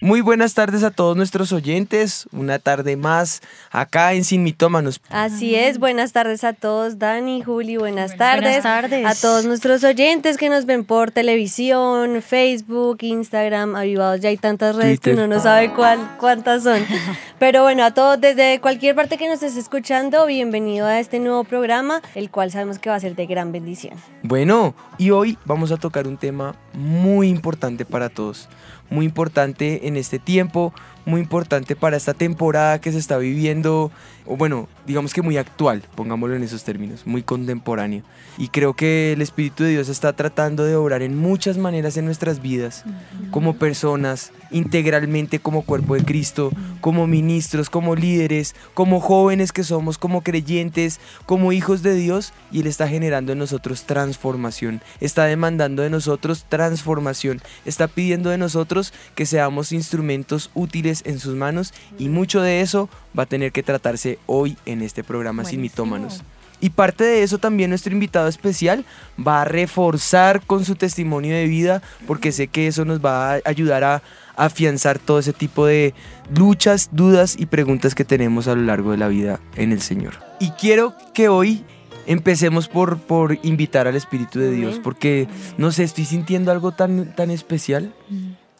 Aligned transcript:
Muy 0.00 0.20
buenas 0.20 0.54
tardes 0.54 0.84
a 0.84 0.92
todos 0.92 1.16
nuestros 1.16 1.52
oyentes. 1.52 2.28
Una 2.30 2.60
tarde 2.60 2.96
más 2.96 3.42
acá 3.72 4.12
en 4.12 4.22
Sin 4.22 4.44
Mitómanos. 4.44 5.00
Así 5.10 5.56
es, 5.56 5.80
buenas 5.80 6.12
tardes 6.12 6.44
a 6.44 6.52
todos, 6.52 7.00
Dani, 7.00 7.42
Juli, 7.42 7.78
buenas 7.78 8.16
tardes. 8.16 8.62
Buenas 8.62 8.62
tardes. 8.62 9.04
A 9.04 9.20
todos 9.20 9.44
nuestros 9.44 9.82
oyentes 9.82 10.36
que 10.36 10.50
nos 10.50 10.66
ven 10.66 10.84
por 10.84 11.10
televisión, 11.10 12.22
Facebook, 12.22 12.98
Instagram, 13.00 13.74
avivados. 13.74 14.20
Ya 14.20 14.28
hay 14.28 14.36
tantas 14.36 14.76
redes 14.76 15.00
que 15.00 15.14
uno 15.14 15.26
no 15.26 15.40
sabe 15.40 15.72
cuál, 15.72 15.98
cuántas 16.20 16.62
son. 16.62 16.86
Pero 17.40 17.64
bueno, 17.64 17.84
a 17.84 17.92
todos 17.92 18.20
desde 18.20 18.60
cualquier 18.60 18.94
parte 18.94 19.18
que 19.18 19.26
nos 19.26 19.42
estés 19.42 19.56
escuchando, 19.56 20.26
bienvenido 20.26 20.86
a 20.86 21.00
este 21.00 21.18
nuevo 21.18 21.42
programa, 21.42 22.02
el 22.14 22.30
cual 22.30 22.52
sabemos 22.52 22.78
que 22.78 22.88
va 22.88 22.96
a 22.96 23.00
ser 23.00 23.16
de 23.16 23.26
gran 23.26 23.50
bendición. 23.50 23.94
Bueno, 24.22 24.76
y 24.96 25.10
hoy 25.10 25.36
vamos 25.44 25.72
a 25.72 25.76
tocar 25.76 26.06
un 26.06 26.18
tema 26.18 26.54
muy 26.72 27.28
importante 27.28 27.84
para 27.84 28.08
todos. 28.08 28.48
Muy 28.90 29.04
importante 29.04 29.86
en 29.86 29.96
este 29.96 30.18
tiempo, 30.18 30.72
muy 31.08 31.22
importante 31.22 31.74
para 31.74 31.96
esta 31.96 32.14
temporada 32.14 32.80
que 32.80 32.92
se 32.92 32.98
está 32.98 33.16
viviendo, 33.16 33.90
o 34.26 34.36
bueno, 34.36 34.68
digamos 34.86 35.14
que 35.14 35.22
muy 35.22 35.38
actual, 35.38 35.82
pongámoslo 35.94 36.36
en 36.36 36.42
esos 36.42 36.64
términos, 36.64 37.06
muy 37.06 37.22
contemporáneo. 37.22 38.02
Y 38.36 38.48
creo 38.48 38.74
que 38.74 39.12
el 39.14 39.22
Espíritu 39.22 39.64
de 39.64 39.70
Dios 39.70 39.88
está 39.88 40.12
tratando 40.12 40.64
de 40.64 40.76
obrar 40.76 41.02
en 41.02 41.16
muchas 41.16 41.56
maneras 41.56 41.96
en 41.96 42.04
nuestras 42.04 42.42
vidas, 42.42 42.84
como 43.30 43.54
personas, 43.54 44.32
integralmente 44.50 45.38
como 45.38 45.62
cuerpo 45.62 45.94
de 45.94 46.04
Cristo, 46.04 46.52
como 46.82 47.06
ministros, 47.06 47.70
como 47.70 47.96
líderes, 47.96 48.54
como 48.74 49.00
jóvenes 49.00 49.52
que 49.52 49.64
somos, 49.64 49.96
como 49.96 50.22
creyentes, 50.22 51.00
como 51.24 51.52
hijos 51.52 51.82
de 51.82 51.94
Dios, 51.94 52.34
y 52.52 52.60
Él 52.60 52.66
está 52.66 52.86
generando 52.86 53.32
en 53.32 53.38
nosotros 53.38 53.84
transformación, 53.84 54.82
está 55.00 55.24
demandando 55.24 55.82
de 55.82 55.90
nosotros 55.90 56.44
transformación, 56.48 57.40
está 57.64 57.88
pidiendo 57.88 58.28
de 58.28 58.38
nosotros 58.38 58.92
que 59.14 59.24
seamos 59.24 59.72
instrumentos 59.72 60.50
útiles 60.54 60.97
en 61.04 61.18
sus 61.18 61.34
manos, 61.34 61.72
y 61.98 62.08
mucho 62.08 62.40
de 62.40 62.60
eso 62.60 62.88
va 63.18 63.24
a 63.24 63.26
tener 63.26 63.52
que 63.52 63.62
tratarse 63.62 64.18
hoy 64.26 64.56
en 64.66 64.82
este 64.82 65.04
programa 65.04 65.44
Sin 65.44 65.60
Mitómanos. 65.60 66.22
Y 66.60 66.70
parte 66.70 67.04
de 67.04 67.22
eso 67.22 67.38
también 67.38 67.70
nuestro 67.70 67.92
invitado 67.92 68.26
especial 68.26 68.84
va 69.24 69.42
a 69.42 69.44
reforzar 69.44 70.40
con 70.40 70.64
su 70.64 70.74
testimonio 70.74 71.34
de 71.34 71.46
vida, 71.46 71.82
porque 72.06 72.32
sé 72.32 72.48
que 72.48 72.66
eso 72.66 72.84
nos 72.84 73.04
va 73.04 73.34
a 73.34 73.40
ayudar 73.44 73.84
a 73.84 74.02
afianzar 74.36 74.98
todo 74.98 75.18
ese 75.18 75.32
tipo 75.32 75.66
de 75.66 75.94
luchas, 76.34 76.90
dudas 76.92 77.36
y 77.38 77.46
preguntas 77.46 77.94
que 77.94 78.04
tenemos 78.04 78.48
a 78.48 78.54
lo 78.54 78.62
largo 78.62 78.92
de 78.92 78.96
la 78.96 79.08
vida 79.08 79.40
en 79.56 79.72
el 79.72 79.82
Señor. 79.82 80.14
Y 80.40 80.50
quiero 80.50 80.94
que 81.14 81.28
hoy 81.28 81.64
empecemos 82.06 82.68
por, 82.68 82.98
por 82.98 83.38
invitar 83.42 83.86
al 83.86 83.96
Espíritu 83.96 84.38
de 84.40 84.50
Dios, 84.50 84.80
porque 84.82 85.28
no 85.58 85.70
sé, 85.70 85.84
estoy 85.84 86.06
sintiendo 86.06 86.50
algo 86.50 86.72
tan, 86.72 87.14
tan 87.14 87.30
especial. 87.30 87.92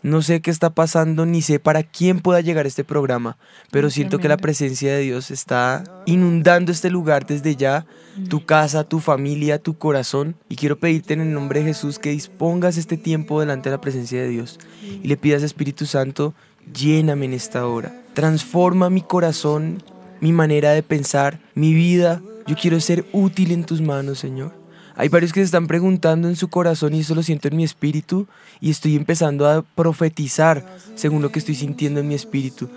No 0.02 0.22
sé 0.22 0.40
qué 0.40 0.50
está 0.50 0.70
pasando, 0.70 1.26
ni 1.26 1.42
sé 1.42 1.58
para 1.58 1.82
quién 1.82 2.20
pueda 2.20 2.40
llegar 2.40 2.66
este 2.66 2.84
programa, 2.84 3.36
pero 3.72 3.90
siento 3.90 4.18
que 4.18 4.28
la 4.28 4.36
presencia 4.36 4.92
de 4.92 5.00
Dios 5.00 5.30
está 5.30 5.82
inundando 6.06 6.70
este 6.70 6.88
lugar 6.88 7.26
desde 7.26 7.56
ya, 7.56 7.84
tu 8.28 8.46
casa, 8.46 8.84
tu 8.84 9.00
familia, 9.00 9.58
tu 9.58 9.76
corazón. 9.76 10.36
Y 10.48 10.56
quiero 10.56 10.78
pedirte 10.78 11.14
en 11.14 11.20
el 11.20 11.32
nombre 11.32 11.60
de 11.60 11.66
Jesús 11.66 11.98
que 11.98 12.10
dispongas 12.10 12.76
este 12.76 12.96
tiempo 12.96 13.40
delante 13.40 13.70
de 13.70 13.76
la 13.76 13.80
presencia 13.80 14.20
de 14.20 14.28
Dios 14.28 14.58
y 14.82 15.08
le 15.08 15.16
pidas 15.16 15.42
Espíritu 15.42 15.86
Santo, 15.86 16.34
lléname 16.72 17.26
en 17.26 17.34
esta 17.34 17.66
hora. 17.66 17.92
Transforma 18.14 18.90
mi 18.90 19.02
corazón, 19.02 19.82
mi 20.20 20.32
manera 20.32 20.72
de 20.72 20.82
pensar, 20.82 21.40
mi 21.54 21.74
vida. 21.74 22.22
Yo 22.46 22.56
quiero 22.56 22.80
ser 22.80 23.04
útil 23.12 23.52
en 23.52 23.64
tus 23.64 23.80
manos, 23.80 24.18
Señor. 24.18 24.54
Hay 24.98 25.08
varios 25.08 25.32
que 25.32 25.38
se 25.38 25.44
están 25.44 25.68
preguntando 25.68 26.26
en 26.26 26.34
su 26.34 26.48
corazón 26.48 26.92
y 26.92 27.00
eso 27.00 27.14
lo 27.14 27.22
siento 27.22 27.46
en 27.46 27.56
mi 27.56 27.62
espíritu 27.62 28.26
y 28.60 28.70
estoy 28.70 28.96
empezando 28.96 29.48
a 29.48 29.62
profetizar 29.62 30.66
según 30.96 31.22
lo 31.22 31.30
que 31.30 31.38
estoy 31.38 31.54
sintiendo 31.54 32.00
en 32.00 32.08
mi 32.08 32.16
espíritu, 32.16 32.68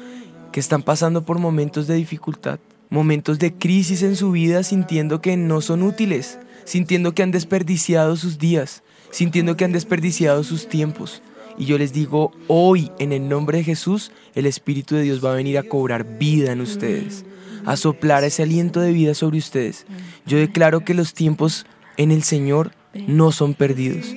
que 0.51 0.59
están 0.59 0.83
pasando 0.83 1.25
por 1.25 1.39
momentos 1.39 1.87
de 1.87 1.95
dificultad, 1.95 2.59
momentos 2.91 3.39
de 3.39 3.55
crisis 3.55 4.03
en 4.03 4.15
su 4.15 4.29
vida 4.29 4.61
sintiendo 4.61 5.19
que 5.19 5.35
no 5.35 5.61
son 5.61 5.81
útiles, 5.81 6.37
sintiendo 6.63 7.15
que 7.15 7.23
han 7.23 7.31
desperdiciado 7.31 8.15
sus 8.15 8.37
días, 8.37 8.83
sintiendo 9.09 9.57
que 9.57 9.65
han 9.65 9.71
desperdiciado 9.71 10.43
sus 10.43 10.69
tiempos. 10.69 11.23
Y 11.57 11.65
yo 11.65 11.79
les 11.79 11.91
digo, 11.91 12.33
hoy 12.45 12.91
en 12.99 13.13
el 13.13 13.29
nombre 13.29 13.57
de 13.57 13.63
Jesús, 13.63 14.11
el 14.35 14.45
Espíritu 14.45 14.93
de 14.93 15.01
Dios 15.01 15.25
va 15.25 15.31
a 15.31 15.37
venir 15.37 15.57
a 15.57 15.63
cobrar 15.63 16.19
vida 16.19 16.51
en 16.51 16.61
ustedes, 16.61 17.25
a 17.65 17.77
soplar 17.77 18.23
ese 18.23 18.43
aliento 18.43 18.79
de 18.79 18.91
vida 18.91 19.15
sobre 19.15 19.39
ustedes. 19.39 19.87
Yo 20.27 20.37
declaro 20.37 20.81
que 20.81 20.93
los 20.93 21.15
tiempos 21.15 21.65
en 21.97 22.11
el 22.11 22.23
Señor 22.23 22.71
no 22.93 23.31
son 23.31 23.53
perdidos. 23.53 24.07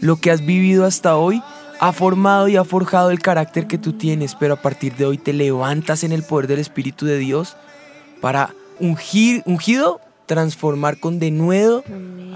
Lo 0.00 0.16
que 0.16 0.30
has 0.30 0.44
vivido 0.44 0.84
hasta 0.86 1.16
hoy 1.16 1.42
ha 1.80 1.92
formado 1.92 2.48
y 2.48 2.56
ha 2.56 2.64
forjado 2.64 3.10
el 3.10 3.20
carácter 3.20 3.66
que 3.66 3.78
tú 3.78 3.94
tienes, 3.94 4.34
pero 4.34 4.54
a 4.54 4.62
partir 4.62 4.94
de 4.96 5.06
hoy 5.06 5.18
te 5.18 5.32
levantas 5.32 6.04
en 6.04 6.12
el 6.12 6.22
poder 6.22 6.46
del 6.46 6.58
Espíritu 6.58 7.06
de 7.06 7.18
Dios 7.18 7.56
para 8.20 8.54
ungir, 8.78 9.42
ungido, 9.46 10.00
transformar 10.26 10.98
con 11.00 11.18
denuedo 11.18 11.82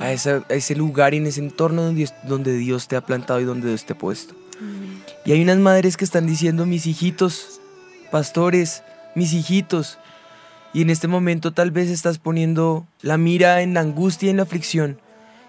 a, 0.00 0.12
esa- 0.12 0.44
a 0.50 0.55
ese 0.55 0.75
lugar 0.75 1.15
y 1.15 1.19
en 1.19 1.26
ese 1.26 1.41
entorno 1.41 1.82
donde 1.82 1.99
Dios, 1.99 2.15
donde 2.26 2.56
Dios 2.56 2.88
te 2.88 2.97
ha 2.97 3.00
plantado 3.03 3.41
y 3.41 3.44
donde 3.44 3.69
Dios 3.69 3.84
te 3.84 3.93
ha 3.93 3.99
puesto. 3.99 4.34
Y 5.25 5.32
hay 5.32 5.43
unas 5.43 5.59
madres 5.59 5.97
que 5.97 6.05
están 6.05 6.26
diciendo, 6.26 6.66
mis 6.66 6.87
hijitos, 6.87 7.61
pastores, 8.11 8.82
mis 9.15 9.32
hijitos, 9.32 9.99
y 10.75 10.83
en 10.83 10.91
este 10.91 11.07
momento 11.07 11.53
tal 11.53 11.71
vez 11.71 11.89
estás 11.89 12.19
poniendo 12.19 12.87
la 13.01 13.17
mira 13.17 13.62
en 13.62 13.75
la 13.75 13.81
angustia 13.81 14.27
y 14.27 14.31
en 14.31 14.39
la 14.39 14.43
aflicción. 14.43 15.01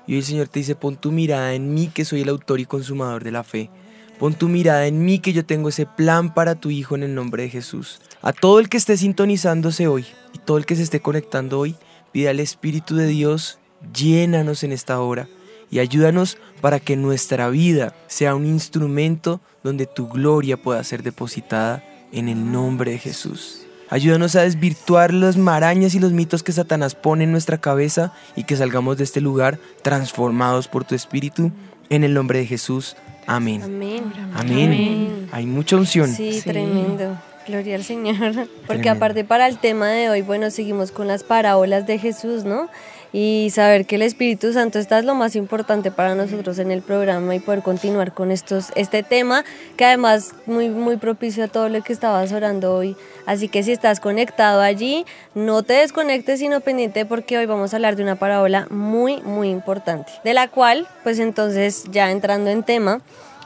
Y 0.06 0.14
hoy 0.14 0.20
el 0.20 0.24
Señor 0.24 0.48
te 0.50 0.60
dice, 0.60 0.76
pon 0.76 0.98
tu 0.98 1.12
mirada 1.12 1.56
en 1.56 1.74
mí 1.74 1.88
que 1.88 2.06
soy 2.06 2.22
el 2.22 2.30
autor 2.30 2.60
y 2.60 2.66
consumador 2.66 3.24
de 3.24 3.32
la 3.32 3.44
fe. 3.44 3.72
Pon 4.20 4.36
tu 4.36 4.48
mirada 4.48 4.86
en 4.86 5.04
mí 5.04 5.18
que 5.18 5.34
yo 5.34 5.44
tengo 5.44 5.70
ese 5.70 5.88
plan 5.88 6.32
para 6.32 6.54
tu 6.54 6.70
hijo 6.70 6.96
en 6.96 7.02
el 7.02 7.16
nombre 7.16 7.42
de 7.42 7.50
Jesús. 7.50 8.00
A 8.22 8.34
todo 8.34 8.60
el 8.60 8.70
que 8.70 8.78
esté 8.78 8.98
sintonizándose 8.98 9.88
hoy 9.88 10.06
y 10.32 10.38
todo 10.38 10.60
el 10.60 10.68
que 10.68 10.76
se 10.76 10.84
esté 10.84 11.00
conectando 11.00 11.60
hoy, 11.60 11.76
pide 12.12 12.30
al 12.30 12.40
Espíritu 12.40 12.96
de 12.96 13.08
Dios, 13.08 13.58
llénanos 13.94 14.64
en 14.64 14.72
esta 14.72 15.00
hora 15.00 15.28
y 15.72 15.80
ayúdanos 15.80 16.38
para 16.62 16.80
que 16.80 16.96
nuestra 16.96 17.50
vida 17.50 17.96
sea 18.06 18.36
un 18.36 18.46
instrumento 18.46 19.42
donde 19.64 19.88
tu 19.88 20.08
gloria 20.08 20.56
pueda 20.56 20.84
ser 20.84 21.02
depositada 21.02 21.84
en 22.12 22.30
el 22.30 22.52
nombre 22.52 22.92
de 22.92 23.00
Jesús. 23.00 23.65
Ayúdanos 23.90 24.36
a 24.36 24.42
desvirtuar 24.42 25.14
las 25.14 25.38
marañas 25.38 25.94
y 25.96 26.00
los 26.00 26.12
mitos 26.12 26.44
que 26.44 26.52
Satanás 26.52 26.96
pone 26.96 27.26
en 27.26 27.32
nuestra 27.32 27.60
cabeza 27.60 28.14
y 28.36 28.44
que 28.44 28.56
salgamos 28.56 28.98
de 28.98 29.04
este 29.04 29.22
lugar 29.22 29.60
transformados 29.84 30.68
por 30.68 30.84
tu 30.86 30.96
espíritu. 30.96 31.52
En 31.90 32.04
el 32.04 32.14
nombre 32.14 32.40
de 32.40 32.48
Jesús. 32.48 32.96
Amén. 33.28 33.62
Amén. 33.64 34.14
Amén. 34.34 35.30
Hay 35.32 35.46
mucha 35.46 35.76
unción. 35.76 36.10
Sí, 36.10 36.42
tremendo. 36.44 37.18
Gloria 37.48 37.76
al 37.76 37.84
Señor. 37.84 38.16
Porque 38.68 38.82
Tremendo. 38.82 38.92
aparte 38.92 39.24
para 39.24 39.48
el 39.48 39.60
tema 39.60 39.90
de 39.90 40.10
hoy, 40.10 40.22
bueno, 40.22 40.50
seguimos 40.50 40.92
con 40.92 41.08
las 41.08 41.24
parábolas 41.24 41.86
de 41.86 42.00
Jesús, 42.00 42.44
¿no? 42.44 42.70
Y 43.18 43.50
saber 43.52 43.86
que 43.86 43.96
el 43.96 44.02
Espíritu 44.02 44.52
Santo 44.52 44.78
está 44.78 45.00
es 45.00 45.06
lo 45.06 45.16
más 45.16 45.38
importante 45.38 45.90
para 45.90 46.16
nosotros 46.16 46.60
en 46.60 46.70
el 46.70 46.82
programa 46.82 47.34
y 47.34 47.40
poder 47.40 47.62
continuar 47.62 48.14
con 48.14 48.30
estos, 48.30 48.74
este 48.76 49.04
tema, 49.04 49.46
que 49.78 49.86
además 49.86 50.36
muy, 50.46 50.68
muy 50.68 50.98
propicio 50.98 51.46
a 51.46 51.48
todo 51.48 51.70
lo 51.70 51.82
que 51.82 51.94
estabas 51.94 52.34
orando 52.34 52.76
hoy. 52.76 52.98
Así 53.26 53.48
que 53.48 53.64
si 53.64 53.72
estás 53.72 54.02
conectado 54.02 54.60
allí, 54.60 55.06
no 55.34 55.64
te 55.64 55.76
desconectes, 55.76 56.40
sino 56.42 56.60
pendiente 56.60 57.06
porque 57.06 57.38
hoy 57.38 57.46
vamos 57.46 57.72
a 57.72 57.78
hablar 57.78 57.96
de 57.96 58.04
una 58.04 58.18
parábola 58.18 58.68
muy, 58.70 59.22
muy 59.22 59.50
importante. 59.50 60.12
De 60.26 60.34
la 60.34 60.50
cual, 60.50 60.86
pues 61.04 61.18
entonces, 61.20 61.86
ya 61.92 62.12
entrando 62.12 62.50
en 62.50 62.64
tema, 62.64 63.00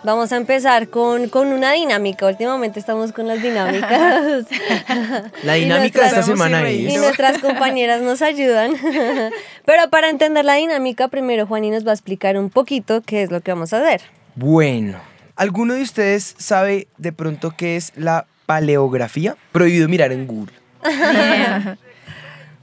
Vamos 0.04 0.31
a 0.31 0.38
empezar 0.38 0.88
con, 0.90 1.28
con 1.28 1.48
una 1.51 1.74
dinámica. 1.74 2.25
Últimamente 2.25 2.80
estamos 2.80 3.12
con 3.12 3.28
las 3.28 3.42
dinámicas. 3.42 4.46
La 5.44 5.57
Y 5.57 5.62
dinámica 5.63 6.01
de 6.01 6.07
esta 6.07 6.24
semana 6.24 6.69
Y 6.72 6.88
es... 6.88 7.01
nuestras 7.01 7.40
compañeras 7.40 8.01
nos 8.01 8.22
ayudan. 8.22 8.72
Pero 9.66 9.90
para 9.90 10.10
entender 10.10 10.46
la 10.46 10.54
dinámica, 10.56 11.10
primero 11.10 11.46
Juani 11.46 11.69
nos 11.69 11.86
va 11.86 11.92
a 11.92 11.94
explicar 11.94 12.38
un 12.38 12.50
poquito 12.50 13.01
qué 13.01 13.24
es 13.24 13.31
lo 13.31 13.42
que 13.42 13.51
vamos 13.51 13.74
a 13.74 13.81
hacer. 13.81 14.01
Bueno, 14.36 15.00
¿alguno 15.36 15.74
de 15.74 15.81
ustedes 15.81 16.34
sabe 16.38 16.88
de 16.98 17.12
pronto 17.12 17.54
qué 17.57 17.75
es 17.75 17.92
la 17.98 18.25
paleografía? 18.46 19.36
Prohibido 19.51 19.90
mirar 19.90 20.12
en 20.13 20.28
Google. 20.28 20.54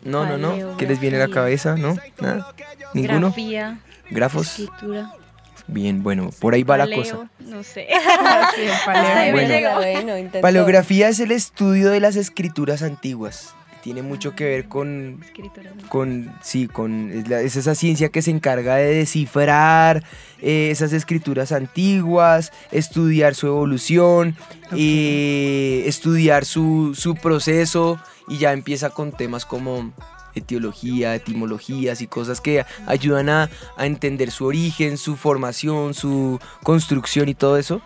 No, 0.04 0.24
no, 0.24 0.38
no. 0.38 0.76
¿Qué 0.76 0.86
les 0.86 1.00
viene 1.00 1.16
a 1.16 1.26
la 1.26 1.34
cabeza? 1.34 1.74
¿No? 1.76 1.96
¿Nada? 2.20 2.54
¿Ninguno? 2.94 3.26
Grafía, 3.28 3.80
¿Grafos? 4.08 4.60
escritura, 4.60 5.12
Bien, 5.68 6.02
bueno, 6.02 6.30
por 6.40 6.54
ahí 6.54 6.62
va 6.62 6.76
la 6.76 6.88
cosa. 6.94 7.28
no 7.40 7.62
sé. 7.62 7.88
Bueno. 9.32 10.30
Paleografía 10.40 11.08
es 11.08 11.20
el 11.20 11.32
estudio 11.32 11.90
de 11.90 12.00
las 12.00 12.16
escrituras 12.16 12.82
antiguas. 12.82 13.52
tiene 13.82 14.02
mucho 14.02 14.34
que 14.34 14.44
ver 14.44 14.64
con, 14.68 15.20
Escritura. 15.24 15.70
con 15.88 16.32
sí, 16.42 16.66
con 16.66 17.10
es, 17.12 17.28
la- 17.28 17.40
es 17.40 17.54
esa 17.56 17.74
ciencia 17.76 18.08
que 18.08 18.20
se 18.22 18.32
encarga 18.32 18.74
de 18.76 18.94
descifrar 18.94 20.02
eh, 20.42 20.70
esas 20.72 20.92
escrituras 20.92 21.52
antiguas, 21.52 22.52
estudiar 22.72 23.34
su 23.36 23.46
evolución, 23.46 24.34
eh, 24.76 25.84
estudiar 25.86 26.44
su, 26.44 26.94
su 26.96 27.14
proceso 27.14 28.00
y 28.28 28.38
ya 28.38 28.52
empieza 28.52 28.90
con 28.90 29.12
temas 29.12 29.44
como 29.46 29.92
etiología, 30.36 31.14
etimologías 31.14 32.00
y 32.00 32.06
cosas 32.06 32.40
que 32.40 32.64
ayudan 32.86 33.28
a, 33.28 33.50
entender 33.78 34.30
su 34.30 34.46
origen, 34.46 34.96
su 34.98 35.16
formación, 35.16 35.94
su 35.94 36.38
construcción 36.62 37.28
y 37.28 37.34
todo 37.34 37.56
eso. 37.56 37.82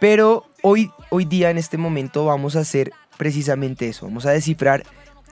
Pero 0.00 0.44
hoy, 0.62 0.90
hoy 1.10 1.24
día, 1.24 1.50
en 1.50 1.58
este 1.58 1.78
momento, 1.78 2.24
vamos 2.26 2.56
a 2.56 2.60
hacer 2.60 2.92
precisamente 3.16 3.88
eso. 3.88 4.06
Vamos 4.06 4.26
a 4.26 4.30
descifrar 4.30 4.84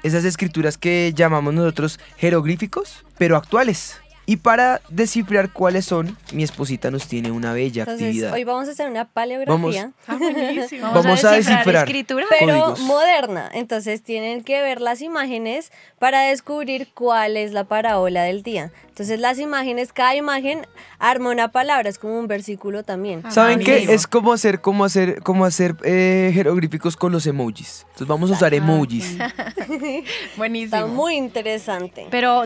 esas 0.03 0.25
escrituras 0.25 0.79
que 0.79 1.13
llamamos 1.15 1.55
nosotros 1.55 2.01
jeroglíficos, 2.17 3.05
pero 3.19 3.37
actuales. 3.37 4.01
Y 4.25 4.37
para 4.37 4.81
descifrar 4.89 5.53
cuáles 5.53 5.85
son, 5.85 6.17
mi 6.33 6.45
esposita 6.45 6.93
nos 6.93 7.09
tiene 7.09 7.33
una 7.33 7.53
bella 7.53 7.83
Entonces, 7.83 8.07
actividad. 8.07 8.33
hoy 8.33 8.45
vamos 8.45 8.69
a 8.69 8.71
hacer 8.71 8.89
una 8.89 9.05
paleografía, 9.05 9.91
Ah, 10.07 10.15
buenísimo. 10.17 10.93
Vamos 10.93 11.25
a 11.25 11.33
descifrar. 11.33 11.89
escritura. 11.89 12.25
pero 12.31 12.47
códigos. 12.61 12.81
moderna. 12.81 13.51
Entonces 13.53 14.01
tienen 14.03 14.45
que 14.45 14.63
ver 14.63 14.81
las 14.81 15.03
imágenes 15.03 15.73
para 15.99 16.21
descubrir 16.23 16.89
cuál 16.95 17.37
es 17.37 17.53
la 17.53 17.65
parábola 17.65 18.23
del 18.23 18.45
día. 18.45 18.71
Entonces 18.89 19.19
las 19.19 19.41
imágenes, 19.41 19.93
cada 19.93 20.15
imagen 20.15 20.67
arma 21.01 21.31
una 21.31 21.51
palabra, 21.51 21.89
es 21.89 21.99
como 21.99 22.17
un 22.17 22.29
versículo 22.29 22.85
también. 22.85 23.23
¿Saben 23.31 23.59
qué? 23.59 23.93
Es 23.93 24.07
como 24.07 24.33
hacer, 24.33 24.61
como 24.61 24.85
hacer, 24.85 25.21
como 25.23 25.45
hacer 25.45 25.75
eh, 25.83 26.31
jeroglíficos 26.33 26.97
con 26.97 27.11
los 27.11 27.27
emojis. 27.27 27.81
Entonces 27.87 28.07
vamos 28.07 28.31
a 28.31 28.35
usar 28.35 28.55
emojis. 28.55 29.17
Buenísimo. 30.37 30.77
Está 30.77 30.87
muy 30.87 31.17
interesante. 31.17 32.07
Pero 32.11 32.43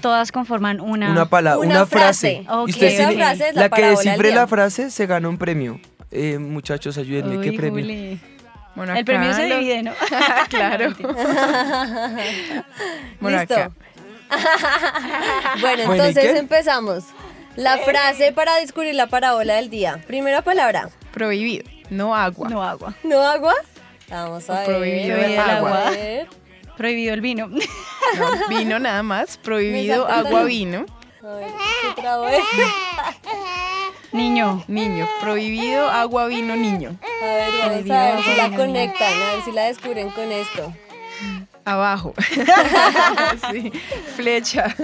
todas 0.00 0.32
conforman 0.32 0.80
una. 0.80 1.10
Una 1.10 1.26
palabra, 1.28 1.58
Una 1.66 1.76
una, 1.78 1.86
frase. 1.86 2.42
frase. 2.44 2.60
Ok. 2.60 2.68
Y 2.68 2.70
usted 2.72 2.86
Esa 2.86 3.08
tiene- 3.08 3.14
frase 3.24 3.48
es 3.50 3.54
la 3.54 3.62
la 3.62 3.68
que 3.70 3.82
descifre 3.86 4.32
la 4.32 4.46
frase 4.46 4.90
se 4.90 5.06
gana 5.06 5.28
un 5.28 5.38
premio. 5.38 5.80
Eh, 6.10 6.38
muchachos, 6.38 6.96
ayúdenme, 6.98 7.40
¿qué 7.40 7.52
premio? 7.52 7.84
Juli. 7.84 8.20
Bueno, 8.74 8.94
El 8.94 9.04
premio 9.04 9.32
se 9.34 9.44
divide, 9.44 9.82
¿no? 9.82 9.92
claro. 10.48 10.94
Bueno, 13.20 13.38
¿Listo? 13.40 13.54
bueno, 15.60 15.86
Bueno, 15.86 15.94
¿y 16.04 16.08
entonces 16.08 16.32
qué? 16.32 16.38
empezamos. 16.38 17.04
La 17.56 17.78
frase 17.78 18.32
para 18.32 18.56
descubrir 18.56 18.94
la 18.94 19.06
parábola 19.08 19.54
del 19.56 19.68
día. 19.70 20.00
Primera 20.06 20.42
palabra. 20.42 20.90
Prohibido. 21.12 21.64
No 21.90 22.14
agua. 22.14 22.48
No 22.48 22.62
agua. 22.62 22.94
¿No 23.02 23.20
agua? 23.20 23.54
Vamos 24.10 24.48
a 24.48 24.60
ver. 24.60 24.66
Prohibido 24.66 25.16
el 25.16 25.36
vamos 25.36 25.48
a 25.50 25.56
agua. 25.56 25.90
ver. 25.90 26.28
Prohibido 26.78 27.12
el 27.12 27.20
vino. 27.20 27.48
No, 27.48 28.48
vino 28.48 28.78
nada 28.78 29.02
más. 29.02 29.36
Prohibido 29.36 30.06
agua 30.06 30.44
vino. 30.44 30.86
A 31.22 31.26
ver, 31.34 31.50
¿qué 31.82 32.00
trago 32.00 32.28
es? 32.28 32.38
Niño. 34.12 34.64
Niño. 34.68 35.06
Prohibido 35.20 35.90
agua 35.90 36.28
vino 36.28 36.54
niño. 36.56 36.96
A 37.20 37.26
ver, 37.26 37.50
vamos 37.60 37.90
a 37.90 38.04
ver 38.04 38.22
si 38.22 38.36
la 38.36 38.56
conectan, 38.56 39.12
a 39.12 39.34
ver 39.34 39.42
si 39.44 39.52
la 39.52 39.64
descubren 39.64 40.08
con 40.10 40.30
esto. 40.30 40.72
Abajo. 41.64 42.14
sí. 43.50 43.72
Flecha. 44.16 44.74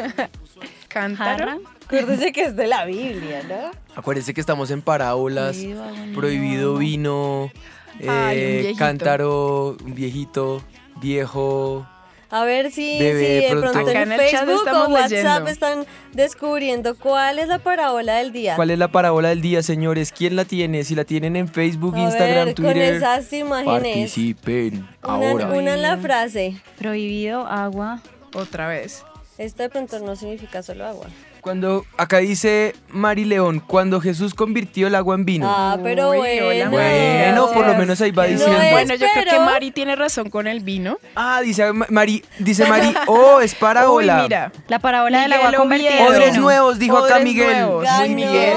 Cántaro. 0.88 1.60
Acuérdense 1.86 2.32
que 2.32 2.42
es 2.42 2.56
de 2.56 2.66
la 2.66 2.84
Biblia, 2.84 3.42
¿no? 3.48 3.70
Acuérdense 3.94 4.34
que 4.34 4.40
estamos 4.40 4.70
en 4.72 4.82
parábolas. 4.82 5.56
Prohibido. 5.56 6.14
Prohibido 6.14 6.76
vino. 6.76 7.52
Ay, 8.00 8.06
un 8.06 8.66
eh, 8.66 8.74
cántaro, 8.76 9.76
un 9.82 9.94
viejito, 9.94 10.60
viejo. 11.04 11.86
A 12.30 12.44
ver 12.44 12.72
si, 12.72 12.98
Bebé, 12.98 13.42
si 13.42 13.54
de 13.54 13.60
pronto. 13.60 13.88
en 13.90 14.10
en 14.12 14.18
Facebook 14.18 14.62
o 14.66 14.88
WhatsApp 14.88 15.10
leyendo. 15.10 15.46
están 15.48 15.86
descubriendo 16.14 16.96
cuál 16.96 17.38
es 17.38 17.46
la 17.46 17.58
parábola 17.60 18.16
del 18.16 18.32
día. 18.32 18.56
¿Cuál 18.56 18.70
es 18.70 18.78
la 18.78 18.88
parábola 18.88 19.28
del 19.28 19.40
día, 19.40 19.62
señores? 19.62 20.10
¿Quién 20.10 20.34
la 20.34 20.44
tiene? 20.44 20.82
Si 20.82 20.96
la 20.96 21.04
tienen 21.04 21.36
en 21.36 21.46
Facebook, 21.46 21.94
A 21.94 22.00
Instagram, 22.00 22.46
ver, 22.46 22.54
con 22.56 22.64
Twitter. 22.64 22.94
esas 22.94 23.32
imágenes. 23.32 23.70
Participen 24.10 24.88
ahora. 25.02 25.46
unan 25.50 25.80
la 25.82 25.96
frase. 25.98 26.56
Prohibido 26.76 27.46
agua. 27.46 28.00
Otra 28.34 28.66
vez. 28.66 29.04
Esto 29.38 29.62
de 29.62 29.68
pronto 29.68 29.98
no 30.00 30.16
significa 30.16 30.62
solo 30.62 30.86
agua. 30.86 31.06
Cuando 31.44 31.84
acá 31.98 32.18
dice 32.18 32.74
Mari 32.88 33.26
León, 33.26 33.60
cuando 33.60 34.00
Jesús 34.00 34.32
convirtió 34.32 34.86
el 34.86 34.94
agua 34.94 35.14
en 35.14 35.26
vino. 35.26 35.46
Ah, 35.46 35.76
pero 35.82 36.08
Uy, 36.12 36.16
bueno. 36.16 36.46
hola, 36.48 36.68
bueno, 36.70 37.52
por 37.52 37.66
lo 37.66 37.74
menos 37.74 38.00
ahí 38.00 38.12
va 38.12 38.24
No 38.24 38.30
diciendo. 38.30 38.58
es, 38.62 38.72
Bueno, 38.72 38.94
yo 38.94 39.06
creo 39.12 39.24
que 39.30 39.38
Mari 39.40 39.70
tiene 39.70 39.94
razón 39.94 40.30
con 40.30 40.46
el 40.46 40.60
vino. 40.60 40.96
Ah, 41.14 41.42
dice 41.44 41.70
Ma- 41.74 41.84
Mari, 41.90 42.24
dice 42.38 42.64
Mari, 42.64 42.94
oh, 43.08 43.42
es 43.42 43.54
parábola. 43.54 44.16
Uy, 44.16 44.22
mira. 44.22 44.52
La 44.68 44.78
parábola 44.78 45.20
del 45.20 45.34
agua 45.34 45.52
convertida. 45.52 46.06
Odres 46.08 46.38
nuevos, 46.38 46.78
dijo 46.78 46.96
acá 46.96 47.18
Miguel. 47.18 47.60
nuevos. 47.60 47.86
Muy 47.98 48.14
bien. 48.14 48.56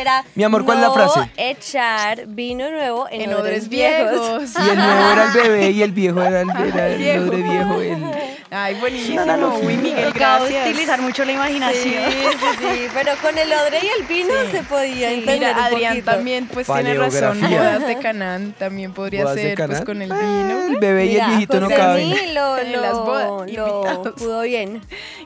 Era 0.00 0.24
Mi 0.34 0.42
amor, 0.44 0.64
¿cuál 0.64 0.78
es 0.78 0.82
la 0.82 0.90
frase? 0.90 1.30
echar 1.36 2.26
vino 2.26 2.68
nuevo 2.70 3.06
en, 3.10 3.22
En 3.22 3.34
odres 3.34 3.42
odres 3.64 3.68
viejos. 3.68 4.20
viejos. 4.20 4.50
Y 4.66 4.70
el 4.70 4.76
nuevo 4.78 5.10
era 5.12 5.24
el 5.24 5.32
bebé 5.32 5.70
y 5.70 5.82
el 5.82 5.92
viejo 5.92 6.20
era 6.22 6.40
el, 6.42 6.50
era 6.50 6.88
el 6.88 6.98
Viejo. 6.98 7.22
odre 7.24 7.36
viejo. 7.42 7.80
el- 7.80 8.04
Ay, 8.50 8.74
buenísimo. 8.76 9.22
Uy, 9.62 9.76
Miguel, 9.76 10.12
Tocaba 10.12 10.38
gracias. 10.38 10.68
utilizar 10.68 11.02
mucho 11.02 11.24
la 11.24 11.30
Sí, 11.32 11.34
imaginación. 11.34 11.82
sí, 12.12 12.46
sí, 12.60 12.86
pero 12.94 13.12
con 13.20 13.36
el 13.36 13.52
odre 13.52 13.78
y 13.82 14.00
el 14.00 14.06
vino 14.06 14.34
se 14.52 14.62
podía 14.62 15.10
entender 15.12 15.38
Mira, 15.40 15.52
un 15.52 15.58
Adrián 15.64 15.92
poquito. 15.94 16.10
también 16.12 16.46
pues 16.46 16.66
tiene 16.68 16.94
razón. 16.94 17.40
Bodas 17.40 17.86
de 17.86 17.98
Canaán 17.98 18.54
también 18.56 18.92
podría 18.92 19.22
¿Bodas 19.24 19.36
de 19.36 19.42
ser 19.56 19.66
pues 19.66 19.80
con 19.84 20.00
el 20.00 20.12
Ah, 20.12 20.14
vino. 20.20 20.66
El 20.68 20.76
bebé 20.78 21.06
y 21.06 21.16
el 21.16 21.26
viejito 21.26 21.58
no 21.60 21.68
caben. 21.68 22.10
Lo, 22.34 22.62
lo- 22.62 22.80
las 22.82 22.92
bodas, 22.94 23.50
lo 23.52 24.14
pudo 24.14 24.42
bien. 24.42 24.80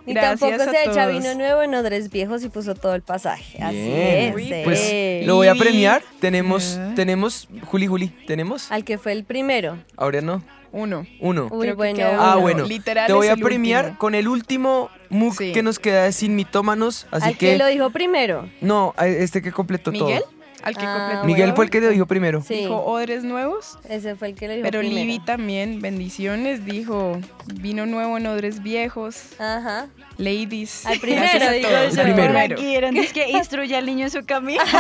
Y 0.06 0.14
Gracias 0.14 0.40
tampoco 0.40 0.62
a 0.70 0.72
se 0.72 0.84
echa 0.90 1.06
vino 1.06 1.34
nuevo 1.34 1.62
en 1.62 1.74
odres 1.74 2.10
viejos 2.10 2.42
y 2.42 2.48
puso 2.48 2.74
todo 2.74 2.94
el 2.94 3.02
pasaje. 3.02 3.62
Así 3.62 3.76
Bien. 3.76 4.28
es. 4.30 4.34
Uy, 4.34 4.44
sí. 4.44 4.60
Pues 4.64 5.26
lo 5.26 5.34
voy 5.36 5.48
a 5.48 5.54
premiar. 5.54 6.02
Tenemos, 6.20 6.76
Ya. 6.76 6.94
tenemos, 6.94 7.48
Juli, 7.66 7.86
Juli, 7.86 8.08
¿tenemos? 8.26 8.70
Al 8.72 8.84
que 8.84 8.96
fue 8.96 9.12
el 9.12 9.24
primero. 9.24 9.76
Ahora 9.96 10.20
no, 10.20 10.42
Uno. 10.72 11.06
uno. 11.20 11.48
Uy, 11.50 11.72
bueno. 11.72 12.04
Ah, 12.18 12.32
uno. 12.34 12.40
bueno. 12.42 12.64
Literal 12.64 13.06
Te 13.08 13.12
voy 13.12 13.26
a 13.28 13.36
premiar 13.36 13.84
último. 13.84 13.98
con 13.98 14.14
el 14.14 14.28
último 14.28 14.90
MOOC 15.08 15.34
Sí. 15.38 15.52
que 15.52 15.62
nos 15.62 15.78
queda 15.78 16.04
de 16.04 16.12
sin 16.12 16.36
mitómanos. 16.36 17.06
Así 17.10 17.26
Al 17.28 17.32
que 17.36 17.52
que. 17.52 17.58
lo 17.58 17.66
dijo 17.66 17.90
primero. 17.90 18.48
No, 18.60 18.94
este 18.98 19.42
que 19.42 19.50
completó 19.52 19.90
¿Miguel? 19.90 20.20
todo. 20.22 20.39
Al 20.62 20.76
que 20.76 20.84
Ah, 20.84 20.96
completó. 20.98 21.24
Miguel 21.24 21.40
bueno. 21.42 21.56
fue 21.56 21.64
el 21.66 21.70
que 21.70 21.80
lo 21.80 21.88
dijo 21.88 22.06
primero. 22.06 22.42
Sí, 22.46 22.54
Dijo 22.54 22.76
odres 22.84 23.24
nuevos. 23.24 23.78
ese 23.88 24.14
fue 24.16 24.28
el 24.28 24.34
que 24.34 24.46
lo 24.48 24.54
dijo 24.54 24.64
Pero 24.64 24.80
primero. 24.80 25.00
Libby 25.04 25.18
también, 25.24 25.80
bendiciones, 25.80 26.64
dijo 26.64 27.18
vino 27.54 27.86
nuevo 27.86 28.16
en 28.18 28.26
odres 28.26 28.62
viejos. 28.62 29.16
Ajá. 29.38 29.86
Ladies. 30.18 30.84
Al 30.84 31.00
primero, 31.00 31.50
digo 31.52 31.68
yo. 31.70 32.02
El 32.02 32.12
primero. 32.14 32.54
Aquí 32.56 32.74
eran, 32.76 32.96
es 32.96 33.12
que 33.12 33.28
instruye 33.30 33.74
al 33.76 33.86
niño 33.86 34.04
en 34.06 34.10
su 34.10 34.24
camino. 34.24 34.62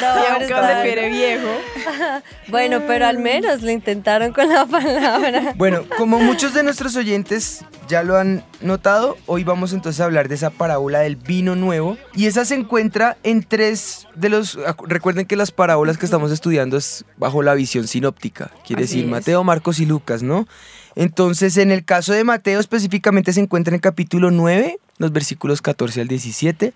No, 0.00 0.38
refiere 0.38 1.08
viejo. 1.08 1.48
Bueno, 2.48 2.82
pero 2.86 3.06
al 3.06 3.18
menos 3.18 3.62
lo 3.62 3.70
intentaron 3.70 4.32
con 4.32 4.48
la 4.48 4.66
palabra. 4.66 5.54
Bueno, 5.56 5.84
como 5.96 6.18
muchos 6.18 6.54
de 6.54 6.62
nuestros 6.62 6.96
oyentes 6.96 7.64
ya 7.88 8.02
lo 8.02 8.16
han 8.16 8.44
notado, 8.60 9.16
hoy 9.26 9.44
vamos 9.44 9.72
entonces 9.72 10.00
a 10.00 10.04
hablar 10.04 10.28
de 10.28 10.34
esa 10.34 10.50
parábola 10.50 11.00
del 11.00 11.16
vino 11.16 11.56
nuevo. 11.56 11.96
Y 12.14 12.26
esa 12.26 12.44
se 12.44 12.54
encuentra 12.54 13.16
en 13.22 13.42
tres 13.42 14.06
de 14.14 14.28
los... 14.28 14.58
Recuerden 14.86 15.26
que 15.26 15.36
las 15.36 15.50
parábolas 15.50 15.98
que 15.98 16.04
estamos 16.04 16.30
estudiando 16.32 16.76
es 16.76 17.04
bajo 17.16 17.42
la 17.42 17.54
visión 17.54 17.86
sinóptica. 17.86 18.50
Quiere 18.66 18.84
Así 18.84 18.94
decir 18.94 19.04
es. 19.04 19.10
Mateo, 19.10 19.44
Marcos 19.44 19.80
y 19.80 19.86
Lucas, 19.86 20.22
¿no? 20.22 20.46
Entonces, 20.94 21.56
en 21.58 21.70
el 21.70 21.84
caso 21.84 22.12
de 22.12 22.24
Mateo 22.24 22.58
específicamente 22.58 23.32
se 23.32 23.40
encuentra 23.40 23.70
en 23.70 23.76
el 23.76 23.80
capítulo 23.80 24.30
9, 24.30 24.78
los 24.98 25.12
versículos 25.12 25.62
14 25.62 26.00
al 26.00 26.08
17. 26.08 26.72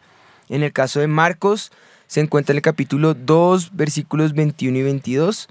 En 0.50 0.62
el 0.62 0.72
caso 0.72 1.00
de 1.00 1.06
Marcos 1.06 1.72
se 2.06 2.20
encuentra 2.20 2.52
en 2.52 2.58
el 2.58 2.62
capítulo 2.62 3.14
2, 3.14 3.70
versículos 3.74 4.34
21 4.34 4.78
y 4.78 4.82
22. 4.82 5.48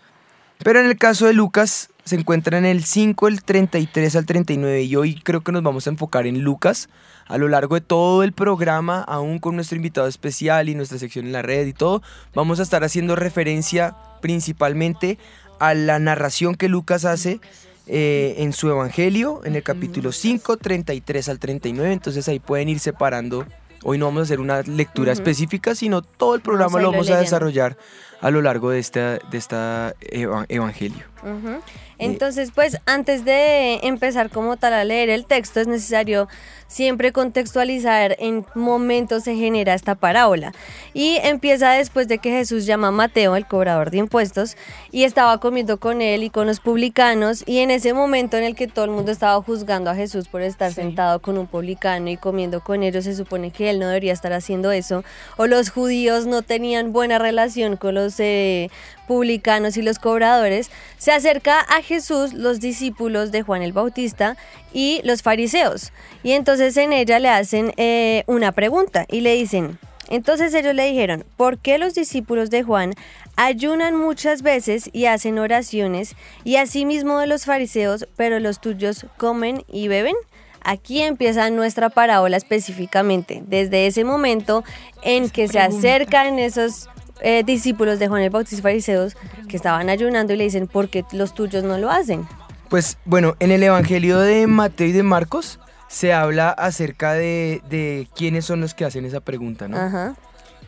Pero 0.63 0.81
en 0.81 0.87
el 0.87 0.97
caso 0.97 1.25
de 1.25 1.33
Lucas 1.33 1.89
se 2.03 2.15
encuentra 2.15 2.57
en 2.57 2.65
el 2.65 2.83
5, 2.83 3.27
el 3.29 3.43
33 3.43 4.15
al 4.17 4.25
39 4.25 4.83
y 4.83 4.95
hoy 4.97 5.15
creo 5.15 5.41
que 5.41 5.53
nos 5.53 5.63
vamos 5.63 5.87
a 5.87 5.89
enfocar 5.89 6.27
en 6.27 6.41
Lucas 6.41 6.89
a 7.27 7.37
lo 7.37 7.47
largo 7.47 7.75
de 7.75 7.81
todo 7.81 8.23
el 8.23 8.33
programa, 8.33 9.01
aún 9.01 9.39
con 9.39 9.55
nuestro 9.55 9.77
invitado 9.77 10.07
especial 10.07 10.67
y 10.67 10.75
nuestra 10.75 10.97
sección 10.97 11.27
en 11.27 11.31
la 11.31 11.43
red 11.43 11.67
y 11.67 11.73
todo, 11.73 12.01
vamos 12.33 12.59
a 12.59 12.63
estar 12.63 12.83
haciendo 12.83 13.15
referencia 13.15 13.95
principalmente 14.21 15.17
a 15.59 15.75
la 15.75 15.99
narración 15.99 16.55
que 16.55 16.67
Lucas 16.67 17.05
hace 17.05 17.39
eh, 17.87 18.35
en 18.39 18.51
su 18.51 18.69
evangelio, 18.69 19.41
en 19.45 19.55
el 19.55 19.63
capítulo 19.63 20.11
5, 20.11 20.57
33 20.57 21.29
al 21.29 21.39
39, 21.39 21.93
entonces 21.93 22.27
ahí 22.27 22.39
pueden 22.39 22.67
ir 22.67 22.79
separando. 22.79 23.45
Hoy 23.83 23.97
no 23.97 24.07
vamos 24.07 24.21
a 24.21 24.23
hacer 24.23 24.39
una 24.41 24.61
lectura 24.63 25.13
Ujú. 25.13 25.21
específica, 25.21 25.73
sino 25.73 26.01
todo 26.01 26.35
el 26.35 26.41
programa 26.41 26.73
Vamos 26.73 26.81
lo 26.81 26.91
vamos 26.91 27.09
a 27.11 27.17
desarrollar 27.17 27.77
a 28.21 28.31
lo 28.31 28.41
largo 28.41 28.69
de 28.71 28.79
esta, 28.79 29.17
de 29.17 29.38
esta 29.38 29.95
eva- 30.01 30.45
evangelio. 30.49 31.05
Ujú. 31.21 31.59
Entonces, 31.97 32.51
pues 32.55 32.77
antes 32.85 33.25
de 33.25 33.79
empezar 33.83 34.29
como 34.29 34.55
tal 34.55 34.73
a 34.73 34.85
leer 34.85 35.09
el 35.09 35.25
texto, 35.25 35.59
es 35.59 35.67
necesario 35.67 36.29
siempre 36.67 37.11
contextualizar 37.11 38.15
en 38.19 38.43
qué 38.43 38.49
momento 38.55 39.19
se 39.19 39.35
genera 39.35 39.73
esta 39.73 39.95
parábola. 39.95 40.53
Y 40.93 41.17
empieza 41.23 41.71
después 41.71 42.07
de 42.07 42.19
que 42.19 42.29
Jesús 42.29 42.65
llama 42.65 42.88
a 42.88 42.91
Mateo, 42.91 43.35
el 43.35 43.45
cobrador 43.47 43.91
de 43.91 43.97
impuestos, 43.97 44.55
y 44.91 45.03
estaba 45.03 45.39
comiendo 45.39 45.77
con 45.77 46.01
él 46.01 46.23
y 46.23 46.29
con 46.29 46.47
los 46.47 46.61
publicanos, 46.61 47.43
y 47.45 47.57
en 47.59 47.69
ese 47.69 47.93
momento 47.93 48.38
en 48.38 48.43
el 48.45 48.55
que 48.55 48.67
todo 48.67 48.85
el 48.85 48.91
mundo 48.91 49.11
estaba 49.11 49.41
juzgando 49.41 49.89
a 49.89 49.95
Jesús 49.95 50.29
por 50.29 50.41
estar 50.41 50.71
sentado 50.71 51.19
con 51.19 51.38
un 51.38 51.47
publicano 51.47 52.09
y 52.09 52.15
comiendo 52.15 52.61
con 52.61 52.81
ellos, 52.83 53.03
se 53.03 53.15
supone 53.15 53.51
que 53.51 53.71
él 53.71 53.79
no 53.79 53.88
debería 53.88 54.13
estar 54.13 54.31
haciendo 54.31 54.71
eso, 54.71 55.03
o 55.35 55.47
los 55.47 55.69
judíos 55.69 56.27
no 56.27 56.43
tenían 56.43 56.93
buena 56.93 57.17
relación 57.19 57.75
con 57.75 57.95
los 57.95 58.08
eh, 58.17 58.69
publicanos 59.07 59.75
y 59.75 59.81
los 59.81 59.99
cobradores, 59.99 60.71
se 60.97 61.11
acerca 61.11 61.59
a 61.59 61.81
Jesús 61.81 62.33
los 62.33 62.59
discípulos 62.59 63.31
de 63.31 63.41
Juan 63.41 63.61
el 63.61 63.73
Bautista 63.73 64.37
y 64.71 65.01
los 65.03 65.21
fariseos. 65.21 65.91
Y 66.23 66.31
entonces 66.31 66.77
en 66.77 66.93
ella 66.93 67.19
le 67.19 67.29
hacen 67.29 67.73
eh, 67.77 68.23
una 68.27 68.51
pregunta 68.51 69.05
y 69.09 69.21
le 69.21 69.33
dicen, 69.33 69.79
entonces 70.09 70.53
ellos 70.53 70.73
le 70.73 70.87
dijeron, 70.87 71.23
¿por 71.37 71.59
qué 71.59 71.77
los 71.77 71.93
discípulos 71.93 72.49
de 72.49 72.63
Juan 72.63 72.93
ayunan 73.35 73.95
muchas 73.95 74.41
veces 74.41 74.89
y 74.91 75.05
hacen 75.05 75.37
oraciones 75.37 76.15
y 76.43 76.55
asimismo 76.55 77.19
de 77.19 77.27
los 77.27 77.45
fariseos, 77.45 78.07
pero 78.15 78.39
los 78.39 78.59
tuyos 78.59 79.05
comen 79.17 79.63
y 79.67 79.87
beben? 79.87 80.15
Aquí 80.61 81.01
empieza 81.01 81.49
nuestra 81.49 81.89
parábola 81.89 82.37
específicamente, 82.37 83.41
desde 83.45 83.87
ese 83.87 84.03
momento 84.03 84.63
en 85.03 85.29
que 85.29 85.47
se 85.47 85.59
acercan 85.59 86.37
esos 86.37 86.89
eh, 87.21 87.43
discípulos 87.43 87.99
de 87.99 88.07
Juan 88.07 88.21
el 88.21 88.29
Bautista 88.29 88.59
y 88.59 88.61
fariseos 88.61 89.15
que 89.47 89.55
estaban 89.57 89.89
ayunando 89.89 90.33
y 90.33 90.38
le 90.38 90.43
dicen, 90.45 90.67
¿por 90.67 90.89
qué 90.89 91.03
los 91.11 91.33
tuyos 91.33 91.63
no 91.63 91.77
lo 91.77 91.89
hacen? 91.91 92.27
Pues 92.69 92.97
bueno, 93.05 93.35
en 93.39 93.51
el 93.51 93.63
Evangelio 93.63 94.19
de 94.19 94.45
Mateo 94.47 94.88
y 94.88 94.91
de 94.91 95.03
Marcos 95.03 95.59
se 95.88 96.13
habla 96.13 96.49
acerca 96.51 97.13
de, 97.13 97.61
de 97.69 98.07
quiénes 98.15 98.45
son 98.45 98.61
los 98.61 98.73
que 98.75 98.85
hacen 98.85 99.05
esa 99.05 99.19
pregunta, 99.21 99.67
¿no? 99.67 99.77
Ajá. 99.77 100.15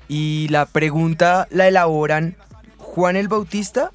Y 0.08 0.48
la 0.50 0.66
pregunta 0.66 1.48
la 1.52 1.68
elaboran 1.68 2.36
Juan 2.78 3.16
el 3.16 3.28
Bautista, 3.28 3.92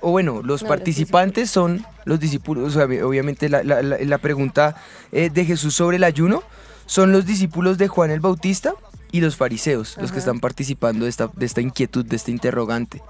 o 0.00 0.12
bueno, 0.12 0.34
los 0.34 0.42
No, 0.42 0.46
los 0.46 0.64
participantes 0.64 1.50
son 1.50 1.84
los 2.04 2.20
discípulos, 2.20 2.68
o 2.68 2.70
sea, 2.70 2.84
obviamente 3.04 3.48
la, 3.48 3.62
la- 3.64 3.82
la- 3.82 3.98
la 3.98 4.18
pregunta 4.18 4.76
eh, 5.12 5.28
de 5.28 5.44
Jesús 5.44 5.74
sobre 5.74 5.96
el 5.98 6.04
ayuno 6.04 6.42
son 6.86 7.12
los 7.12 7.26
discípulos 7.26 7.76
de 7.76 7.88
Juan 7.88 8.10
el 8.12 8.20
Bautista 8.20 8.72
y 9.12 9.20
los 9.20 9.36
fariseos, 9.36 9.96
los 10.00 10.12
que 10.12 10.18
están 10.18 10.40
participando 10.40 11.04
de 11.04 11.10
esta, 11.10 11.30
de 11.34 11.46
esta 11.46 11.60
inquietud, 11.60 12.04
de 12.04 12.16
este 12.16 12.30
interrogante. 12.30 13.02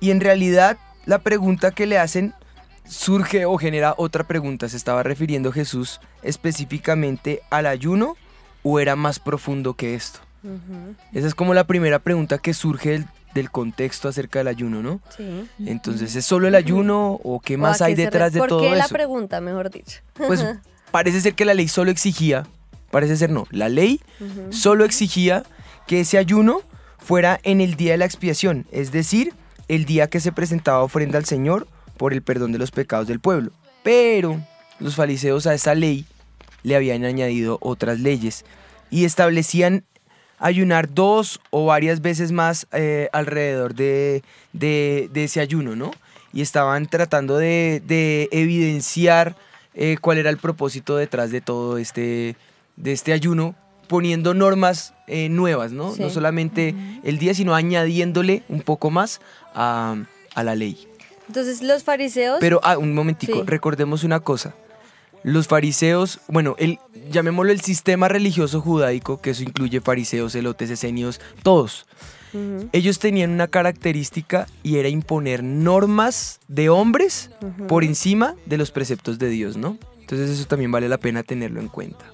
Y 0.00 0.10
en 0.10 0.20
realidad 0.20 0.78
la 1.06 1.18
pregunta 1.20 1.70
que 1.70 1.86
le 1.86 1.98
hacen 1.98 2.34
surge 2.86 3.44
o 3.46 3.56
genera 3.58 3.94
otra 3.96 4.24
pregunta. 4.24 4.68
¿Se 4.68 4.76
estaba 4.76 5.02
refiriendo 5.02 5.52
Jesús 5.52 6.00
específicamente 6.22 7.42
al 7.50 7.66
ayuno 7.66 8.16
o 8.62 8.80
era 8.80 8.96
más 8.96 9.18
profundo 9.18 9.74
que 9.74 9.94
esto? 9.94 10.20
Esa 11.12 11.26
es 11.26 11.34
como 11.34 11.52
la 11.54 11.64
primera 11.66 11.98
pregunta 11.98 12.38
que 12.38 12.54
surge 12.54 12.90
del, 12.90 13.06
del 13.34 13.50
contexto 13.50 14.08
acerca 14.08 14.38
del 14.38 14.48
ayuno, 14.48 14.82
¿no? 14.82 15.00
Sí. 15.16 15.48
Entonces, 15.66 16.14
¿es 16.14 16.24
solo 16.24 16.48
el 16.48 16.54
ayuno 16.54 17.20
o 17.22 17.40
qué 17.40 17.56
¿O 17.56 17.58
más 17.58 17.82
hay 17.82 17.94
detrás 17.94 18.32
de 18.32 18.38
¿Por 18.38 18.48
todo 18.48 18.62
qué 18.62 18.70
la 18.70 18.84
eso? 18.84 18.94
pregunta, 18.94 19.40
mejor 19.40 19.70
dicho? 19.70 20.00
Pues 20.14 20.44
parece 20.90 21.20
ser 21.20 21.34
que 21.34 21.44
la 21.44 21.54
ley 21.54 21.68
solo 21.68 21.90
exigía, 21.90 22.46
parece 22.90 23.16
ser 23.16 23.30
no, 23.30 23.46
la 23.50 23.68
ley 23.68 24.00
Ujú. 24.20 24.52
solo 24.52 24.84
exigía 24.84 25.44
que 25.86 26.00
ese 26.00 26.18
ayuno 26.18 26.60
fuera 26.98 27.38
en 27.42 27.60
el 27.60 27.76
día 27.76 27.92
de 27.92 27.98
la 27.98 28.04
expiación, 28.04 28.66
es 28.72 28.92
decir, 28.92 29.32
el 29.68 29.84
día 29.84 30.08
que 30.08 30.20
se 30.20 30.32
presentaba 30.32 30.82
ofrenda 30.82 31.18
al 31.18 31.24
Señor 31.24 31.66
por 31.96 32.12
el 32.12 32.22
perdón 32.22 32.52
de 32.52 32.58
los 32.58 32.70
pecados 32.70 33.06
del 33.06 33.20
pueblo. 33.20 33.50
Pero 33.82 34.40
los 34.78 34.94
fariseos 34.96 35.46
a 35.46 35.54
esa 35.54 35.74
ley 35.74 36.04
le 36.62 36.76
habían 36.76 37.04
añadido 37.04 37.58
otras 37.60 38.00
leyes 38.00 38.44
y 38.90 39.04
establecían 39.04 39.84
ayunar 40.38 40.92
dos 40.92 41.40
o 41.50 41.66
varias 41.66 42.00
veces 42.00 42.30
más 42.32 42.66
eh, 42.72 43.08
alrededor 43.12 43.74
de, 43.74 44.22
de- 44.52 45.08
de 45.12 45.24
ese 45.24 45.40
ayuno, 45.40 45.74
¿no? 45.76 45.90
Y 46.32 46.42
estaban 46.42 46.86
tratando 46.86 47.36
de, 47.38 47.82
de 47.86 48.28
evidenciar 48.32 49.34
eh, 49.74 49.96
cuál 50.00 50.18
era 50.18 50.30
el 50.30 50.38
propósito 50.38 50.96
detrás 50.96 51.30
de 51.30 51.40
todo 51.40 51.78
este, 51.78 52.36
de 52.78 52.92
este 52.92 53.12
ayuno, 53.12 53.54
poniendo 53.88 54.34
normas 54.34 54.94
eh, 55.06 55.28
nuevas, 55.28 55.72
¿no? 55.72 55.94
Sí. 55.94 56.02
No 56.02 56.10
solamente 56.10 56.74
el 57.04 57.18
día, 57.18 57.34
sino 57.34 57.54
añadiéndole 57.54 58.42
un 58.48 58.60
poco 58.62 58.90
más 58.90 59.20
a, 59.54 59.96
a 60.34 60.44
la 60.44 60.54
ley. 60.54 60.86
Entonces 61.26 61.62
los 61.62 61.84
fariseos... 61.84 62.38
Pero, 62.40 62.60
ah, 62.62 62.78
un 62.78 62.94
momentico, 62.94 63.34
Sí. 63.40 63.42
recordemos 63.46 64.04
una 64.04 64.20
cosa. 64.20 64.54
Los 65.24 65.48
fariseos, 65.48 66.20
bueno, 66.28 66.54
el, 66.58 66.78
llamémoslo 67.10 67.50
el 67.52 67.60
sistema 67.60 68.08
religioso 68.08 68.60
judaico, 68.60 69.20
que 69.20 69.30
eso 69.30 69.42
incluye 69.42 69.80
fariseos, 69.80 70.34
elotes, 70.34 70.70
esenios, 70.70 71.20
todos. 71.42 71.86
Ellos 72.72 72.98
tenían 72.98 73.30
una 73.30 73.48
característica 73.48 74.46
y 74.62 74.76
era 74.76 74.90
imponer 74.90 75.42
normas 75.42 76.40
de 76.46 76.68
hombres 76.68 77.30
por 77.68 77.84
encima 77.84 78.34
de 78.44 78.58
los 78.58 78.70
preceptos 78.70 79.18
de 79.18 79.30
Dios, 79.30 79.56
¿no? 79.56 79.78
Entonces 80.00 80.28
eso 80.30 80.46
también 80.46 80.70
vale 80.70 80.90
la 80.90 80.98
pena 80.98 81.22
tenerlo 81.22 81.58
en 81.60 81.68
cuenta. 81.68 82.04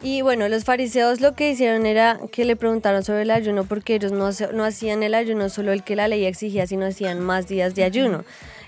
Y 0.00 0.22
bueno, 0.22 0.48
los 0.48 0.64
fariseos 0.64 1.20
lo 1.20 1.34
que 1.34 1.50
hicieron 1.50 1.84
era 1.84 2.20
que 2.30 2.44
le 2.44 2.54
preguntaron 2.54 3.02
sobre 3.02 3.22
el 3.22 3.30
ayuno 3.32 3.64
porque 3.64 3.96
ellos 3.96 4.12
no, 4.12 4.30
no 4.54 4.64
hacían 4.64 5.02
el 5.02 5.14
ayuno 5.14 5.48
solo 5.48 5.72
el 5.72 5.82
que 5.82 5.96
la 5.96 6.06
ley 6.06 6.24
exigía, 6.24 6.66
sino 6.66 6.86
hacían 6.86 7.20
más 7.20 7.48
días 7.48 7.74
de 7.74 7.84
ayuno. 7.84 8.24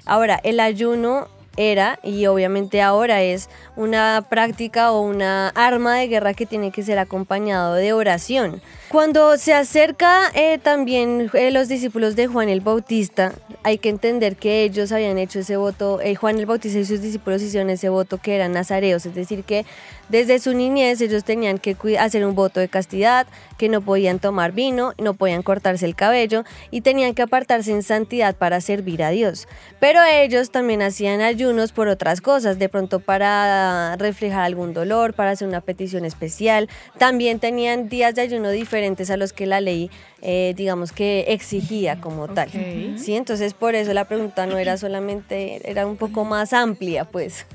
Ahora, 0.06 0.40
el 0.42 0.58
ayuno 0.58 1.28
era 1.56 1.98
y 2.02 2.26
obviamente 2.26 2.80
ahora 2.80 3.22
es 3.22 3.48
una 3.76 4.24
práctica 4.28 4.92
o 4.92 5.02
una 5.02 5.48
arma 5.50 5.96
de 5.96 6.08
guerra 6.08 6.34
que 6.34 6.46
tiene 6.46 6.70
que 6.70 6.82
ser 6.82 6.98
acompañado 6.98 7.74
de 7.74 7.92
oración. 7.92 8.62
Cuando 8.88 9.36
se 9.36 9.54
acerca 9.54 10.30
eh, 10.34 10.58
también 10.58 11.30
eh, 11.34 11.50
los 11.50 11.68
discípulos 11.68 12.16
de 12.16 12.26
Juan 12.26 12.48
el 12.48 12.60
Bautista, 12.60 13.34
hay 13.62 13.78
que 13.78 13.88
entender 13.88 14.36
que 14.36 14.64
ellos 14.64 14.90
habían 14.90 15.18
hecho 15.18 15.40
ese 15.40 15.56
voto, 15.56 16.00
eh, 16.00 16.14
Juan 16.14 16.38
el 16.38 16.46
Bautista 16.46 16.78
y 16.78 16.84
sus 16.84 17.00
discípulos 17.00 17.42
hicieron 17.42 17.70
ese 17.70 17.88
voto 17.88 18.18
que 18.18 18.34
eran 18.34 18.52
nazareos, 18.52 19.06
es 19.06 19.14
decir, 19.14 19.44
que 19.44 19.64
desde 20.10 20.38
su 20.40 20.54
niñez 20.54 21.00
ellos 21.00 21.24
tenían 21.24 21.58
que 21.58 21.76
hacer 21.98 22.26
un 22.26 22.34
voto 22.34 22.60
de 22.60 22.68
castidad, 22.68 23.26
que 23.56 23.68
no 23.68 23.80
podían 23.80 24.18
tomar 24.18 24.52
vino, 24.52 24.92
no 24.98 25.14
podían 25.14 25.42
cortarse 25.42 25.86
el 25.86 25.94
cabello 25.94 26.44
y 26.70 26.80
tenían 26.80 27.14
que 27.14 27.22
apartarse 27.22 27.70
en 27.72 27.82
santidad 27.82 28.34
para 28.34 28.60
servir 28.60 29.02
a 29.02 29.10
Dios. 29.10 29.46
Pero 29.78 30.02
ellos 30.02 30.50
también 30.50 30.82
hacían 30.82 31.20
ayunos 31.20 31.72
por 31.72 31.88
otras 31.88 32.20
cosas, 32.20 32.58
de 32.58 32.68
pronto 32.68 33.00
para 33.00 33.96
reflejar 33.96 34.42
algún 34.42 34.74
dolor, 34.74 35.14
para 35.14 35.30
hacer 35.30 35.46
una 35.46 35.60
petición 35.60 36.04
especial. 36.04 36.68
También 36.98 37.38
tenían 37.38 37.88
días 37.88 38.14
de 38.14 38.22
ayuno 38.22 38.50
diferentes 38.50 39.10
a 39.10 39.16
los 39.16 39.32
que 39.32 39.46
la 39.46 39.60
ley, 39.60 39.90
eh, 40.22 40.54
digamos 40.56 40.90
que 40.92 41.26
exigía 41.28 42.00
como 42.00 42.28
tal. 42.28 42.50
Sí, 42.50 43.14
entonces 43.14 43.54
por 43.54 43.74
eso 43.74 43.92
la 43.94 44.06
pregunta 44.06 44.46
no 44.46 44.58
era 44.58 44.76
solamente, 44.76 45.70
era 45.70 45.86
un 45.86 45.96
poco 45.96 46.24
más 46.24 46.52
amplia, 46.52 47.04
pues. 47.04 47.46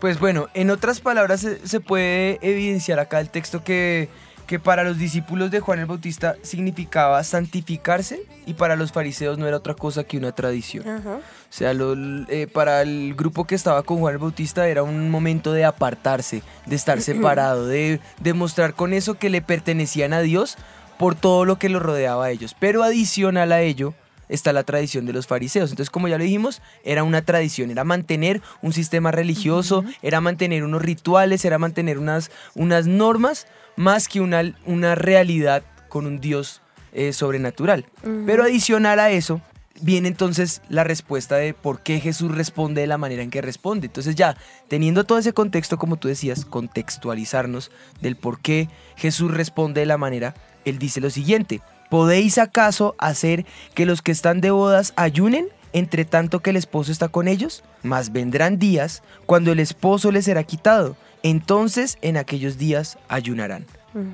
Pues 0.00 0.20
bueno, 0.20 0.48
en 0.54 0.70
otras 0.70 1.00
palabras 1.00 1.40
se, 1.40 1.66
se 1.66 1.80
puede 1.80 2.38
evidenciar 2.42 3.00
acá 3.00 3.18
el 3.20 3.30
texto 3.30 3.64
que, 3.64 4.08
que 4.46 4.60
para 4.60 4.84
los 4.84 4.96
discípulos 4.96 5.50
de 5.50 5.58
Juan 5.58 5.80
el 5.80 5.86
Bautista 5.86 6.36
significaba 6.42 7.22
santificarse 7.24 8.20
y 8.46 8.54
para 8.54 8.76
los 8.76 8.92
fariseos 8.92 9.38
no 9.38 9.48
era 9.48 9.56
otra 9.56 9.74
cosa 9.74 10.04
que 10.04 10.16
una 10.16 10.30
tradición. 10.32 10.88
Ajá. 10.88 11.16
O 11.16 11.20
sea, 11.50 11.74
lo- 11.74 11.96
eh, 12.28 12.46
para 12.46 12.82
el 12.82 13.14
grupo 13.16 13.44
que 13.44 13.56
estaba 13.56 13.82
con 13.82 13.98
Juan 13.98 14.12
el 14.14 14.18
Bautista 14.18 14.68
era 14.68 14.84
un 14.84 15.10
momento 15.10 15.52
de 15.52 15.64
apartarse, 15.64 16.42
de 16.66 16.76
estar 16.76 17.00
separado, 17.02 17.66
de 17.66 18.00
demostrar 18.20 18.74
con 18.74 18.92
eso 18.92 19.14
que 19.14 19.30
le 19.30 19.42
pertenecían 19.42 20.12
a 20.12 20.20
Dios 20.20 20.56
por 20.96 21.16
todo 21.16 21.44
lo 21.44 21.58
que 21.58 21.68
los 21.68 21.82
rodeaba 21.82 22.26
a 22.26 22.30
ellos. 22.30 22.54
Pero 22.58 22.84
adicional 22.84 23.50
a 23.50 23.62
ello 23.62 23.94
está 24.28 24.52
la 24.52 24.64
tradición 24.64 25.06
de 25.06 25.12
los 25.12 25.26
fariseos. 25.26 25.70
Entonces, 25.70 25.90
como 25.90 26.08
ya 26.08 26.18
lo 26.18 26.24
dijimos, 26.24 26.62
era 26.84 27.04
una 27.04 27.22
tradición, 27.22 27.70
era 27.70 27.84
mantener 27.84 28.42
un 28.62 28.72
sistema 28.72 29.10
religioso, 29.10 29.84
era 30.02 30.20
mantener 30.20 30.64
unos 30.64 30.82
rituales, 30.82 31.44
era 31.44 31.58
mantener 31.58 31.98
unas, 31.98 32.30
unas 32.54 32.86
normas, 32.86 33.46
más 33.76 34.08
que 34.08 34.20
una, 34.20 34.54
una 34.66 34.94
realidad 34.94 35.62
con 35.88 36.06
un 36.06 36.20
Dios 36.20 36.62
eh, 36.92 37.12
sobrenatural. 37.12 37.86
Pero 38.26 38.42
adicional 38.44 38.98
a 38.98 39.10
eso, 39.10 39.40
viene 39.80 40.08
entonces 40.08 40.62
la 40.68 40.84
respuesta 40.84 41.36
de 41.36 41.54
por 41.54 41.80
qué 41.80 42.00
Jesús 42.00 42.34
responde 42.34 42.80
de 42.80 42.86
la 42.86 42.98
manera 42.98 43.22
en 43.22 43.30
que 43.30 43.42
responde. 43.42 43.86
Entonces 43.86 44.14
ya, 44.14 44.36
teniendo 44.68 45.04
todo 45.04 45.18
ese 45.18 45.32
contexto, 45.32 45.78
como 45.78 45.96
tú 45.96 46.08
decías, 46.08 46.44
contextualizarnos 46.44 47.70
del 48.00 48.16
por 48.16 48.40
qué 48.40 48.68
Jesús 48.96 49.32
responde 49.32 49.80
de 49.80 49.86
la 49.86 49.98
manera, 49.98 50.34
él 50.64 50.78
dice 50.78 51.00
lo 51.00 51.10
siguiente, 51.10 51.60
¿podéis 51.90 52.38
acaso 52.38 52.94
hacer 52.98 53.46
que 53.74 53.86
los 53.86 54.02
que 54.02 54.12
están 54.12 54.40
de 54.40 54.50
bodas 54.50 54.92
ayunen 54.96 55.48
entre 55.72 56.04
tanto 56.04 56.40
que 56.40 56.50
el 56.50 56.56
esposo 56.56 56.92
está 56.92 57.08
con 57.08 57.28
ellos? 57.28 57.62
Mas 57.82 58.12
vendrán 58.12 58.58
días 58.58 59.02
cuando 59.26 59.52
el 59.52 59.60
esposo 59.60 60.12
les 60.12 60.24
será 60.24 60.42
quitado, 60.44 60.96
entonces 61.22 61.98
en 62.02 62.16
aquellos 62.16 62.58
días 62.58 62.98
ayunarán. 63.08 63.66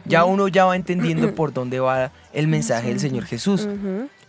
Ya 0.07 0.25
uno 0.25 0.49
ya 0.49 0.64
va 0.64 0.76
entendiendo 0.76 1.35
por 1.35 1.52
dónde 1.52 1.81
va 1.81 2.12
el 2.33 2.49
mensaje 2.49 2.88
del 2.88 3.00
Señor 3.00 3.25
Jesús. 3.25 3.69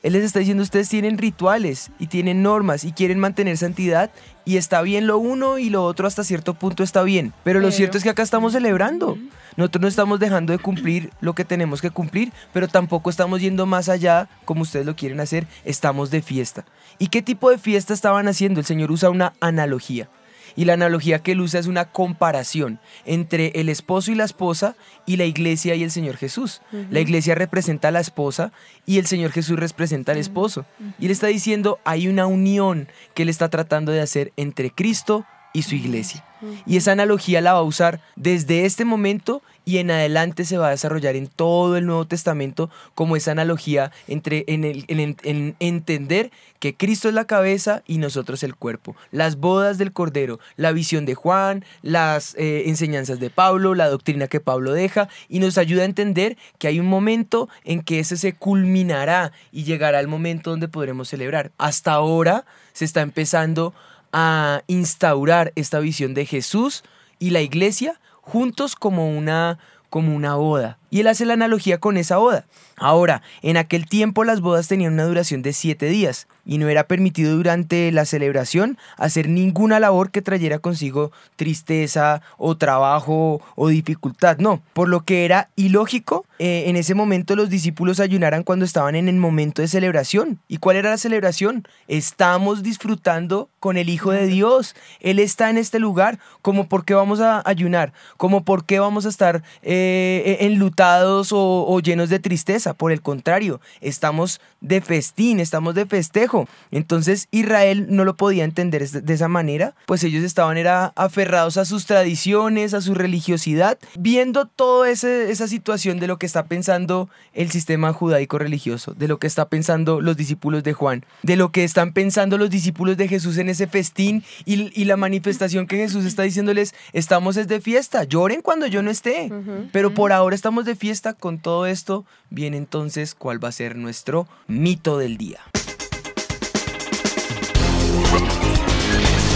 Él 0.06 0.14
les 0.14 0.24
está 0.24 0.38
diciendo, 0.38 0.62
ustedes 0.62 0.88
tienen 0.88 1.18
rituales 1.18 1.90
y 1.98 2.06
tienen 2.06 2.44
normas 2.44 2.84
y 2.84 2.92
quieren 2.92 3.20
mantener 3.20 3.58
santidad 3.58 4.12
y 4.46 4.58
está 4.58 4.84
bien 4.84 5.08
lo 5.08 5.18
uno 5.18 5.58
y 5.58 5.72
lo 5.72 5.84
otro 5.84 6.06
hasta 6.06 6.24
cierto 6.24 6.54
punto 6.54 6.84
está 6.84 7.02
bien. 7.02 7.34
Pero, 7.44 7.60
lo 7.60 7.66
Pero- 7.70 7.76
cierto 7.76 7.98
es 7.98 8.04
que 8.04 8.12
acá 8.12 8.22
estamos 8.22 8.54
celebrando. 8.54 9.18
Nosotros 9.58 9.82
no 9.82 9.88
estamos 9.88 10.20
dejando 10.20 10.54
de 10.54 10.60
cumplir 10.60 11.10
lo 11.22 11.34
que 11.34 11.44
tenemos 11.44 11.82
que 11.82 11.90
cumplir, 11.90 12.32
pero 12.54 12.68
tampoco 12.68 13.10
estamos 13.10 13.42
yendo 13.42 13.66
más 13.66 13.90
allá 13.90 14.30
como 14.46 14.62
ustedes 14.62 14.86
lo 14.86 14.96
quieren 14.96 15.20
hacer. 15.22 15.48
Estamos 15.64 16.12
de 16.12 16.22
fiesta. 16.22 16.66
¿Y 17.00 17.08
qué 17.08 17.24
tipo 17.24 17.50
de 17.50 17.58
fiesta 17.58 17.96
estaban 17.96 18.28
haciendo? 18.28 18.60
El 18.60 18.68
Señor 18.68 18.92
usa 18.92 19.10
una 19.10 19.34
analogía. 19.40 20.08
Y 20.56 20.66
la 20.66 20.74
analogía 20.74 21.20
que 21.20 21.34
él 21.34 21.42
usa 21.42 21.60
es 21.60 21.68
una 21.68 21.92
comparación 21.92 22.80
entre 23.06 23.48
el 23.56 23.70
esposo 23.70 24.12
y 24.12 24.16
la 24.16 24.24
esposa 24.24 24.76
y 25.06 25.18
la 25.18 25.26
iglesia 25.26 25.76
y 25.76 25.84
el 25.84 25.92
Señor 25.92 26.18
Jesús. 26.18 26.62
La 26.90 27.00
iglesia 27.00 27.36
representa 27.36 27.90
a 27.90 27.92
la 27.92 28.00
esposa 28.00 28.52
y 28.86 28.98
el 28.98 29.06
Señor 29.06 29.32
Jesús 29.32 29.60
representa 29.60 30.12
al 30.14 30.18
esposo. 30.18 30.66
Y 31.00 31.06
él 31.06 31.12
está 31.12 31.28
diciendo, 31.28 31.80
hay 31.84 32.08
una 32.08 32.26
unión 32.28 32.88
que 33.14 33.24
él 33.24 33.30
está 33.30 33.50
tratando 33.50 33.92
de 33.92 34.02
hacer 34.02 34.32
entre 34.38 34.72
Cristo 34.72 35.26
y 35.54 35.64
su 35.64 35.76
iglesia. 35.76 36.24
Y 36.66 36.78
esa 36.78 36.92
analogía 36.92 37.42
la 37.42 37.54
va 37.54 37.60
a 37.60 37.64
usar 37.64 38.02
desde 38.16 38.66
este 38.66 38.86
momento 38.86 39.42
y 39.66 39.80
en 39.80 39.92
adelante 39.92 40.46
se 40.46 40.58
va 40.58 40.68
a 40.68 40.72
desarrollar 40.72 41.16
en 41.16 41.28
todo 41.28 41.76
el 41.76 41.86
Nuevo 41.86 42.06
Testamento 42.06 42.70
como 42.94 43.16
esa 43.16 43.32
analogía 43.32 43.92
entre 44.08 44.44
en, 44.48 44.64
el, 44.64 44.86
en- 44.88 45.18
en 45.24 45.56
entender 45.60 46.32
que 46.60 46.76
Cristo 46.76 47.10
es 47.10 47.14
la 47.14 47.26
cabeza 47.26 47.84
y 47.86 47.98
nosotros 47.98 48.42
el 48.44 48.56
cuerpo. 48.56 48.96
Las 49.12 49.36
bodas 49.38 49.78
del 49.78 49.92
Cordero, 49.92 50.40
la 50.56 50.72
visión 50.72 51.06
de 51.06 51.16
Juan, 51.16 51.66
las 51.82 52.36
eh, 52.36 52.64
enseñanzas 52.68 53.20
de 53.20 53.30
Pablo, 53.30 53.76
la 53.76 53.90
doctrina 53.90 54.28
que 54.28 54.40
Pablo 54.40 54.72
deja 54.72 55.10
y 55.30 55.40
nos 55.40 55.58
ayuda 55.58 55.82
a 55.82 55.86
entender 55.86 56.38
que 56.58 56.68
hay 56.68 56.80
un 56.80 56.88
momento 56.88 57.50
en 57.64 57.82
que 57.82 58.00
ese 58.00 58.18
se 58.18 58.34
culminará 58.34 59.32
y 59.52 59.64
llegará 59.64 60.00
el 60.00 60.08
momento 60.08 60.52
donde 60.52 60.68
podremos 60.68 61.10
celebrar. 61.10 61.52
Hasta 61.58 61.92
ahora 61.94 62.46
se 62.74 62.86
está 62.86 63.02
empezando 63.02 63.74
a 64.12 64.64
instaurar 64.68 65.52
esta 65.56 65.80
visión 65.80 66.14
de 66.14 66.26
Jesús 66.26 66.84
y 67.20 67.32
la 67.32 67.42
iglesia 67.42 68.00
juntos 68.26 68.76
como 68.76 69.10
una 69.16 69.60
como 69.90 70.14
una 70.16 70.36
boda. 70.36 70.78
Y 70.96 71.02
él 71.02 71.08
hace 71.08 71.26
la 71.26 71.34
analogía 71.34 71.78
con 71.78 71.98
esa 71.98 72.16
boda. 72.16 72.46
Ahora, 72.78 73.22
en 73.42 73.58
aquel 73.58 73.86
tiempo 73.86 74.24
las 74.24 74.40
bodas 74.40 74.70
tenían 74.70 74.94
una 74.94 75.04
duración 75.04 75.42
de 75.42 75.52
siete 75.52 75.88
días 75.88 76.26
y 76.46 76.58
no 76.58 76.70
era 76.70 76.88
permitido 76.88 77.36
durante 77.36 77.92
la 77.92 78.06
celebración 78.06 78.78
hacer 78.96 79.28
ninguna 79.28 79.82
labor 79.82 80.12
que 80.12 80.22
trayera 80.22 80.60
consigo 80.60 81.12
tristeza 81.36 82.22
o 82.38 82.56
trabajo 82.56 83.42
o 83.56 83.68
dificultad, 83.68 84.38
no. 84.38 84.62
Por 84.72 84.88
lo 84.88 85.02
que 85.02 85.26
era 85.26 85.50
ilógico, 85.58 86.26
eh, 86.40 86.66
en 86.68 86.78
ese 86.78 86.96
momento 86.96 87.36
los 87.36 87.50
discípulos 87.50 88.00
ayunaran 88.00 88.44
cuando 88.44 88.64
estaban 88.64 88.96
en 88.96 89.10
el 89.10 89.16
momento 89.18 89.62
de 89.62 89.68
celebración. 89.68 90.40
¿Y 90.48 90.60
cuál 90.60 90.78
era 90.78 90.92
la 90.92 90.98
celebración? 90.98 91.68
Estamos 91.90 92.64
disfrutando 92.64 93.50
con 93.60 93.76
el 93.76 93.90
Hijo 93.90 94.12
de 94.12 94.28
Dios. 94.28 94.76
Él 95.02 95.20
está 95.20 95.50
en 95.50 95.58
este 95.58 95.80
lugar. 95.80 96.20
¿Cómo 96.42 96.70
por 96.70 96.86
qué 96.86 96.94
vamos 96.94 97.20
a 97.20 97.42
ayunar? 97.46 97.92
¿Cómo 98.16 98.46
por 98.46 98.64
qué 98.66 98.80
vamos 98.80 99.06
a 99.06 99.10
estar 99.10 99.44
eh, 99.62 100.38
enlutados 100.42 100.85
o, 101.32 101.66
o 101.68 101.80
llenos 101.80 102.10
de 102.10 102.20
tristeza? 102.20 102.74
Por 102.74 102.92
el 102.92 103.02
contrario, 103.02 103.62
estamos 103.82 104.42
de 104.62 104.82
festín, 104.82 105.40
estamos 105.40 105.76
de 105.76 105.86
festejo. 105.86 106.48
Entonces 106.72 107.28
Israel 107.32 107.88
no 107.90 108.04
lo 108.04 108.16
podía 108.16 108.44
entender 108.44 108.88
de 108.90 109.14
esa 109.14 109.28
manera, 109.28 109.76
pues 109.86 110.04
ellos 110.04 110.24
estaban 110.24 110.58
era 110.58 110.94
aferrados 110.96 111.58
a 111.58 111.66
sus 111.66 111.86
tradiciones, 111.86 112.74
a 112.74 112.82
su 112.82 112.94
religiosidad, 112.94 113.78
viendo 113.98 114.46
toda 114.46 114.90
esa 114.90 115.48
situación 115.48 116.00
de 116.00 116.08
lo 116.08 116.18
que 116.18 116.26
está 116.26 116.46
pensando 116.46 117.10
el 117.34 117.52
sistema 117.52 117.94
judaico 117.94 118.38
religioso, 118.38 118.94
de 118.94 119.08
lo 119.08 119.20
que 119.20 119.28
está 119.28 119.50
pensando 119.50 120.02
los 120.02 120.18
discípulos 120.18 120.64
de 120.64 120.74
Juan, 120.74 121.06
de 121.24 121.36
lo 121.36 121.52
que 121.52 121.64
están 121.64 121.94
pensando 121.94 122.38
los 122.38 122.50
discípulos 122.50 122.98
de 122.98 123.08
Jesús 123.08 123.38
en 123.38 123.50
ese 123.50 123.68
festín 123.68 124.24
y, 124.46 124.72
y 124.80 124.86
la 124.86 124.98
manifestación 124.98 125.68
que 125.68 125.78
Jesús 125.78 126.06
está 126.06 126.24
diciéndoles, 126.24 126.74
estamos 126.94 127.38
es 127.38 127.48
de 127.48 127.62
fiesta, 127.62 128.04
lloren 128.04 128.42
cuando 128.42 128.68
yo 128.68 128.82
no 128.82 128.92
esté, 128.92 129.32
pero 129.72 129.94
por 129.94 130.12
ahora 130.12 130.36
estamos 130.36 130.65
de 130.66 130.76
fiesta 130.76 131.14
con 131.14 131.40
todo 131.40 131.66
esto, 131.66 132.06
bien 132.30 132.54
entonces, 132.54 133.16
¿cuál 133.16 133.44
va 133.44 133.50
a 133.50 133.54
ser 133.54 133.76
nuestro 133.76 134.28
mito 134.48 134.98
del 134.98 135.18
día? 135.18 135.40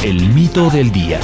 El 0.03 0.29
mito 0.29 0.69
del 0.69 0.91
día. 0.91 1.19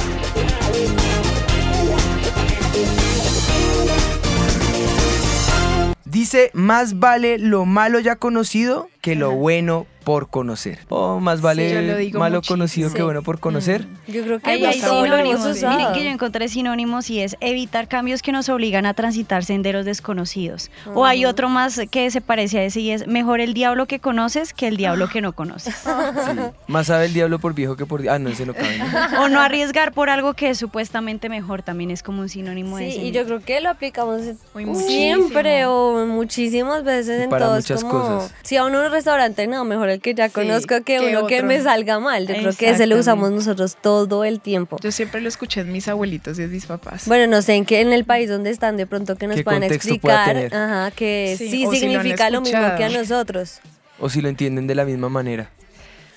Dice, 6.04 6.50
más 6.54 6.98
vale 6.98 7.38
lo 7.38 7.66
malo 7.66 8.00
ya 8.00 8.16
conocido 8.16 8.88
que 9.06 9.14
lo 9.14 9.30
bueno 9.30 9.86
por 10.02 10.30
conocer. 10.30 10.78
O 10.88 11.18
más 11.18 11.40
vale 11.40 12.10
malo 12.14 12.36
muchísimo. 12.36 12.54
conocido 12.56 12.90
que 12.90 12.98
Sí. 12.98 13.02
bueno 13.02 13.22
por 13.22 13.40
conocer. 13.40 13.86
Yo 14.06 14.22
creo 14.22 14.38
que 14.38 14.50
hay 14.50 14.72
sinónimos. 14.80 15.44
usado. 15.46 15.76
Miren 15.76 15.92
que 15.94 16.04
yo 16.04 16.10
encontré 16.10 16.48
sinónimos 16.48 17.10
y 17.10 17.20
es 17.20 17.36
evitar 17.40 17.88
cambios 17.88 18.22
que 18.22 18.30
nos 18.30 18.48
obligan 18.48 18.86
a 18.86 18.94
transitar 18.94 19.44
senderos 19.44 19.84
desconocidos. 19.84 20.70
O 20.94 21.04
hay 21.06 21.24
otro 21.24 21.48
más 21.48 21.80
que 21.90 22.08
se 22.12 22.20
parece 22.20 22.60
a 22.60 22.64
ese 22.64 22.80
y 22.80 22.90
es 22.92 23.08
mejor 23.08 23.40
el 23.40 23.52
diablo 23.52 23.86
que 23.86 23.98
conoces 23.98 24.52
que 24.52 24.68
el 24.68 24.76
diablo 24.76 25.08
que 25.08 25.20
no 25.20 25.32
conoces. 25.34 25.74
Sí. 25.86 26.40
Más 26.68 26.86
sabe 26.88 27.06
el 27.06 27.12
diablo 27.14 27.38
por 27.40 27.54
viejo 27.54 27.76
que 27.76 27.84
por... 27.86 28.08
Ah, 28.08 28.18
no, 28.18 28.30
ese 28.30 28.46
no 28.46 28.54
cabe. 28.54 28.78
¿no? 28.78 29.22
O 29.24 29.28
no 29.28 29.40
arriesgar 29.40 29.92
por 29.92 30.08
algo 30.10 30.34
que 30.34 30.50
es 30.50 30.58
supuestamente 30.58 31.28
mejor 31.28 31.62
también 31.62 31.90
es 31.90 32.02
como 32.02 32.22
un 32.22 32.28
sinónimo 32.28 32.76
de 32.78 32.90
Sí, 32.90 32.96
ese 32.98 33.06
y 33.06 33.10
yo 33.12 33.24
creo 33.24 33.40
que 33.40 33.60
lo 33.60 33.70
aplicamos 33.70 34.20
Uy, 34.54 34.66
siempre 34.76 35.66
o 35.66 36.06
muchísimas 36.06 36.84
veces 36.84 37.22
en 37.22 37.30
Para 37.30 37.46
todos 37.46 37.58
muchas 37.58 37.82
como 37.84 38.00
cosas. 38.18 38.34
si 38.42 38.56
a 38.56 38.64
uno 38.64 38.80
restaurante 38.96 39.46
no, 39.46 39.64
mejor 39.64 39.90
el 39.90 40.00
que 40.00 40.14
ya 40.14 40.28
conozco 40.28 40.76
que 40.76 40.96
que 40.98 41.00
uno 41.00 41.26
que 41.26 41.42
me 41.42 41.60
salga 41.60 41.98
mal. 41.98 42.26
Yo 42.26 42.34
creo 42.34 42.52
que 42.52 42.70
ese 42.70 42.86
lo 42.86 42.96
usamos 42.96 43.30
nosotros 43.30 43.76
todo 43.80 44.24
el 44.24 44.40
tiempo. 44.40 44.78
Yo 44.82 44.90
siempre 44.90 45.20
lo 45.20 45.28
escuché 45.28 45.60
en 45.60 45.72
mis 45.72 45.88
abuelitos 45.88 46.38
y 46.38 46.42
en 46.42 46.52
mis 46.52 46.66
papás. 46.66 47.06
Bueno, 47.06 47.26
no 47.26 47.42
sé 47.42 47.54
en 47.54 47.64
qué 47.64 47.80
en 47.80 47.92
el 47.92 48.04
país 48.04 48.28
donde 48.28 48.50
están 48.50 48.76
de 48.76 48.86
pronto 48.86 49.16
que 49.16 49.26
nos 49.26 49.36
¿Qué 49.36 49.44
puedan 49.44 49.62
explicar 49.62 50.36
ajá, 50.52 50.90
que 50.90 51.36
Sí, 51.38 51.50
sí, 51.50 51.66
o 51.66 51.72
si 51.72 51.80
lo 51.80 51.86
han 51.86 51.92
significa 51.92 52.30
lo, 52.30 52.40
mismo 52.40 52.76
que 52.76 52.84
a 52.84 52.88
nosotros. 52.88 53.60
O 53.98 54.08
si 54.08 54.20
lo 54.20 54.28
entienden 54.28 54.66
de 54.66 54.74
la 54.74 54.84
misma 54.84 55.08
manera. 55.08 55.50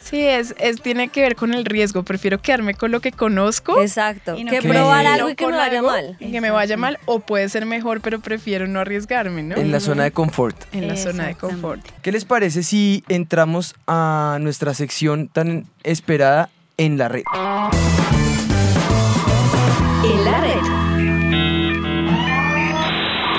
Sí, 0.02 0.22
es, 0.22 0.56
es, 0.58 0.82
tiene 0.82 1.10
que 1.10 1.22
ver 1.22 1.36
con 1.36 1.54
el 1.54 1.66
riesgo. 1.66 2.04
Prefiero 2.04 2.42
quedarme 2.42 2.74
con 2.74 2.92
lo 2.92 3.00
que 3.00 3.12
conozco 3.12 3.82
Exacto. 3.82 4.36
Y 4.36 4.44
no 4.44 4.52
que 4.52 4.62
probar 4.62 5.04
no 5.04 5.12
algo 5.12 5.30
y 5.30 5.36
que 5.36 5.46
me 5.46 5.58
vaya 5.58 5.82
mal. 5.82 6.18
y 6.20 6.32
que 6.32 6.42
me 6.42 6.52
vaya 6.52 6.78
mal 6.78 6.98
o 7.06 7.20
puede 7.20 7.48
ser 7.50 7.66
mejor, 7.66 8.02
pero 8.02 8.20
prefiero 8.20 8.68
no 8.68 8.80
arriesgarme, 8.80 9.44
¿no? 9.44 9.56
En 9.56 9.72
la 9.72 9.80
zona 9.80 10.04
de 10.04 10.12
confort. 10.12 10.56
En 10.74 10.88
la 10.88 10.96
zona 10.96 11.28
de 11.28 11.36
confort. 11.36 11.86
¿Qué 12.02 12.12
les 12.12 12.26
parece 12.26 12.64
si 12.64 13.04
entramos 13.08 13.76
a 13.88 14.38
nuestra 14.42 14.74
sección 14.74 15.28
tan 15.28 15.68
esperada 15.84 16.50
en 16.78 16.98
la 16.98 17.08
red? 17.08 17.24
En 20.04 20.26
la 20.26 20.42
red. 20.42 20.80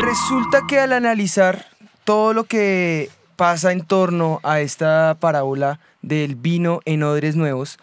Resulta 0.02 0.62
que 0.68 0.78
al 0.78 0.92
analizar 0.92 1.66
todo 2.04 2.32
lo 2.32 2.44
que 2.44 3.10
pasa 3.36 3.72
en 3.72 3.80
torno 3.80 4.40
a 4.42 4.60
esta 4.60 5.16
parábola 5.18 5.80
del 6.02 6.34
vino 6.34 6.80
en 6.84 7.02
odres 7.02 7.36
nuevos, 7.36 7.78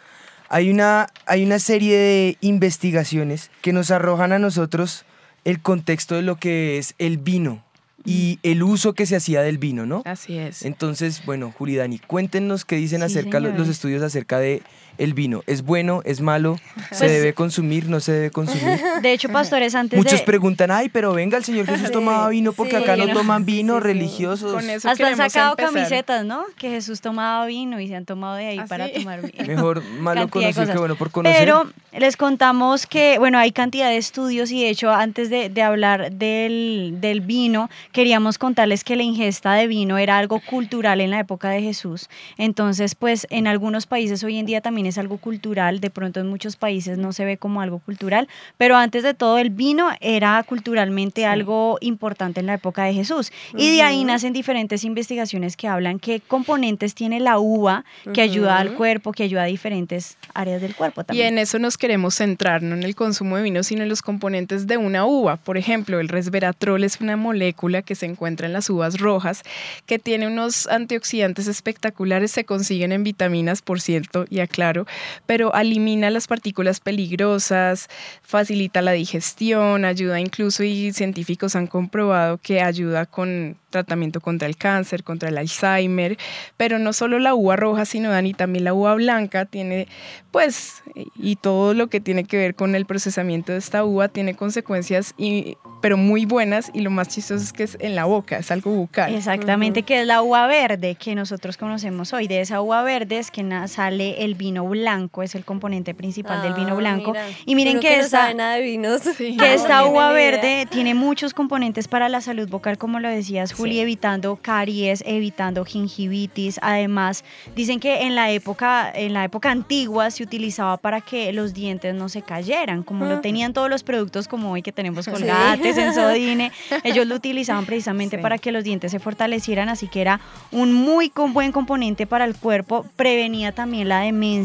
hay 0.49 0.69
una, 0.69 1.07
hay 1.25 1.43
una 1.43 1.59
serie 1.59 1.97
de 1.97 2.37
investigaciones 2.41 3.51
que 3.61 3.73
nos 3.73 3.91
arrojan 3.91 4.31
a 4.31 4.39
nosotros 4.39 5.05
el 5.45 5.61
contexto 5.61 6.15
de 6.15 6.21
lo 6.21 6.37
que 6.37 6.77
es 6.77 6.93
el 6.99 7.17
vino 7.17 7.63
y 8.05 8.39
el 8.43 8.63
uso 8.63 8.93
que 8.93 9.05
se 9.05 9.17
hacía 9.17 9.41
del 9.41 9.57
vino, 9.57 9.85
¿no? 9.85 10.01
Así 10.05 10.37
es. 10.37 10.63
Entonces, 10.63 11.23
bueno, 11.25 11.51
Juridani, 11.51 11.99
cuéntenos 11.99 12.63
qué 12.63 12.77
dicen 12.77 12.99
Sí, 12.99 13.05
acerca 13.05 13.39
lo- 13.41 13.51
los 13.51 13.67
estudios 13.67 14.01
acerca 14.01 14.39
de 14.39 14.61
el 14.97 15.13
vino. 15.13 15.43
¿Es 15.47 15.63
bueno? 15.63 16.01
¿Es 16.05 16.21
malo? 16.21 16.57
¿Se 16.91 16.99
Pues- 16.99 17.11
debe 17.11 17.33
consumir? 17.33 17.89
¿No 17.89 17.99
se 17.99 18.11
debe 18.11 18.31
consumir? 18.31 18.79
De 19.01 19.13
hecho, 19.13 19.29
pastores, 19.29 19.75
antes 19.75 19.97
Muchos 19.97 20.19
de... 20.19 20.25
preguntan, 20.25 20.71
ay, 20.71 20.89
pero 20.89 21.13
venga, 21.13 21.37
el 21.37 21.43
Señor 21.43 21.65
Jesús 21.67 21.87
Sí, 21.87 21.93
tomaba 21.93 22.27
vino 22.29 22.53
porque 22.53 22.77
sí, 22.77 22.83
acá 22.83 22.95
no 22.95 23.05
no. 23.07 23.13
toman 23.13 23.45
vino 23.45 23.75
sí, 23.75 23.79
sí. 23.81 23.83
religiosos. 23.83 24.53
Con 24.53 24.69
eso 24.69 24.89
Hasta 24.89 25.07
han 25.07 25.17
sacado 25.17 25.51
empezar. 25.51 25.73
camisetas, 25.73 26.25
¿no? 26.25 26.43
Que 26.57 26.69
Jesús 26.69 27.01
tomaba 27.01 27.45
vino 27.45 27.79
y 27.79 27.87
se 27.87 27.95
han 27.95 28.05
tomado 28.05 28.35
de 28.35 28.47
ahí 28.47 28.57
¿Ah, 28.59 28.65
para 28.67 28.87
sí? 28.87 28.93
tomar 28.95 29.21
vino. 29.21 29.45
Mejor 29.45 29.83
malo 29.99 30.27
conocido 30.29 30.65
que 30.65 30.77
bueno 30.77 30.95
por 30.95 31.11
conocer. 31.11 31.37
Pero 31.39 31.69
les 31.97 32.17
contamos 32.17 32.85
que, 32.87 33.17
bueno, 33.19 33.37
hay 33.37 33.51
cantidad 33.51 33.89
de 33.89 33.97
estudios 33.97 34.51
y 34.51 34.61
de 34.63 34.69
hecho 34.69 34.91
antes 34.91 35.29
de, 35.29 35.49
de 35.49 35.61
hablar 35.61 36.11
del, 36.11 36.97
del 36.99 37.21
vino, 37.21 37.69
queríamos 37.91 38.37
contarles 38.37 38.83
que 38.83 38.95
la 38.95 39.03
ingesta 39.03 39.53
de 39.53 39.67
vino 39.67 39.97
era 39.97 40.17
algo 40.17 40.39
cultural 40.39 41.01
en 41.01 41.11
la 41.11 41.19
época 41.19 41.49
de 41.49 41.61
Jesús. 41.61 42.09
Entonces, 42.37 42.95
pues 42.95 43.27
en 43.29 43.47
algunos 43.47 43.85
países 43.85 44.23
hoy 44.23 44.37
en 44.37 44.45
día 44.45 44.61
también 44.61 44.86
es 44.87 44.97
algo 44.97 45.17
cultural, 45.17 45.79
de 45.79 45.89
pronto 45.89 46.19
en 46.19 46.27
muchos 46.27 46.55
países 46.55 46.97
no 46.97 47.13
se 47.13 47.25
ve 47.25 47.37
como 47.37 47.61
algo 47.61 47.79
cultural, 47.79 48.27
pero 48.57 48.75
antes 48.75 49.03
de 49.03 49.13
todo 49.13 49.37
el 49.37 49.49
vino 49.49 49.89
era 50.01 50.43
culturalmente 50.43 51.25
algo 51.25 51.77
importante 51.81 52.39
en 52.39 52.45
la 52.47 52.55
época 52.55 52.83
de 52.83 52.93
Jesús. 52.93 53.31
Y 53.55 53.75
de 53.75 53.81
ahí 53.81 54.03
nacen 54.03 54.33
diferentes 54.33 54.83
investigaciones 54.83 55.57
que 55.57 55.67
hablan 55.67 55.99
qué 55.99 56.21
componentes 56.21 56.95
tiene 56.95 57.19
la 57.19 57.39
uva 57.39 57.85
que 58.13 58.21
ayuda 58.21 58.57
al 58.57 58.73
cuerpo, 58.73 59.11
que 59.11 59.23
ayuda 59.23 59.43
a 59.43 59.45
diferentes 59.45 60.17
áreas 60.33 60.61
del 60.61 60.75
cuerpo 60.75 61.01
Y 61.01 61.05
también. 61.05 61.27
en 61.33 61.37
eso 61.39 61.59
nos 61.59 61.77
queremos 61.77 62.15
centrar, 62.15 62.61
no 62.61 62.75
en 62.75 62.83
el 62.83 62.95
consumo 62.95 63.37
de 63.37 63.43
vino, 63.43 63.63
sino 63.63 63.83
en 63.83 63.89
los 63.89 64.01
componentes 64.01 64.67
de 64.67 64.77
una 64.77 65.05
uva. 65.05 65.37
Por 65.37 65.57
ejemplo, 65.57 65.99
el 65.99 66.09
resveratrol 66.09 66.83
es 66.83 67.01
una 67.01 67.17
molécula 67.17 67.81
que 67.81 67.95
se 67.95 68.05
encuentra 68.05 68.47
en 68.47 68.53
las 68.53 68.69
uvas 68.69 68.99
rojas, 68.99 69.43
que 69.85 69.99
tiene 69.99 70.27
unos 70.27 70.67
antioxidantes 70.67 71.47
espectaculares, 71.47 72.31
se 72.31 72.45
consiguen 72.45 72.91
en 72.91 73.03
vitaminas, 73.03 73.61
por 73.61 73.81
cierto, 73.81 74.25
y 74.29 74.39
aclaro, 74.39 74.76
pero 75.25 75.53
elimina 75.53 76.09
las 76.09 76.27
partículas 76.27 76.79
peligrosas, 76.79 77.87
facilita 78.21 78.81
la 78.81 78.91
digestión, 78.91 79.85
ayuda 79.85 80.19
incluso 80.19 80.63
y 80.63 80.91
científicos 80.93 81.55
han 81.55 81.67
comprobado 81.67 82.37
que 82.37 82.61
ayuda 82.61 83.05
con 83.05 83.57
tratamiento 83.69 84.21
contra 84.21 84.47
el 84.47 84.55
cáncer, 84.57 85.03
contra 85.03 85.29
el 85.29 85.37
Alzheimer, 85.37 86.17
pero 86.55 86.79
no 86.79 86.93
solo 86.93 87.19
la 87.19 87.35
uva 87.35 87.55
roja, 87.55 87.85
sino 87.85 88.09
Dani, 88.09 88.33
también 88.33 88.63
la 88.63 88.73
uva 88.73 88.95
blanca 88.95 89.45
tiene, 89.45 89.87
pues, 90.31 90.83
y 91.15 91.35
todo 91.35 91.73
lo 91.73 91.87
que 91.87 91.99
tiene 91.99 92.23
que 92.23 92.37
ver 92.37 92.55
con 92.55 92.75
el 92.75 92.85
procesamiento 92.85 93.51
de 93.51 93.59
esta 93.59 93.83
uva 93.83 94.07
tiene 94.07 94.35
consecuencias, 94.35 95.13
y, 95.17 95.57
pero 95.81 95.97
muy 95.97 96.25
buenas, 96.25 96.71
y 96.73 96.81
lo 96.81 96.91
más 96.91 97.09
chistoso 97.09 97.43
es 97.43 97.53
que 97.53 97.63
es 97.63 97.77
en 97.79 97.95
la 97.95 98.05
boca, 98.05 98.37
es 98.37 98.51
algo 98.51 98.71
bucal. 98.71 99.13
Exactamente, 99.13 99.83
que 99.83 100.01
es 100.01 100.07
la 100.07 100.21
uva 100.21 100.47
verde 100.47 100.95
que 100.95 101.13
nosotros 101.13 101.57
conocemos 101.57 102.13
hoy. 102.13 102.27
De 102.27 102.41
esa 102.41 102.61
uva 102.61 102.83
verde 102.83 103.19
es 103.19 103.31
que 103.31 103.47
sale 103.67 104.23
el 104.23 104.35
vino 104.35 104.63
blanco, 104.67 105.23
es 105.23 105.35
el 105.35 105.45
componente 105.45 105.93
principal 105.93 106.41
del 106.41 106.53
vino 106.53 106.73
Ah, 106.73 106.75
blanco. 106.75 107.11
mira. 107.11 107.25
Y 107.45 107.55
miren 107.55 107.79
que, 107.79 107.97
no 107.97 108.03
esta, 108.03 108.21
sabe 108.21 108.33
nada 108.35 108.55
de 108.55 108.61
vinos. 108.61 109.01
que 109.17 109.53
esta 109.53 109.81
No 109.81 109.89
uva 109.89 110.11
idea. 110.11 110.31
verde 110.31 110.67
tiene 110.69 110.93
muchos 110.93 111.33
componentes 111.33 111.87
para 111.87 112.09
la 112.09 112.21
salud 112.21 112.47
vocal, 112.49 112.77
como 112.77 112.99
lo 112.99 113.09
decías, 113.09 113.53
Juli, 113.53 113.79
evitando 113.79 114.37
caries, 114.41 115.03
evitando 115.05 115.65
gingivitis. 115.65 116.59
Además, 116.61 117.23
dicen 117.55 117.79
que 117.79 118.03
en 118.03 118.15
la 118.15 118.31
época, 118.31 118.91
en 118.93 119.13
la 119.13 119.23
época 119.23 119.51
antigua 119.51 120.11
se 120.11 120.23
utilizaba 120.23 120.77
para 120.77 121.01
que 121.01 121.31
los 121.33 121.53
dientes 121.53 121.93
no 121.95 122.09
se 122.09 122.21
cayeran, 122.21 122.83
como 122.83 123.05
Ah. 123.05 123.09
lo 123.09 123.21
tenían 123.21 123.53
todos 123.53 123.69
los 123.69 123.83
productos 123.83 124.27
como 124.27 124.51
hoy 124.51 124.61
que 124.61 124.71
tenemos 124.71 125.07
colgates, 125.07 125.75
Sensodine, 125.75 126.51
ellos 126.83 127.07
lo 127.07 127.15
utilizaban 127.15 127.65
precisamente 127.67 128.17
Sí. 128.17 128.21
para 128.21 128.37
que 128.37 128.51
los 128.51 128.63
dientes 128.63 128.91
se 128.91 128.99
fortalecieran, 128.99 129.69
así 129.69 129.87
que 129.87 130.01
era 130.01 130.19
un 130.51 130.73
muy 130.73 131.11
buen 131.33 131.51
componente 131.51 132.05
para 132.07 132.25
el 132.25 132.35
cuerpo, 132.35 132.85
prevenía 132.95 133.51
también 133.51 133.89
la 133.89 134.01
demencia, 134.01 134.37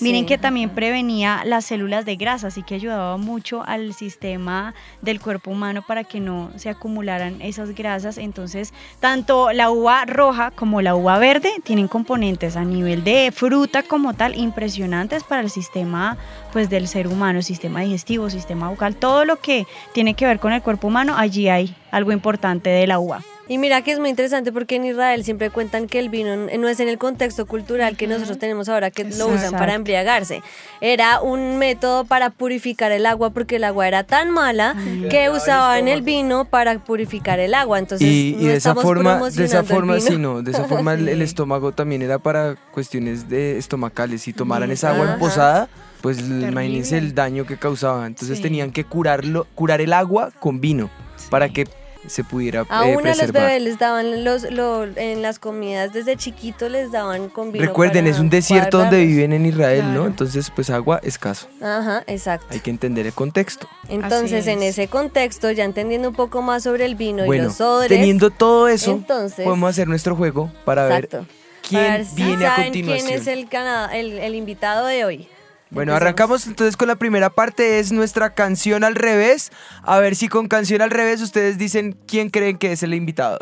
miren 0.00 0.22
Sí. 0.22 0.26
que 0.26 0.38
también 0.38 0.70
prevenía 0.70 1.42
las 1.44 1.64
células 1.66 2.04
de 2.04 2.16
grasa, 2.16 2.48
así 2.48 2.62
que 2.62 2.74
ayudaba 2.76 3.16
mucho 3.16 3.62
al 3.66 3.94
sistema 3.94 4.74
del 5.02 5.20
cuerpo 5.20 5.50
humano 5.50 5.82
para 5.86 6.04
que 6.04 6.20
no 6.20 6.50
se 6.56 6.68
acumularan 6.70 7.40
esas 7.40 7.74
grasas. 7.74 8.18
Entonces, 8.18 8.72
tanto 9.00 9.52
la 9.52 9.70
uva 9.70 10.04
roja 10.04 10.50
como 10.50 10.82
la 10.82 10.94
uva 10.94 11.18
verde 11.18 11.52
tienen 11.64 11.88
componentes 11.88 12.56
a 12.56 12.64
nivel 12.64 13.04
de 13.04 13.32
fruta 13.34 13.82
como 13.82 14.14
tal 14.14 14.36
impresionantes 14.36 15.24
para 15.24 15.40
el 15.42 15.50
sistema 15.50 16.16
pues 16.52 16.68
del 16.70 16.88
ser 16.88 17.06
humano, 17.06 17.42
sistema 17.42 17.80
digestivo, 17.80 18.30
sistema 18.30 18.68
bucal, 18.70 18.96
todo 18.96 19.24
lo 19.24 19.36
que 19.36 19.66
tiene 19.92 20.14
que 20.14 20.26
ver 20.26 20.38
con 20.38 20.52
el 20.52 20.62
cuerpo 20.62 20.88
humano, 20.88 21.14
allí 21.16 21.48
hay 21.48 21.74
algo 21.90 22.12
importante 22.12 22.70
de 22.70 22.86
la 22.86 22.98
uva. 22.98 23.20
Y 23.50 23.58
mira 23.58 23.82
que 23.82 23.90
es 23.90 23.98
muy 23.98 24.10
interesante 24.10 24.52
porque 24.52 24.76
en 24.76 24.84
Israel 24.84 25.24
siempre 25.24 25.50
cuentan 25.50 25.88
que 25.88 25.98
el 25.98 26.08
vino 26.08 26.36
no 26.36 26.68
es 26.68 26.78
en 26.78 26.88
el 26.88 26.98
contexto 26.98 27.46
cultural 27.46 27.96
que 27.96 28.06
nosotros 28.06 28.38
tenemos 28.38 28.68
ahora 28.68 28.92
que 28.92 29.02
lo 29.02 29.26
usan 29.26 29.50
para 29.50 29.74
embriagarse. 29.74 30.40
Era 30.80 31.20
un 31.20 31.58
método 31.58 32.04
para 32.04 32.30
purificar 32.30 32.92
el 32.92 33.06
agua 33.06 33.30
porque 33.30 33.56
el 33.56 33.64
agua 33.64 33.88
era 33.88 34.04
tan 34.04 34.30
mala 34.30 34.76
que 35.10 35.30
usaban 35.30 35.88
el 35.88 36.02
vino 36.02 36.44
para 36.44 36.78
purificar 36.78 37.40
el 37.40 37.54
agua. 37.54 37.80
Entonces, 37.80 38.06
y, 38.06 38.36
y 38.38 38.44
no 38.44 38.50
de 38.50 38.54
esa 38.54 38.76
forma, 38.76 39.28
de 39.28 39.44
esa 39.44 39.64
forma 39.64 39.98
sí, 39.98 40.16
no, 40.16 40.42
de 40.42 40.52
esa 40.52 40.64
forma 40.68 40.94
el, 40.94 41.20
estómago 41.20 41.72
también 41.72 42.02
era 42.02 42.20
para 42.20 42.54
cuestiones 42.70 43.28
de 43.28 43.58
estomacales. 43.58 44.22
Si 44.22 44.32
tomaran 44.32 44.70
esa 44.70 44.90
agua 44.90 45.06
Ajá. 45.06 45.14
emposada, 45.14 45.68
pues 46.02 46.20
imagínense 46.20 46.98
el 46.98 47.16
daño 47.16 47.46
que 47.46 47.56
causaba. 47.56 48.06
Entonces 48.06 48.36
Sí. 48.36 48.44
tenían 48.44 48.70
que 48.70 48.84
curarlo, 48.84 49.48
curar 49.56 49.80
el 49.80 49.92
agua 49.92 50.30
con 50.38 50.60
vino 50.60 50.88
para 51.30 51.48
que 51.48 51.64
se 52.06 52.24
pudiera 52.24 52.62
eh, 52.62 52.66
a 52.68 52.86
los 52.86 53.02
preservar. 53.02 53.42
bebés 53.46 53.62
les 53.62 53.78
daban 53.78 54.24
los, 54.24 54.50
lo- 54.50 54.84
en 54.84 55.22
las 55.22 55.38
comidas 55.38 55.92
desde 55.92 56.16
chiquito 56.16 56.68
les 56.68 56.90
daban 56.92 57.28
con 57.28 57.52
vino. 57.52 57.64
Recuerden, 57.64 58.06
es 58.06 58.18
un 58.18 58.30
desierto 58.30 58.78
donde 58.78 58.96
guardarlos. 58.96 59.08
viven 59.16 59.32
en 59.32 59.46
Israel, 59.46 59.82
¿no? 59.86 59.90
Claro. 59.92 60.06
Entonces, 60.06 60.50
pues 60.54 60.70
agua 60.70 61.00
escaso. 61.02 61.48
Ajá, 61.60 62.02
exacto. 62.06 62.46
Hay 62.50 62.60
que 62.60 62.70
entender 62.70 63.06
el 63.06 63.12
contexto. 63.12 63.68
Entonces, 63.88 64.42
Así 64.42 64.50
en 64.50 64.62
es. 64.62 64.78
ese 64.78 64.88
contexto, 64.88 65.50
ya 65.50 65.64
entendiendo 65.64 66.08
un 66.08 66.14
poco 66.14 66.42
más 66.42 66.62
sobre 66.62 66.84
el 66.84 66.94
vino 66.94 67.24
y 67.24 67.26
bueno, 67.26 67.44
los 67.44 67.60
odres, 67.60 67.88
teniendo 67.88 68.30
todo 68.30 68.68
eso, 68.68 68.92
entonces, 68.92 69.44
podemos 69.44 69.70
hacer 69.70 69.86
nuestro 69.88 70.16
juego 70.16 70.50
para 70.64 70.86
exacto. 70.86 71.18
ver 71.18 71.26
quién 71.68 71.82
Para 71.82 71.96
ver 71.98 72.06
si 72.06 72.14
viene 72.16 72.46
a 72.46 72.48
saben 72.50 72.64
continuación. 72.64 73.06
¿Quién 73.08 73.20
es 73.20 73.26
el, 73.26 73.48
el, 73.92 74.18
el 74.18 74.34
invitado 74.34 74.86
de 74.86 75.04
hoy? 75.04 75.28
Bueno, 75.70 75.94
arrancamos 75.94 76.48
entonces 76.48 76.76
con 76.76 76.88
la 76.88 76.96
primera 76.96 77.30
parte, 77.30 77.78
es 77.78 77.92
nuestra 77.92 78.34
canción 78.34 78.82
al 78.82 78.96
revés. 78.96 79.52
A 79.82 80.00
ver 80.00 80.16
si 80.16 80.28
con 80.28 80.48
canción 80.48 80.82
al 80.82 80.90
revés 80.90 81.22
ustedes 81.22 81.58
dicen 81.58 81.96
quién 82.06 82.28
creen 82.28 82.58
que 82.58 82.72
es 82.72 82.82
el 82.82 82.92
invitado. 82.92 83.38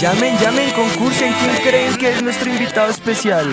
Llamen, 0.00 0.36
llamen, 0.38 0.70
concursen, 0.72 1.32
¿quién 1.32 1.56
creen 1.62 1.96
que 1.96 2.10
es 2.10 2.22
nuestro 2.22 2.50
invitado 2.50 2.90
especial? 2.90 3.46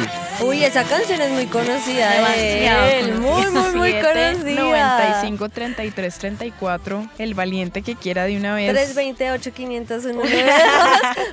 Uy, 0.45 0.63
esa 0.63 0.83
canción 0.83 1.21
es 1.21 1.31
muy 1.31 1.45
conocida 1.47 2.11
Demasiado 2.11 2.85
él, 2.87 3.13
muy, 3.15 3.45
muy, 3.51 3.71
muy 3.75 3.91
7, 3.91 4.07
conocida. 4.07 4.61
95 4.61 5.49
33 5.49 6.17
34 6.17 7.07
el 7.17 7.33
valiente 7.33 7.81
que 7.81 7.95
quiera 7.95 8.25
de 8.25 8.37
una 8.37 8.55
vez 8.55 8.71
328 8.71 9.53
501 9.53 10.21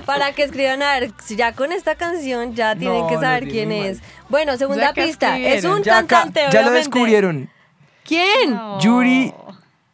para 0.05 0.31
que 0.33 0.43
escriban 0.43 0.81
a 0.81 0.99
ver 0.99 1.11
si 1.23 1.35
ya 1.35 1.53
con 1.53 1.71
esta 1.71 1.95
canción 1.95 2.55
ya 2.55 2.75
tienen 2.75 2.99
No, 3.01 3.07
que 3.07 3.15
saber 3.15 3.47
quién 3.47 3.69
mal. 3.69 3.77
es. 3.87 3.99
Bueno, 4.29 4.57
segunda 4.57 4.93
Ya 4.95 5.03
pista, 5.03 5.37
es 5.37 5.63
un 5.65 5.83
Ya, 5.83 5.99
acá, 5.99 6.21
cantante, 6.23 6.41
ya 6.51 6.61
lo 6.63 6.71
descubrieron. 6.71 7.49
¿Quién? 8.03 8.59
Yuri 8.81 9.33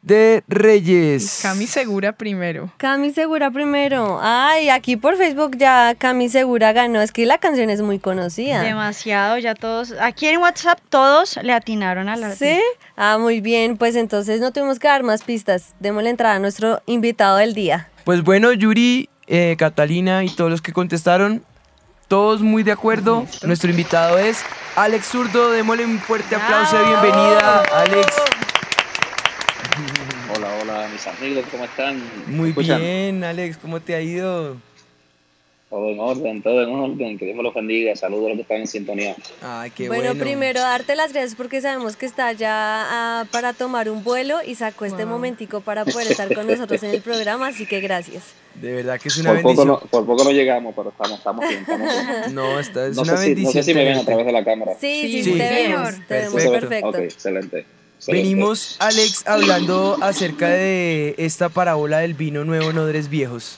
de 0.07 0.43
Reyes. 0.47 1.39
Cami 1.41 1.67
Segura 1.67 2.13
primero 2.13 2.71
Cami 2.77 3.11
Segura 3.11 3.51
primero. 3.51 4.19
Ay, 4.21 4.69
aquí 4.69 4.95
por 4.95 5.17
Facebook 5.17 5.57
ya 5.57 5.93
Cami 5.95 6.29
Segura 6.29 6.71
ganó. 6.71 7.01
Es 7.01 7.11
que 7.11 7.25
la 7.25 7.37
canción 7.37 7.69
es 7.69 7.81
muy 7.81 7.99
conocida. 7.99 8.61
Demasiado, 8.61 9.37
ya 9.37 9.53
todos, 9.53 9.93
aquí 9.99 10.27
en 10.27 10.39
WhatsApp 10.39 10.79
todos 10.89 11.37
le 11.43 11.53
atinaron 11.53 12.07
a 12.07 12.15
la 12.15 12.33
¿Sí? 12.33 12.59
Ah, 12.95 13.17
muy 13.19 13.41
bien. 13.41 13.77
Pues 13.77 13.95
entonces 13.95 14.39
no 14.39 14.51
tuvimos 14.51 14.79
que 14.79 14.87
dar 14.87 15.03
más 15.03 15.23
pistas. 15.23 15.73
Démosle 15.79 16.09
entrada 16.09 16.35
a 16.35 16.39
nuestro 16.39 16.81
invitado 16.85 17.37
del 17.37 17.53
día. 17.53 17.89
Pues 18.05 18.23
bueno, 18.23 18.53
Yuri, 18.53 19.09
eh, 19.27 19.55
Catalina 19.59 20.23
y 20.23 20.29
todos 20.29 20.49
los 20.49 20.61
que 20.61 20.71
contestaron, 20.71 21.43
todos 22.07 22.41
muy 22.41 22.63
de 22.63 22.71
acuerdo. 22.71 23.27
Nuestro 23.43 23.69
invitado 23.69 24.17
es 24.17 24.43
Alex 24.77 25.07
Zurdo. 25.07 25.51
Démosle 25.51 25.85
un 25.85 25.99
fuerte 25.99 26.35
aplauso 26.35 26.77
de 26.77 26.85
bienvenida, 26.85 27.63
Alex. 27.73 28.15
Mis 30.97 31.05
amigos, 31.05 31.45
¿cómo 31.51 31.63
están? 31.65 32.01
Muy 32.25 32.49
¿Escuchan? 32.49 32.81
bien, 32.81 33.23
Alex, 33.23 33.57
¿cómo 33.57 33.79
te 33.79 33.93
ha 33.93 34.01
ido? 34.01 34.57
Todo 35.69 35.89
en 35.91 35.99
orden, 35.99 36.41
todo 36.41 36.63
en 36.63 36.69
orden. 36.69 37.19
Que 37.19 37.25
Dios 37.25 37.37
me 37.37 37.43
los 37.43 37.53
bendiga. 37.53 37.95
Saludos 37.95 38.25
a 38.25 38.29
los 38.29 38.35
que 38.37 38.41
están 38.41 38.57
en 38.61 38.67
sintonía. 38.67 39.15
Ay, 39.43 39.69
qué 39.69 39.89
bueno, 39.89 40.05
bueno. 40.05 40.19
primero 40.23 40.59
darte 40.59 40.95
las 40.95 41.13
gracias 41.13 41.35
porque 41.35 41.61
sabemos 41.61 41.95
que 41.97 42.07
está 42.07 42.31
ya 42.31 42.49
ah, 42.51 43.25
para 43.31 43.53
tomar 43.53 43.91
un 43.91 44.03
vuelo 44.03 44.39
y 44.43 44.55
sacó 44.55 44.85
este 44.85 45.05
momentico 45.05 45.61
para 45.61 45.85
poder 45.85 46.07
estar 46.07 46.33
con 46.33 46.47
nosotros 46.47 46.81
en 46.81 46.89
el 46.95 47.01
programa, 47.03 47.47
así 47.49 47.67
que 47.67 47.79
gracias. 47.79 48.23
De 48.55 48.71
verdad 48.73 48.99
que 48.99 49.09
es 49.09 49.17
una 49.17 49.33
Por 49.33 49.41
poco, 49.43 49.49
bendición. 49.49 49.67
no, 49.67 49.79
por 49.91 50.03
poco 50.07 50.23
no 50.23 50.31
llegamos, 50.31 50.73
pero 50.75 50.89
estamos, 50.89 51.19
estamos 51.19 51.47
bien. 51.47 51.61
Estamos 51.61 51.87
bien. 51.91 52.33
No, 52.33 52.59
esta 52.59 52.87
es 52.87 52.95
No, 52.95 53.03
una 53.03 53.17
sé 53.17 53.23
si, 53.23 53.29
no 53.29 53.35
bendición. 53.35 53.53
sé 53.53 53.63
si 53.71 53.73
me 53.77 53.83
ven 53.83 53.97
a 53.99 54.03
través 54.03 54.25
de 54.25 54.31
la 54.31 54.43
cámara. 54.43 54.71
Sí, 54.81 55.01
sí, 55.03 55.11
Sí, 55.11 55.23
sí, 55.33 55.37
te 55.37 55.47
Señor. 55.47 55.79
vemos, 55.93 56.07
te 56.07 56.13
vemos 56.15 56.33
Perfecto. 56.33 56.59
perfecto. 56.59 56.89
Ok, 56.89 56.95
excelente. 57.01 57.65
Venimos, 58.05 58.77
Alex, 58.79 59.25
hablando 59.25 59.97
acerca 60.01 60.49
de 60.49 61.15
esta 61.17 61.49
parábola 61.49 61.99
del 61.99 62.13
vino 62.13 62.45
nuevo 62.45 62.69
en 62.69 62.77
odres 62.77 63.09
viejos. 63.09 63.57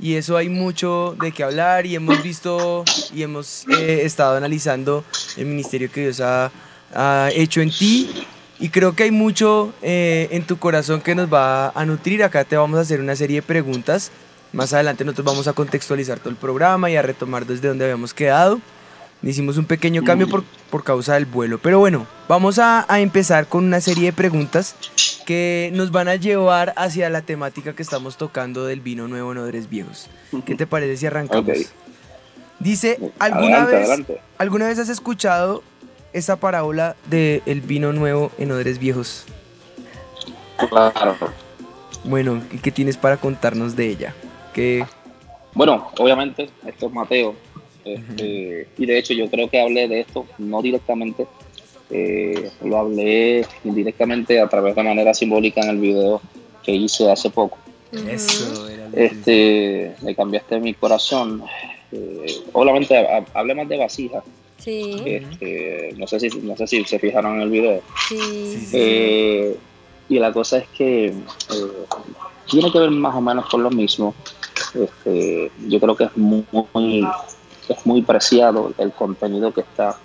Y 0.00 0.14
eso 0.14 0.36
hay 0.36 0.48
mucho 0.48 1.16
de 1.20 1.30
qué 1.32 1.44
hablar 1.44 1.86
y 1.86 1.94
hemos 1.94 2.22
visto 2.22 2.84
y 3.14 3.22
hemos 3.22 3.66
eh, 3.68 4.00
estado 4.02 4.36
analizando 4.36 5.04
el 5.36 5.46
ministerio 5.46 5.90
que 5.90 6.02
Dios 6.02 6.20
ha, 6.20 6.50
ha 6.92 7.30
hecho 7.32 7.60
en 7.60 7.70
ti. 7.70 8.26
Y 8.58 8.70
creo 8.70 8.94
que 8.94 9.04
hay 9.04 9.10
mucho 9.10 9.72
eh, 9.82 10.28
en 10.30 10.44
tu 10.46 10.58
corazón 10.58 11.00
que 11.00 11.14
nos 11.14 11.32
va 11.32 11.68
a 11.70 11.84
nutrir. 11.84 12.24
Acá 12.24 12.44
te 12.44 12.56
vamos 12.56 12.78
a 12.78 12.82
hacer 12.82 13.00
una 13.00 13.14
serie 13.14 13.36
de 13.36 13.42
preguntas. 13.42 14.10
Más 14.52 14.72
adelante 14.72 15.04
nosotros 15.04 15.26
vamos 15.26 15.48
a 15.48 15.52
contextualizar 15.52 16.18
todo 16.18 16.30
el 16.30 16.36
programa 16.36 16.90
y 16.90 16.96
a 16.96 17.02
retomar 17.02 17.46
desde 17.46 17.68
donde 17.68 17.84
habíamos 17.84 18.14
quedado. 18.14 18.60
Hicimos 19.24 19.56
un 19.56 19.64
pequeño 19.64 20.04
cambio 20.04 20.28
por, 20.28 20.44
por 20.70 20.84
causa 20.84 21.14
del 21.14 21.24
vuelo. 21.24 21.58
Pero 21.58 21.78
bueno, 21.78 22.06
vamos 22.28 22.58
a, 22.58 22.84
a 22.92 23.00
empezar 23.00 23.46
con 23.46 23.64
una 23.64 23.80
serie 23.80 24.06
de 24.06 24.12
preguntas 24.12 24.76
que 25.24 25.70
nos 25.72 25.90
van 25.90 26.08
a 26.08 26.16
llevar 26.16 26.74
hacia 26.76 27.08
la 27.08 27.22
temática 27.22 27.74
que 27.74 27.82
estamos 27.82 28.16
tocando 28.18 28.66
del 28.66 28.80
vino 28.80 29.08
nuevo 29.08 29.32
en 29.32 29.38
odres 29.38 29.70
viejos. 29.70 30.08
¿Qué 30.44 30.54
te 30.54 30.66
parece 30.66 30.96
si 30.98 31.06
arrancamos? 31.06 31.48
Ok. 31.48 31.66
Dice, 32.58 32.98
¿alguna 33.18 33.62
Adelante, 33.62 33.72
vez, 33.72 33.88
adelante. 33.88 34.20
¿alguna 34.38 34.66
vez 34.66 34.78
has 34.78 34.88
escuchado 34.88 35.62
esa 36.12 36.36
parábola 36.36 36.94
del 37.06 37.60
vino 37.62 37.92
nuevo 37.92 38.30
en 38.38 38.52
odres 38.52 38.78
viejos? 38.78 39.24
Claro. 40.68 41.16
Bueno, 42.04 42.42
¿y 42.52 42.58
qué 42.58 42.70
tienes 42.70 42.96
para 42.96 43.16
contarnos 43.16 43.74
de 43.74 43.88
ella? 43.88 44.14
Que 44.52 44.84
Bueno, 45.54 45.90
obviamente, 45.98 46.50
esto 46.66 46.86
es 46.86 46.92
Mateo 46.92 47.34
Este, 47.84 48.66
Y 48.78 48.86
de 48.86 48.98
hecho 48.98 49.12
yo 49.14 49.28
creo 49.28 49.48
que 49.48 49.60
hablé 49.60 49.88
de 49.88 50.00
esto, 50.00 50.26
no 50.38 50.62
directamente, 50.62 51.26
eh, 51.90 52.50
lo 52.64 52.78
hablé 52.78 53.46
indirectamente 53.64 54.40
a 54.40 54.48
través 54.48 54.74
de 54.74 54.82
manera 54.82 55.12
simbólica 55.14 55.60
en 55.62 55.70
el 55.70 55.78
video 55.78 56.20
que 56.62 56.72
hice 56.72 57.10
hace 57.10 57.30
poco. 57.30 57.58
Eso 58.08 58.68
era 58.68 58.88
lo 58.88 58.96
Este, 58.96 59.94
me 60.02 60.14
cambiaste 60.14 60.58
mi 60.60 60.74
corazón. 60.74 61.42
Eh, 61.92 62.26
obviamente 62.52 62.96
ha- 62.96 63.24
hablé 63.34 63.54
más 63.54 63.68
de 63.68 63.76
vasijas. 63.78 64.24
Sí, 64.58 65.02
Este, 65.04 65.94
no 65.98 66.06
sé 66.06 66.18
si 66.20 66.28
no 66.38 66.56
sé 66.56 66.66
si 66.66 66.84
se 66.84 66.98
fijaron 66.98 67.36
en 67.36 67.42
el 67.42 67.50
video. 67.50 67.82
sí. 68.08 68.16
Sí, 68.18 68.58
sí. 68.66 68.68
Eh, 68.72 69.56
y 70.08 70.18
la 70.18 70.32
cosa 70.32 70.58
es 70.58 70.68
que 70.68 71.06
eh, 71.06 71.12
tiene 72.50 72.70
que 72.72 72.78
ver 72.78 72.90
más 72.90 73.14
o 73.14 73.20
menos 73.20 73.46
con 73.48 73.62
lo 73.62 73.70
mismo. 73.70 74.14
Este, 74.74 75.50
yo 75.68 75.78
creo 75.80 75.96
que 75.96 76.04
es 76.04 76.16
muy, 76.16 76.44
muy- 76.72 77.06
es 77.68 77.86
muy 77.86 78.02
preciado 78.02 78.72
el 78.78 78.92
contenido 78.92 79.52
que 79.52 79.62
está 79.62 79.96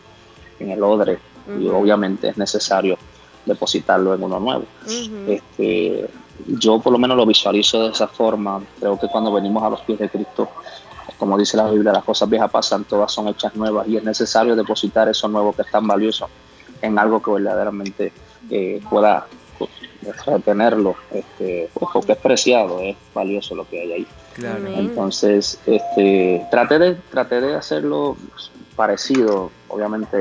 en 0.60 0.72
el 0.72 0.84
odre 0.84 1.20
y 1.60 1.68
obviamente 1.68 2.30
es 2.30 2.38
necesario 2.38 2.98
depositarlo 3.46 4.14
en 4.14 4.24
uno 4.24 4.40
nuevo. 4.40 4.66
Ujú. 4.86 5.32
Este, 5.32 6.10
yo 6.48 6.80
por 6.80 6.94
lo 6.94 7.00
menos 7.00 7.18
lo 7.18 7.26
visualizo 7.26 7.84
de 7.84 7.92
esa 7.92 8.08
forma. 8.08 8.62
Creo 8.80 9.00
que 9.00 9.08
cuando 9.08 9.32
venimos 9.32 9.64
a 9.64 9.70
los 9.70 9.82
pies 9.82 10.00
de 10.00 10.10
Cristo, 10.10 10.50
como 11.18 11.38
dice 11.38 11.58
la 11.58 11.70
Biblia, 11.70 11.92
las 11.92 12.04
cosas 12.04 12.30
viejas 12.30 12.52
pasan, 12.52 12.84
todas 12.84 13.12
son 13.12 13.28
hechas 13.28 13.56
nuevas 13.56 13.88
y 13.88 13.98
es 13.98 14.04
necesario 14.04 14.56
depositar 14.56 15.10
eso 15.10 15.28
nuevo 15.28 15.54
que 15.54 15.64
es 15.64 15.72
tan 15.72 15.88
valioso 15.88 16.30
en 16.82 16.98
algo 16.98 17.22
que 17.22 17.32
verdaderamente 17.32 18.14
eh, 18.50 18.82
pueda 18.90 19.28
pues, 19.60 20.26
retenerlo, 20.26 20.96
este, 21.12 21.70
pues, 21.74 21.92
porque 21.94 22.14
es 22.14 22.18
preciado, 22.18 22.80
es 22.80 22.96
valioso 23.14 23.54
lo 23.54 23.68
que 23.70 23.82
hay 23.82 23.92
ahí. 23.94 24.08
Claro. 24.34 24.66
Entonces, 24.68 25.60
este, 25.68 26.46
traté 26.50 26.80
de, 26.80 26.96
traté 27.12 27.42
de 27.42 27.56
hacerlo 27.56 28.16
parecido, 28.76 29.52
obviamente 29.68 30.18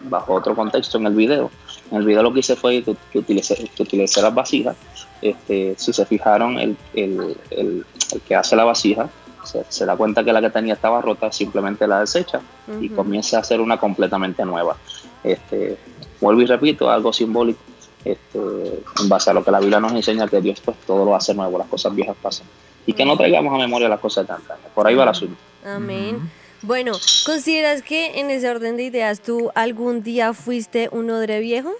bajo 0.00 0.34
otro 0.34 0.54
contexto 0.54 0.98
en 0.98 1.06
el 1.06 1.14
video. 1.14 1.50
En 1.90 1.98
el 1.98 2.04
video 2.04 2.22
lo 2.22 2.32
que 2.32 2.40
hice 2.40 2.56
fue 2.56 2.82
que, 2.82 2.94
que 3.12 3.18
utilicé, 3.18 3.70
que 3.74 3.82
utilicé 3.82 4.20
las 4.20 4.34
vasijas. 4.34 4.76
Este, 5.22 5.74
si 5.78 5.92
se 5.92 6.04
fijaron, 6.04 6.58
el, 6.58 6.76
el- 6.92 7.36
el- 7.50 7.86
el 8.12 8.20
que 8.20 8.34
hace 8.34 8.54
la 8.56 8.64
vasija 8.64 9.08
se, 9.44 9.64
se 9.68 9.86
da 9.86 9.96
cuenta 9.96 10.22
que 10.22 10.32
la 10.32 10.40
que 10.42 10.50
tenía 10.50 10.74
estaba 10.74 11.00
rota, 11.00 11.32
simplemente 11.32 11.86
la 11.86 12.00
desecha 12.00 12.40
y 12.80 12.88
comienza 12.90 13.38
a 13.38 13.40
hacer 13.40 13.60
una 13.60 13.78
completamente 13.78 14.44
nueva. 14.44 14.76
Este, 15.22 15.78
vuelvo 16.20 16.42
y 16.42 16.46
repito, 16.46 16.90
algo 16.90 17.12
simbólico, 17.12 17.60
este, 18.04 18.38
en 18.38 19.08
base 19.08 19.30
a 19.30 19.34
lo 19.34 19.44
que 19.44 19.50
la 19.50 19.60
Biblia 19.60 19.80
nos 19.80 19.92
enseña, 19.92 20.28
que 20.28 20.40
Dios 20.40 20.60
pues 20.64 20.76
todo 20.86 21.04
lo 21.04 21.14
hace 21.14 21.34
nuevo, 21.34 21.58
las 21.58 21.68
cosas 21.68 21.94
viejas 21.94 22.16
pasan. 22.20 22.46
Y 22.86 22.92
que 22.92 23.04
no 23.04 23.16
traigamos 23.16 23.54
a 23.54 23.58
memoria 23.58 23.88
las 23.88 24.00
cosas 24.00 24.26
de 24.26 24.34
antaño. 24.34 24.60
Por 24.74 24.86
ahí 24.86 24.94
va 24.94 25.04
el 25.04 25.08
asunto. 25.08 25.36
Amén. 25.64 26.30
Bueno, 26.62 26.92
¿consideras 27.26 27.82
que 27.82 28.20
en 28.20 28.30
ese 28.30 28.48
orden 28.48 28.76
de 28.76 28.84
ideas 28.84 29.20
tú 29.20 29.50
algún 29.54 30.02
día 30.02 30.32
fuiste 30.32 30.88
un 30.92 31.10
odre 31.10 31.40
viejo? 31.40 31.72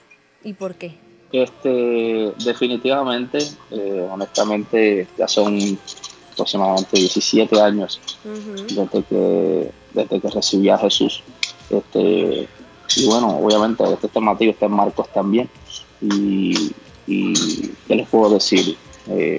¿Y 0.43 0.55
por 0.55 0.75
qué? 0.75 0.99
Este, 1.33 2.33
definitivamente, 2.45 3.39
eh, 3.71 4.09
honestamente, 4.11 5.07
ya 5.19 5.27
son 5.27 5.59
aproximadamente 6.33 6.99
17 6.99 7.61
años 7.61 8.01
desde 8.69 9.03
que, 9.05 9.71
desde 9.95 10.21
que 10.21 10.31
recibí 10.31 10.69
a 10.69 10.79
Jesús. 10.79 11.23
Este, 11.71 12.49
y 12.97 13.07
bueno, 13.07 13.39
obviamente 13.39 13.85
este 13.85 14.07
está 14.07 14.21
Mateo, 14.21 14.51
está 14.51 14.69
Marcos 14.69 15.09
también. 15.13 15.49
Y, 16.01 16.73
y 17.07 17.69
¿qué 17.87 17.95
les 17.95 18.09
puedo 18.09 18.35
decir? 18.35 18.77
Eh, 19.09 19.39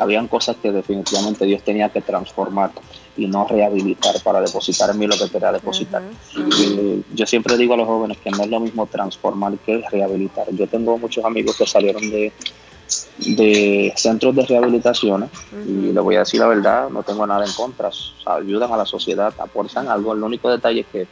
habían 0.00 0.26
cosas 0.26 0.56
que 0.60 0.72
definitivamente 0.72 1.44
Dios 1.44 1.62
tenía 1.62 1.88
que 1.90 2.00
transformar 2.00 2.72
y 3.16 3.26
no 3.26 3.46
rehabilitar 3.46 4.20
para 4.22 4.40
depositar 4.40 4.90
en 4.90 4.98
mí 4.98 5.06
lo 5.06 5.16
que 5.16 5.30
quería 5.30 5.52
depositar. 5.52 6.02
Eh, 6.36 7.02
yo 7.14 7.26
siempre 7.26 7.56
digo 7.56 7.74
a 7.74 7.76
los 7.76 7.86
jóvenes 7.86 8.18
que 8.18 8.30
no 8.30 8.42
es 8.42 8.50
lo 8.50 8.60
mismo 8.60 8.86
transformar 8.86 9.56
que 9.58 9.82
rehabilitar. 9.90 10.46
Yo 10.50 10.66
tengo 10.66 10.98
muchos 10.98 11.24
amigos 11.24 11.56
que 11.56 11.66
salieron 11.66 12.02
de, 12.10 12.32
de 13.18 13.92
centros 13.96 14.34
de 14.34 14.44
rehabilitaciones 14.44 15.30
y 15.66 15.92
le 15.92 16.00
voy 16.00 16.16
a 16.16 16.20
decir 16.20 16.40
la 16.40 16.48
verdad, 16.48 16.90
no 16.90 17.02
tengo 17.04 17.26
nada 17.26 17.46
en 17.46 17.52
contra. 17.52 17.90
Ayudan 18.26 18.72
a 18.72 18.76
la 18.76 18.86
sociedad, 18.86 19.32
aportan 19.38 19.88
algo. 19.88 20.12
El 20.12 20.22
único 20.22 20.50
detalle 20.50 20.80
es 20.80 20.86
que 20.88 21.06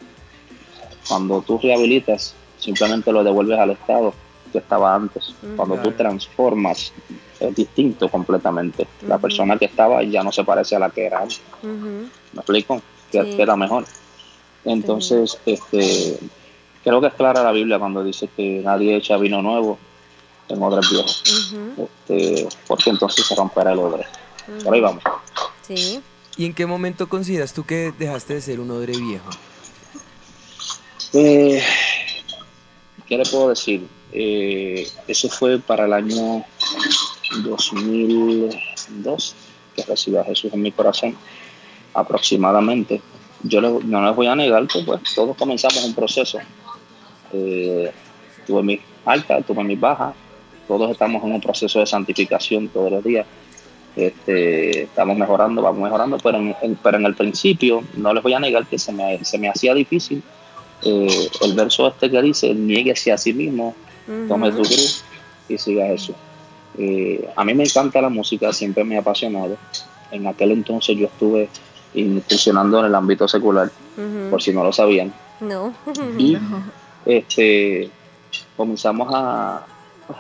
cuando 1.08 1.42
tú 1.42 1.58
rehabilitas, 1.62 2.34
simplemente 2.58 3.12
lo 3.12 3.22
devuelves 3.24 3.58
al 3.58 3.70
estado 3.70 4.14
que 4.52 4.58
estaba 4.58 4.94
antes. 4.94 5.34
Cuando 5.56 5.76
tú 5.78 5.90
transformas, 5.92 6.92
es 7.40 7.54
distinto 7.54 8.08
completamente. 8.08 8.86
La 9.06 9.18
persona 9.18 9.58
que 9.58 9.64
estaba 9.66 10.02
ya 10.04 10.22
no 10.22 10.30
se 10.32 10.44
parece 10.44 10.76
a 10.76 10.78
la 10.78 10.90
que 10.90 11.06
era 11.06 11.20
antes. 11.22 11.40
¿Me 11.62 12.08
explico? 12.36 12.80
Que 13.10 13.22
Sí. 13.24 13.36
queda 13.36 13.56
mejor. 13.56 13.84
Entonces, 14.64 15.38
este, 15.44 16.18
creo 16.82 17.00
que 17.00 17.08
es 17.08 17.14
clara 17.14 17.42
la 17.42 17.52
Biblia 17.52 17.78
cuando 17.78 18.02
dice 18.04 18.28
que 18.36 18.60
nadie 18.64 18.96
echa 18.96 19.16
vino 19.16 19.42
nuevo 19.42 19.78
en 20.48 20.62
odres 20.62 20.88
viejos. 20.90 21.22
Este, 21.76 22.48
porque 22.66 22.90
entonces 22.90 23.26
se 23.26 23.34
romperá 23.34 23.72
el 23.72 23.78
odre. 23.80 24.04
Por 24.62 24.72
ahí 24.74 24.80
vamos. 24.80 25.02
Sí. 25.62 26.00
¿Y 26.36 26.46
en 26.46 26.54
qué 26.54 26.66
momento 26.66 27.08
consideras 27.08 27.52
tú 27.52 27.64
que 27.64 27.92
dejaste 27.98 28.34
de 28.34 28.40
ser 28.40 28.60
un 28.60 28.70
odre 28.70 28.92
viejo? 28.96 29.30
Eh, 31.14 31.62
¿Qué 33.06 33.16
le 33.18 33.24
puedo 33.24 33.50
decir? 33.50 33.86
Eh, 34.12 34.86
eso 35.08 35.28
fue 35.28 35.58
para 35.58 35.84
el 35.86 35.92
año 35.92 36.44
2002 37.42 39.34
que 39.76 39.82
recibí 39.84 40.16
a 40.16 40.24
Jesús 40.24 40.52
en 40.52 40.62
mi 40.62 40.70
corazón, 40.72 41.16
aproximadamente. 41.94 43.00
Yo 43.42 43.60
le- 43.60 43.84
no 43.84 44.06
les 44.06 44.14
voy 44.16 44.26
a 44.28 44.36
negar 44.36 44.66
que 44.68 44.80
pues, 44.84 45.00
todos 45.14 45.36
comenzamos 45.36 45.84
un 45.84 45.94
proceso. 45.94 46.38
Eh, 47.32 47.90
tuve 48.46 48.62
mis 48.62 48.80
altas, 49.04 49.44
tuve 49.46 49.64
mis 49.64 49.78
bajas, 49.78 50.14
todos 50.68 50.90
estamos 50.90 51.22
en 51.24 51.32
un 51.32 51.40
proceso 51.40 51.80
de 51.80 51.86
santificación 51.86 52.68
todos 52.68 52.90
los 52.92 53.04
días. 53.04 53.26
Este, 53.96 54.84
estamos 54.84 55.16
mejorando, 55.16 55.60
vamos 55.62 55.82
mejorando, 55.82 56.18
pero 56.18 56.38
en, 56.38 56.54
en- 56.62 56.76
pero 56.76 56.96
en 56.98 57.06
el 57.06 57.14
principio 57.14 57.84
no 57.94 58.12
les 58.14 58.22
voy 58.22 58.32
a 58.34 58.40
negar 58.40 58.66
que 58.66 58.78
se 58.78 58.92
me, 58.92 59.24
se 59.24 59.38
me 59.38 59.48
hacía 59.48 59.74
difícil 59.74 60.22
eh, 60.82 61.28
el 61.42 61.54
verso 61.54 61.88
este 61.88 62.10
que 62.10 62.22
dice, 62.22 62.54
nieguese 62.54 63.12
a 63.12 63.18
sí 63.18 63.32
mismo, 63.32 63.74
tome 64.28 64.50
tu 64.50 64.62
cruz 64.62 65.04
y 65.48 65.58
siga 65.58 65.86
Jesús. 65.86 66.16
Eh, 66.76 67.28
a 67.36 67.44
mí 67.44 67.54
me 67.54 67.64
encanta 67.64 68.00
la 68.00 68.08
música, 68.08 68.52
siempre 68.52 68.84
me 68.84 68.96
ha 68.96 69.00
apasionado. 69.00 69.56
En 70.10 70.26
aquel 70.26 70.52
entonces 70.52 70.96
yo 70.96 71.06
estuve 71.06 71.48
incursionando 71.94 72.80
en 72.80 72.86
el 72.86 72.94
ámbito 72.94 73.28
secular, 73.28 73.70
por 74.30 74.42
si 74.42 74.52
no 74.52 74.64
lo 74.64 74.72
sabían. 74.72 75.12
No. 75.40 75.72
Y 76.18 76.36
este, 77.06 77.90
comenzamos 78.56 79.08
a, 79.12 79.66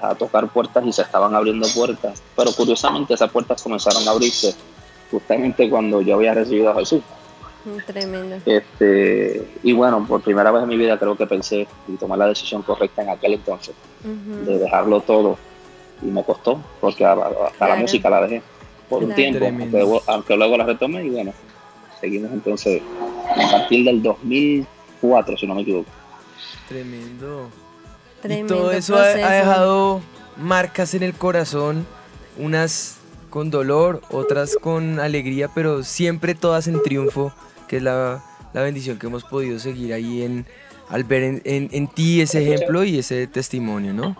a 0.02 0.14
tocar 0.14 0.48
puertas 0.48 0.84
y 0.86 0.92
se 0.92 1.02
estaban 1.02 1.34
abriendo 1.34 1.66
puertas. 1.74 2.22
Pero 2.36 2.52
curiosamente 2.52 3.14
esas 3.14 3.30
puertas 3.30 3.62
comenzaron 3.62 4.06
a 4.06 4.12
abrirse 4.12 4.54
justamente 5.10 5.68
cuando 5.68 6.00
yo 6.02 6.16
había 6.16 6.34
recibido 6.34 6.70
a 6.70 6.74
Jesús. 6.74 7.02
Tremendo. 7.86 8.36
Este, 8.44 9.46
y 9.62 9.72
bueno, 9.72 10.04
por 10.06 10.20
primera 10.20 10.50
vez 10.50 10.62
en 10.62 10.68
mi 10.68 10.76
vida 10.76 10.98
creo 10.98 11.16
que 11.16 11.26
pensé 11.26 11.66
y 11.88 11.92
tomé 11.96 12.16
la 12.16 12.26
decisión 12.26 12.62
correcta 12.62 13.02
en 13.02 13.08
aquel 13.10 13.34
entonces 13.34 13.74
de 14.46 14.58
dejarlo 14.58 15.00
todo. 15.00 15.38
Y 16.02 16.06
me 16.06 16.22
costó 16.24 16.60
porque 16.80 17.04
hasta 17.06 17.68
la 17.68 17.76
música 17.76 18.10
la 18.10 18.20
dejé 18.22 18.42
por 18.88 19.02
un 19.02 19.14
tiempo, 19.14 19.44
aunque, 19.46 19.66
luego- 19.66 20.02
aunque 20.06 20.36
luego 20.36 20.56
la 20.58 20.64
retomé 20.64 21.04
y 21.04 21.10
bueno, 21.10 21.32
seguimos 22.00 22.32
entonces 22.32 22.82
a 23.34 23.50
partir 23.50 23.84
del 23.84 24.02
2004 24.02 25.36
si 25.38 25.46
no 25.46 25.54
me 25.54 25.62
equivoco. 25.62 25.88
Tremendo. 26.68 27.48
Tremendo 28.20 28.54
y 28.54 28.58
todo 28.58 28.72
eso 28.72 28.96
ha, 28.96 29.06
dejado 29.08 30.00
marcas 30.36 30.94
en 30.94 31.02
el 31.02 31.14
corazón, 31.14 31.86
unas 32.36 32.98
con 33.30 33.50
dolor, 33.50 34.00
otras 34.10 34.56
con 34.60 35.00
alegría, 35.00 35.48
pero 35.54 35.82
siempre 35.82 36.34
todas 36.34 36.68
en 36.68 36.82
triunfo, 36.82 37.32
que 37.66 37.78
es 37.78 37.82
la, 37.82 38.22
la 38.52 38.62
bendición 38.62 38.98
que 38.98 39.06
hemos 39.06 39.24
podido 39.24 39.58
seguir 39.58 39.92
ahí 39.92 40.22
en, 40.22 40.46
al 40.88 41.04
ver 41.04 41.22
en, 41.22 41.42
en- 41.44 41.68
en 41.72 41.88
ti 41.88 42.20
ese 42.20 42.42
ejemplo 42.42 42.84
y 42.84 42.98
ese 42.98 43.26
testimonio, 43.26 43.92
¿no? 43.92 44.16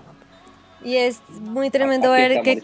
Y 0.85 0.97
es 0.97 1.21
muy 1.41 1.71
tremendo 1.71 2.11
ver 2.11 2.33
que 2.43 2.63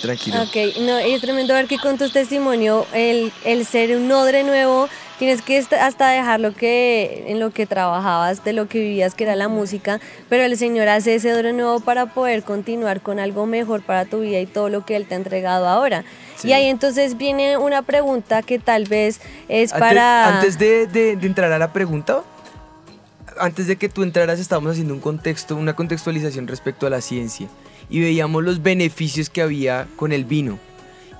Tranquilo. 0.00 0.42
Ok, 0.42 0.78
no, 0.80 0.96
es 0.98 1.20
tremendo 1.20 1.52
ver 1.52 1.66
que 1.66 1.78
con 1.78 1.98
tu 1.98 2.08
testimonio, 2.08 2.86
el, 2.94 3.30
el 3.44 3.66
ser 3.66 3.94
un 3.96 4.10
odre 4.10 4.42
nuevo, 4.42 4.88
tienes 5.18 5.42
que 5.42 5.58
hasta 5.58 6.10
dejar 6.10 6.40
lo 6.40 6.54
que, 6.54 7.24
en 7.26 7.40
lo 7.40 7.50
que 7.50 7.66
trabajabas, 7.66 8.44
de 8.44 8.52
lo 8.52 8.68
que 8.68 8.78
vivías, 8.80 9.14
que 9.14 9.24
era 9.24 9.34
la 9.36 9.48
música, 9.48 10.00
pero 10.28 10.44
el 10.44 10.56
Señor 10.56 10.88
hace 10.88 11.14
ese 11.16 11.32
odre 11.34 11.52
nuevo 11.52 11.80
para 11.80 12.06
poder 12.06 12.42
continuar 12.42 13.00
con 13.00 13.18
algo 13.18 13.46
mejor 13.46 13.82
para 13.82 14.04
tu 14.04 14.20
vida 14.20 14.38
y 14.40 14.46
todo 14.46 14.68
lo 14.68 14.84
que 14.86 14.96
Él 14.96 15.06
te 15.06 15.14
ha 15.14 15.18
entregado 15.18 15.66
ahora. 15.68 16.04
Sí. 16.36 16.48
Y 16.48 16.52
ahí 16.52 16.66
entonces 16.66 17.16
viene 17.16 17.56
una 17.56 17.82
pregunta 17.82 18.42
que 18.42 18.58
tal 18.58 18.84
vez 18.84 19.20
es 19.48 19.72
Antes, 19.72 19.88
para... 19.88 20.36
antes 20.38 20.58
de, 20.58 20.86
de- 20.86 21.16
de 21.16 21.26
entrar 21.26 21.50
a 21.52 21.58
la 21.58 21.72
pregunta, 21.72 22.22
antes 23.40 23.66
de 23.66 23.76
que 23.76 23.88
tú 23.88 24.02
entraras 24.02 24.38
estábamos 24.40 24.72
haciendo 24.72 24.94
un 24.94 25.00
contexto, 25.00 25.54
una 25.56 25.74
contextualización 25.74 26.46
respecto 26.48 26.86
a 26.86 26.90
la 26.90 27.00
ciencia 27.00 27.46
y 27.90 28.00
veíamos 28.00 28.42
los 28.44 28.62
beneficios 28.62 29.30
que 29.30 29.42
había 29.42 29.86
con 29.96 30.12
el 30.12 30.24
vino 30.24 30.58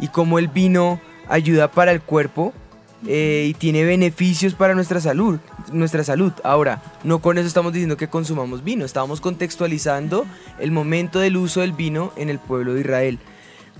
y 0.00 0.08
cómo 0.08 0.38
el 0.38 0.48
vino 0.48 1.00
ayuda 1.28 1.70
para 1.70 1.92
el 1.92 2.00
cuerpo 2.00 2.52
eh, 3.06 3.46
y 3.48 3.54
tiene 3.54 3.84
beneficios 3.84 4.54
para 4.54 4.74
nuestra 4.74 5.00
salud, 5.00 5.38
nuestra 5.72 6.02
salud. 6.02 6.32
Ahora, 6.42 6.82
no 7.04 7.20
con 7.20 7.38
eso 7.38 7.46
estamos 7.46 7.72
diciendo 7.72 7.96
que 7.96 8.08
consumamos 8.08 8.64
vino, 8.64 8.84
estábamos 8.84 9.20
contextualizando 9.20 10.26
el 10.58 10.72
momento 10.72 11.20
del 11.20 11.36
uso 11.36 11.60
del 11.60 11.72
vino 11.72 12.12
en 12.16 12.28
el 12.28 12.38
pueblo 12.38 12.74
de 12.74 12.80
Israel. 12.80 13.18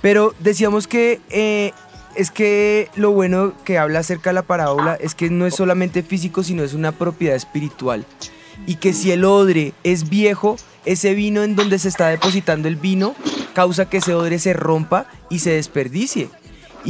Pero 0.01 0.35
decíamos 0.39 0.87
que 0.87 1.21
eh, 1.31 1.73
es 2.15 2.31
que 2.31 2.89
lo 2.95 3.11
bueno 3.11 3.55
que 3.65 3.79
habla 3.79 4.01
acerca 4.01 4.31
de 4.31 4.35
la 4.35 4.43
parábola 4.43 4.95
es 5.01 5.15
que 5.15 5.31
no 5.31 5.47
es 5.47 5.55
solamente 5.55 6.03
físico, 6.03 6.43
sino 6.43 6.63
es 6.63 6.75
una 6.75 6.93
propiedad 6.93 7.37
espiritual. 7.37 8.05
Y 8.67 8.77
que 8.77 8.93
si 8.93 9.11
el 9.11 9.25
odre 9.25 9.73
es 9.85 10.09
viejo, 10.09 10.57
ese 10.85 11.15
vino 11.15 11.43
en 11.43 11.57
donde 11.57 11.79
se 11.79 11.89
está 11.89 12.09
depositando 12.09 12.69
el 12.69 12.77
vino 12.77 13.15
causa 13.53 13.89
que 13.89 13.99
ese 13.99 14.15
odre 14.15 14.39
se 14.39 14.53
rompa 14.53 15.07
y 15.29 15.41
se 15.41 15.51
desperdicie. 15.51 16.29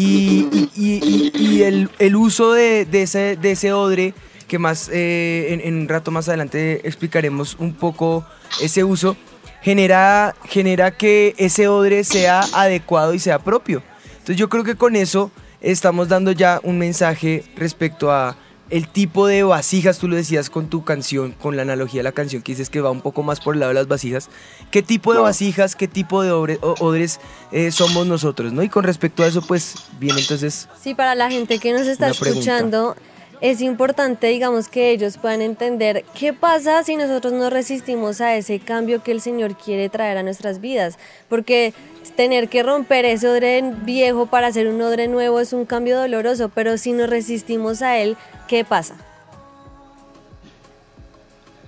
Y, 0.01 0.47
y- 0.53 0.71
y- 0.77 1.33
y 1.35 1.63
el, 1.65 1.91
el 1.99 2.15
uso 2.17 2.53
de, 2.53 2.85
de 2.85 3.03
ese, 3.03 3.37
de 3.37 3.51
ese 3.51 3.73
odre, 3.73 4.15
que 4.47 4.59
más 4.59 4.89
eh, 4.93 5.49
en, 5.51 5.61
en 5.61 5.75
un 5.83 5.89
rato 5.89 6.11
más 6.11 6.29
adelante 6.29 6.87
explicaremos 6.87 7.57
un 7.59 7.75
poco 7.75 8.25
ese 8.63 8.85
uso, 8.85 9.17
genera, 9.61 10.37
genera 10.45 10.93
que 10.97 11.35
ese 11.37 11.67
odre 11.67 12.05
sea 12.05 12.41
adecuado 12.53 13.13
y 13.13 13.19
sea 13.19 13.41
propio. 13.41 13.83
Entonces 14.13 14.37
yo 14.37 14.49
creo 14.49 14.63
que 14.63 14.77
con 14.77 14.95
eso 14.95 15.33
estamos 15.61 16.09
dando 16.09 16.31
ya 16.31 16.61
un 16.63 16.79
mensaje 16.79 17.43
respecto 17.57 18.13
a 18.13 18.37
el 18.71 18.89
tipo 18.89 19.27
de 19.27 19.43
vasijas, 19.43 19.99
tú 19.99 20.09
lo 20.09 20.17
decías 20.17 20.51
con 20.51 20.69
tu 20.69 20.85
canción, 20.85 21.33
con 21.33 21.57
la 21.57 21.63
analogía 21.63 22.01
de 22.01 22.05
la 22.05 22.13
canción 22.13 22.43
que 22.43 22.53
dices 22.53 22.71
que 22.71 22.81
va 22.81 22.91
un 22.91 23.01
poco 23.01 23.23
más 23.23 23.41
por 23.41 23.55
el 23.55 23.61
lado 23.61 23.71
de 23.71 23.75
las 23.75 23.89
vasijas. 23.89 24.29
¿Qué 24.71 24.83
tipo 24.83 25.15
de 25.15 25.21
vasijas, 25.21 25.75
qué 25.75 25.89
tipo 25.89 26.23
de 26.23 26.33
odres 26.33 27.21
eh, 27.53 27.71
somos 27.71 28.07
nosotros? 28.07 28.53
¿no? 28.53 28.63
Y 28.63 28.69
con 28.69 28.85
respecto 28.85 29.23
a 29.23 29.27
eso, 29.27 29.43
pues 29.43 29.75
bien, 29.99 30.19
entonces 30.19 30.69
Sí, 30.81 30.95
para 30.95 31.15
la 31.15 31.31
gente 31.31 31.59
que 31.59 31.73
nos 31.73 31.87
está 31.87 32.09
escuchando, 32.09 32.95
es 33.41 33.61
importante, 33.61 34.27
digamos, 34.29 34.69
que 34.69 34.91
ellos 34.91 35.17
puedan 35.17 35.43
entender 35.43 36.05
qué 36.15 36.33
pasa 36.33 36.83
si 36.83 36.97
nosotros 36.97 37.33
no 37.33 37.51
resistimos 37.51 38.21
a 38.21 38.37
ese 38.37 38.59
cambio 38.59 39.03
que 39.03 39.13
el 39.13 39.21
Señor 39.21 39.57
quiere 39.57 39.89
traer 39.89 40.19
a 40.19 40.23
nuestras 40.23 40.61
vidas. 40.61 40.99
Porque 41.29 41.73
tener 42.19 42.49
que 42.49 42.65
romper 42.65 43.05
ese 43.05 43.29
odre 43.29 43.63
viejo 43.63 44.27
para 44.27 44.49
hacer 44.49 44.67
un 44.67 44.83
odre 44.83 45.07
nuevo 45.07 45.39
es 45.39 45.53
un 45.53 45.65
cambio 45.65 45.97
doloroso, 46.01 46.49
pero 46.53 46.77
si 46.77 46.93
nos 46.93 47.09
resistimos 47.09 47.81
a 47.81 47.97
él, 47.99 48.17
¿qué 48.49 48.65
pasa? 48.65 48.97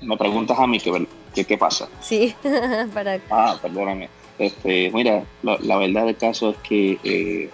Me 0.02 0.16
preguntas 0.16 0.58
a 0.58 0.66
mí 0.66 0.80
que 0.80 1.44
qué 1.44 1.56
pasa. 1.56 1.88
Sí, 2.00 2.34
para... 2.94 3.20
Ah, 3.30 3.56
perdóname. 3.62 4.08
Este, 4.40 4.90
mira, 4.90 5.22
la, 5.44 5.56
la 5.60 5.76
verdad 5.76 6.06
del 6.06 6.16
caso 6.16 6.50
es 6.50 6.56
que 6.68 6.98
eh, 7.04 7.48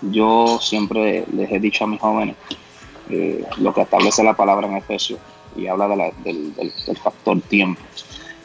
yo 0.00 0.58
siempre 0.58 1.26
les 1.34 1.52
he 1.52 1.60
dicho 1.60 1.84
a 1.84 1.86
mis 1.86 2.00
jóvenes 2.00 2.34
eh, 3.10 3.44
lo 3.58 3.74
que 3.74 3.82
establece 3.82 4.24
la 4.24 4.32
palabra 4.34 4.66
en 4.68 4.76
Efesios 4.76 5.20
y 5.54 5.66
habla 5.66 5.86
de 5.88 5.96
la- 5.96 6.10
del, 6.24 6.54
del- 6.54 6.72
del 6.86 6.96
factor 6.96 7.42
tiempo. 7.42 7.82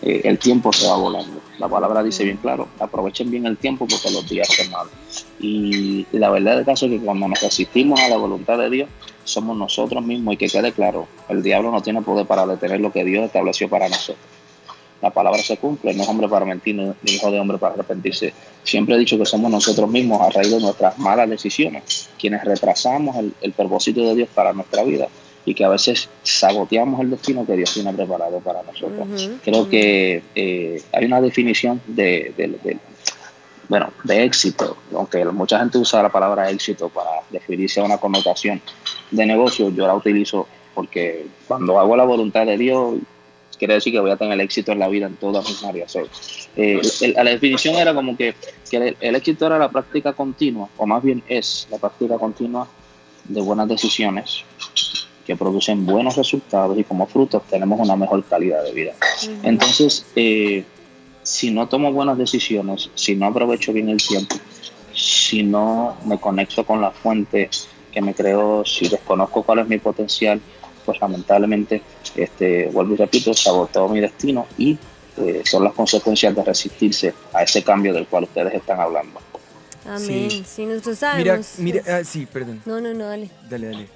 Eh, 0.02 0.22
el 0.24 0.40
tiempo 0.40 0.74
se 0.74 0.88
va 0.88 0.98
volando. 0.98 1.42
La 1.60 1.68
palabra 1.68 2.02
dice 2.02 2.24
bien 2.24 2.38
claro, 2.38 2.68
aprovechen 2.80 3.30
bien 3.30 3.46
el 3.46 3.58
tiempo 3.58 3.88
porque 3.88 4.10
los 4.10 4.28
días 4.28 4.48
son 4.48 4.72
malos. 4.72 4.92
Y 5.40 6.06
la 6.12 6.30
verdad 6.30 6.56
del 6.56 6.66
caso 6.66 6.86
es 6.88 6.94
que 6.94 7.06
cuando 7.06 7.28
nos 7.28 7.42
resistimos 7.42 8.00
a 8.00 8.10
la 8.10 8.18
voluntad 8.18 8.58
de 8.58 8.70
Dios, 8.70 8.90
somos 9.24 9.56
nosotros 9.56 10.04
mismos 10.04 10.34
y 10.34 10.38
que 10.38 10.48
quede 10.48 10.72
claro, 10.72 11.08
el 11.30 11.44
diablo 11.44 11.72
no 11.72 11.82
tiene 11.82 12.02
poder 12.02 12.26
para 12.26 12.48
detener 12.48 12.82
lo 12.82 12.92
que 12.92 13.04
Dios 13.04 13.26
estableció 13.26 13.70
para 13.70 13.88
nosotros 13.88 14.18
la 15.02 15.10
palabra 15.10 15.42
se 15.42 15.58
cumple, 15.58 15.94
no 15.94 16.04
es 16.04 16.10
hombre 16.10 16.30
para 16.30 16.46
mentir, 16.46 16.76
ni 16.76 17.12
hijo 17.12 17.32
de 17.32 17.40
hombre 17.40 17.58
para 17.58 17.74
arrepentirse. 17.74 18.34
Siempre 18.64 18.96
he 18.96 19.00
dicho 19.00 19.18
que 19.18 19.26
somos 19.26 19.52
nosotros 19.52 19.90
mismos 19.90 20.22
a 20.22 20.30
raíz 20.30 20.52
de 20.52 20.60
nuestras 20.60 20.98
malas 21.00 21.30
decisiones, 21.30 22.10
quienes 22.20 22.44
retrasamos 22.44 23.16
el, 23.18 23.34
el 23.42 23.52
propósito 23.54 24.02
de 24.02 24.16
Dios 24.16 24.30
para 24.34 24.54
nuestra 24.54 24.84
vida 24.84 25.08
y 25.46 25.54
que 25.56 25.64
a 25.64 25.70
veces 25.70 26.08
saboteamos 26.24 27.00
el 27.02 27.10
destino 27.10 27.46
que 27.46 27.54
Dios 27.56 27.74
tiene 27.74 27.92
preparado 27.94 28.40
para 28.40 28.62
nosotros. 28.64 29.08
Ujú, 29.08 29.38
Creo 29.44 29.62
ujú. 29.62 29.70
que 29.70 30.24
eh, 30.36 30.82
hay 30.94 31.06
una 31.06 31.20
definición 31.22 31.82
de, 31.88 32.34
de- 32.38 32.48
de- 32.64 32.78
bueno, 33.68 33.92
de 34.04 34.24
éxito, 34.26 34.76
aunque 34.94 35.24
mucha 35.26 35.58
gente 35.60 35.78
usa 35.78 36.04
la 36.04 36.10
palabra 36.10 36.50
éxito 36.52 36.90
para 36.90 37.10
referirse 37.32 37.80
a 37.80 37.84
una 37.86 37.98
connotación 37.98 38.62
de 39.12 39.26
negocio, 39.26 39.70
yo 39.70 39.88
la 39.88 39.96
utilizo 39.96 40.48
porque 40.76 41.26
cuando 41.48 41.80
hago 41.80 41.96
la 41.96 42.04
voluntad 42.04 42.46
de 42.46 42.58
Dios, 42.58 42.96
quiere 43.58 43.76
decir 43.76 43.94
que 43.94 44.00
voy 44.00 44.12
a 44.12 44.18
tener 44.18 44.40
éxito 44.42 44.72
en 44.74 44.80
la 44.80 44.88
vida 44.90 45.06
en 45.08 45.16
todas 45.16 45.48
mis 45.48 45.64
áreas. 45.64 45.92
So, 45.92 46.02
eh, 46.56 46.82
el- 47.02 47.14
la 47.14 47.24
definición 47.24 47.76
era 47.76 47.94
como 47.94 48.18
que, 48.18 48.36
que 48.70 48.78
el, 48.78 48.98
el 49.00 49.16
éxito 49.16 49.46
era 49.48 49.58
la 49.58 49.70
práctica 49.70 50.14
continua, 50.14 50.68
o 50.78 50.86
más 50.86 51.02
bien 51.02 51.24
es 51.28 51.68
la 51.72 51.78
práctica 51.78 52.18
continua 52.18 52.68
de 53.24 53.40
buenas 53.42 53.68
decisiones 53.70 54.44
que 55.26 55.36
producen 55.36 55.86
buenos 55.86 56.16
resultados 56.16 56.78
y 56.78 56.84
como 56.84 57.06
fruto 57.08 57.42
tenemos 57.50 57.80
una 57.80 57.96
mejor 57.96 58.24
calidad 58.26 58.64
de 58.64 58.72
vida. 58.72 58.94
Entonces, 59.44 60.06
eh, 60.16 60.64
si 61.24 61.52
no 61.52 61.68
tomo 61.68 61.92
buenas 61.92 62.18
decisiones, 62.18 62.90
si 62.96 63.16
no 63.16 63.28
aprovecho 63.28 63.72
bien 63.74 63.90
el 63.90 63.98
tiempo, 63.98 64.36
si 64.94 65.44
no 65.44 65.96
me 66.06 66.20
conecto 66.20 66.66
con 66.66 66.82
la 66.82 66.92
fuente 66.92 67.50
que 67.92 68.02
me 68.02 68.14
creó, 68.14 68.64
si 68.66 68.88
desconozco 68.88 69.44
cuál 69.44 69.60
es 69.60 69.68
mi 69.68 69.78
potencial, 69.78 70.42
pues 70.86 71.00
lamentablemente, 71.00 71.82
este, 72.16 72.68
vuelvo 72.68 72.94
y 72.96 72.98
repito, 72.98 73.34
saboteo 73.34 73.88
mi 73.90 74.00
destino 74.00 74.48
y 74.58 74.78
eh, 75.18 75.42
son 75.46 75.64
las 75.64 75.74
consecuencias 75.74 76.36
de 76.36 76.44
resistirse 76.44 77.14
a 77.34 77.44
ese 77.44 77.64
cambio 77.64 77.94
del 77.94 78.08
cual 78.08 78.24
ustedes 78.24 78.54
están 78.56 78.80
hablando. 78.80 79.20
Amén. 79.86 80.30
Sí. 80.30 80.44
Sí, 80.46 80.66
nosotros 80.66 80.98
mira, 81.18 81.42
sabemos. 81.42 81.54
mira, 81.58 81.82
ah, 81.88 82.04
sí, 82.04 82.26
perdón, 82.32 82.62
No, 82.66 82.80
no, 82.80 82.94
no, 82.94 83.06
dale. 83.06 83.30
dale, 83.50 83.68
dale. 83.68 83.88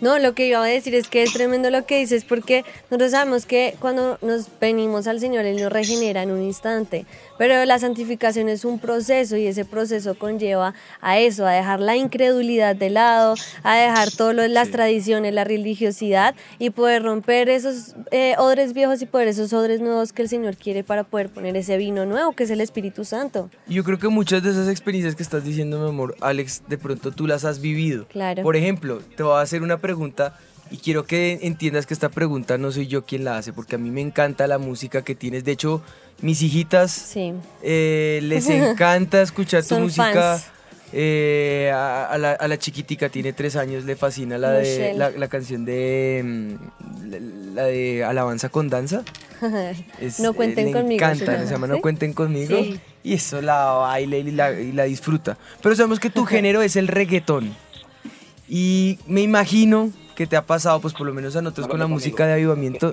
No, 0.00 0.18
lo 0.18 0.34
que 0.34 0.46
iba 0.46 0.62
a 0.62 0.66
decir 0.66 0.94
es 0.94 1.08
que 1.08 1.22
es 1.22 1.32
tremendo 1.32 1.70
lo 1.70 1.86
que 1.86 1.98
dices, 1.98 2.24
porque 2.24 2.64
nosotros 2.90 3.12
sabemos 3.12 3.46
que 3.46 3.76
cuando 3.80 4.18
nos 4.22 4.46
venimos 4.60 5.06
al 5.06 5.20
Señor, 5.20 5.44
Él 5.44 5.60
nos 5.60 5.72
regenera 5.72 6.22
en 6.22 6.30
un 6.30 6.42
instante, 6.42 7.06
pero 7.38 7.64
la 7.64 7.78
santificación 7.78 8.48
es 8.48 8.64
un 8.64 8.78
proceso 8.78 9.36
y 9.36 9.46
ese 9.46 9.64
proceso 9.64 10.14
conlleva 10.14 10.74
a 11.00 11.18
eso, 11.18 11.46
a 11.46 11.52
dejar 11.52 11.80
la 11.80 11.96
incredulidad 11.96 12.76
de 12.76 12.90
lado, 12.90 13.34
a 13.62 13.76
dejar 13.76 14.10
todas 14.10 14.50
las 14.50 14.70
tradiciones, 14.70 15.34
la 15.34 15.44
religiosidad 15.44 16.34
y 16.58 16.70
poder 16.70 17.02
romper 17.02 17.48
esos 17.48 17.94
eh, 18.10 18.34
odres 18.38 18.72
viejos 18.72 19.02
y 19.02 19.06
poder 19.06 19.28
esos 19.28 19.52
odres 19.52 19.80
nuevos 19.80 20.12
que 20.12 20.22
el 20.22 20.28
Señor 20.28 20.56
quiere 20.56 20.84
para 20.84 21.04
poder 21.04 21.28
poner 21.28 21.56
ese 21.56 21.76
vino 21.76 22.06
nuevo, 22.06 22.32
que 22.32 22.44
es 22.44 22.50
el 22.50 22.60
Espíritu 22.60 23.04
Santo. 23.04 23.50
Yo 23.66 23.84
creo 23.84 23.98
que 23.98 24.08
muchas 24.08 24.42
de 24.42 24.50
esas 24.50 24.68
experiencias 24.68 25.14
que 25.14 25.22
estás 25.22 25.44
diciendo, 25.44 25.78
mi 25.80 25.88
amor, 25.88 26.16
Alex, 26.20 26.62
de 26.68 26.78
pronto 26.78 27.12
tú 27.12 27.26
las 27.26 27.44
has 27.44 27.60
vivido. 27.60 28.06
Claro. 28.08 28.42
Por 28.42 28.56
ejemplo, 28.56 29.00
te 29.16 29.22
voy 29.22 29.36
a 29.36 29.40
hacer 29.40 29.62
una 29.62 29.78
pregunta 29.78 30.38
y 30.70 30.78
quiero 30.78 31.04
que 31.04 31.38
entiendas 31.42 31.86
que 31.86 31.94
esta 31.94 32.08
pregunta 32.08 32.58
no 32.58 32.72
soy 32.72 32.86
yo 32.86 33.04
quien 33.04 33.24
la 33.24 33.36
hace, 33.38 33.52
porque 33.52 33.76
a 33.76 33.78
mí 33.78 33.90
me 33.90 34.00
encanta 34.00 34.46
la 34.46 34.58
música 34.58 35.02
que 35.02 35.14
tienes. 35.14 35.44
De 35.44 35.52
hecho, 35.52 35.82
mis 36.20 36.42
hijitas 36.42 36.90
Sí. 36.92 37.32
eh, 37.62 38.20
les 38.22 38.48
encanta 38.50 39.22
escuchar 39.22 39.62
tu 39.62 39.68
Son 39.68 39.82
música. 39.84 40.12
fans. 40.38 40.46
Eh, 40.96 41.72
a, 41.74 42.06
a 42.06 42.18
la, 42.18 42.32
a 42.32 42.46
la 42.46 42.56
chiquitica, 42.56 43.08
tiene 43.08 43.32
tres 43.32 43.56
años, 43.56 43.84
le 43.84 43.96
fascina 43.96 44.38
la, 44.38 44.50
de, 44.52 44.94
la, 44.94 45.10
la 45.10 45.26
canción 45.26 45.64
de 45.64 46.22
mm, 46.24 47.54
la, 47.56 47.64
de 47.64 48.04
Alabanza 48.04 48.48
con 48.48 48.68
Danza. 48.70 49.02
Es- 50.00 50.20
No 50.20 50.30
eh, 50.30 50.34
cuenten 50.34 50.66
le 50.66 50.72
conmigo, 50.72 51.04
encanta, 51.04 51.44
se 51.46 51.50
llama 51.52 51.66
No 51.66 51.80
cuenten 51.80 52.12
conmigo. 52.12 52.56
Sí. 52.56 52.78
Y 53.02 53.14
eso 53.14 53.42
la 53.42 53.64
baila 53.72 54.16
y 54.18 54.30
la, 54.30 54.52
y 54.60 54.70
la 54.72 54.84
disfruta. 54.84 55.36
Pero 55.62 55.74
sabemos 55.74 55.98
que 55.98 56.10
tu 56.10 56.24
género 56.26 56.62
es 56.62 56.76
el 56.76 56.86
reggaetón. 56.88 57.54
Y 58.48 58.98
me 59.06 59.20
imagino 59.22 59.90
que 60.14 60.26
te 60.26 60.36
ha 60.36 60.42
pasado, 60.42 60.80
pues 60.80 60.94
por 60.94 61.06
lo 61.06 61.14
menos 61.14 61.36
a 61.36 61.42
nosotros 61.42 61.68
con 61.68 61.78
la 61.78 61.86
música 61.86 62.26
de 62.26 62.34
avivamiento, 62.34 62.92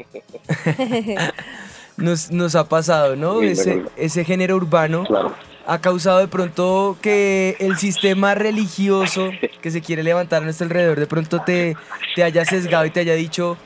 nos, 1.98 2.32
nos 2.32 2.56
ha 2.56 2.68
pasado, 2.68 3.16
¿no? 3.16 3.42
Ese, 3.42 3.84
ese 3.96 4.24
género 4.24 4.56
urbano 4.56 5.04
Claro. 5.06 5.34
ha 5.68 5.80
causado 5.80 6.20
de 6.20 6.28
pronto 6.28 6.98
que 7.02 7.56
el 7.60 7.78
sistema 7.78 8.34
religioso 8.36 9.30
que 9.62 9.72
se 9.72 9.82
quiere 9.82 10.04
levantar 10.04 10.42
a 10.42 10.46
nuestro 10.46 10.66
alrededor 10.66 11.00
de 11.00 11.08
pronto 11.08 11.42
te, 11.42 11.76
te 12.16 12.24
haya 12.24 12.44
sesgado 12.46 12.86
y 12.86 12.90
te 12.92 13.02
haya 13.02 13.14
dicho, 13.14 13.58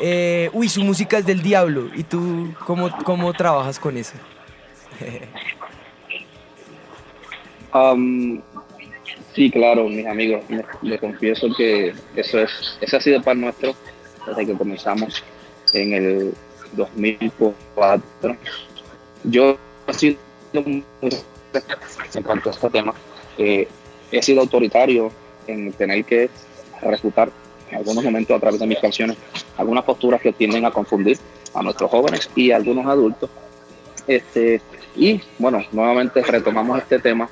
eh, 0.00 0.48
uy, 0.52 0.68
su 0.68 0.82
música 0.82 1.18
es 1.18 1.26
del 1.26 1.42
diablo. 1.42 1.88
¿Y 1.94 2.04
tú 2.04 2.54
cómo, 2.66 2.90
cómo 3.04 3.32
trabajas 3.32 3.78
con 3.78 3.96
eso? 3.96 4.14
Um, 7.74 8.42
sí, 9.34 9.50
claro, 9.50 9.88
mis 9.88 10.06
amigos, 10.06 10.44
les, 10.82 11.00
confieso 11.00 11.48
que 11.56 11.94
eso 12.16 12.40
es, 12.40 12.78
ese 12.80 12.96
ha 12.96 13.00
sido 13.00 13.16
el 13.16 13.22
pan 13.22 13.40
nuestro 13.40 13.74
desde 14.26 14.46
que 14.46 14.54
comenzamos 14.54 15.22
en 15.72 15.92
el 15.92 16.34
2004. 16.72 18.36
Yo 19.24 19.56
he 19.86 19.94
sido 19.94 20.18
muy 20.52 20.84
en 22.14 22.22
cuanto 22.22 22.50
a 22.50 22.52
este 22.52 22.70
tema, 22.70 22.94
he 23.38 24.22
sido 24.22 24.40
autoritario 24.42 25.10
en 25.46 25.72
tener 25.72 26.04
que 26.04 26.30
refutar 26.82 27.30
en 27.70 27.78
algunos 27.78 28.04
momentos 28.04 28.36
a 28.36 28.40
través 28.40 28.60
de 28.60 28.66
mis 28.66 28.78
canciones 28.78 29.16
algunas 29.56 29.84
posturas 29.84 30.20
que 30.20 30.32
tienden 30.32 30.64
a 30.64 30.70
confundir 30.70 31.18
a 31.54 31.62
nuestros 31.62 31.90
jóvenes 31.90 32.28
y 32.34 32.50
a 32.50 32.56
algunos 32.56 32.86
adultos. 32.86 33.30
Este, 34.06 34.60
y 34.96 35.20
bueno, 35.38 35.64
nuevamente 35.72 36.22
retomamos 36.22 36.78
este 36.78 36.98
tema 36.98 37.28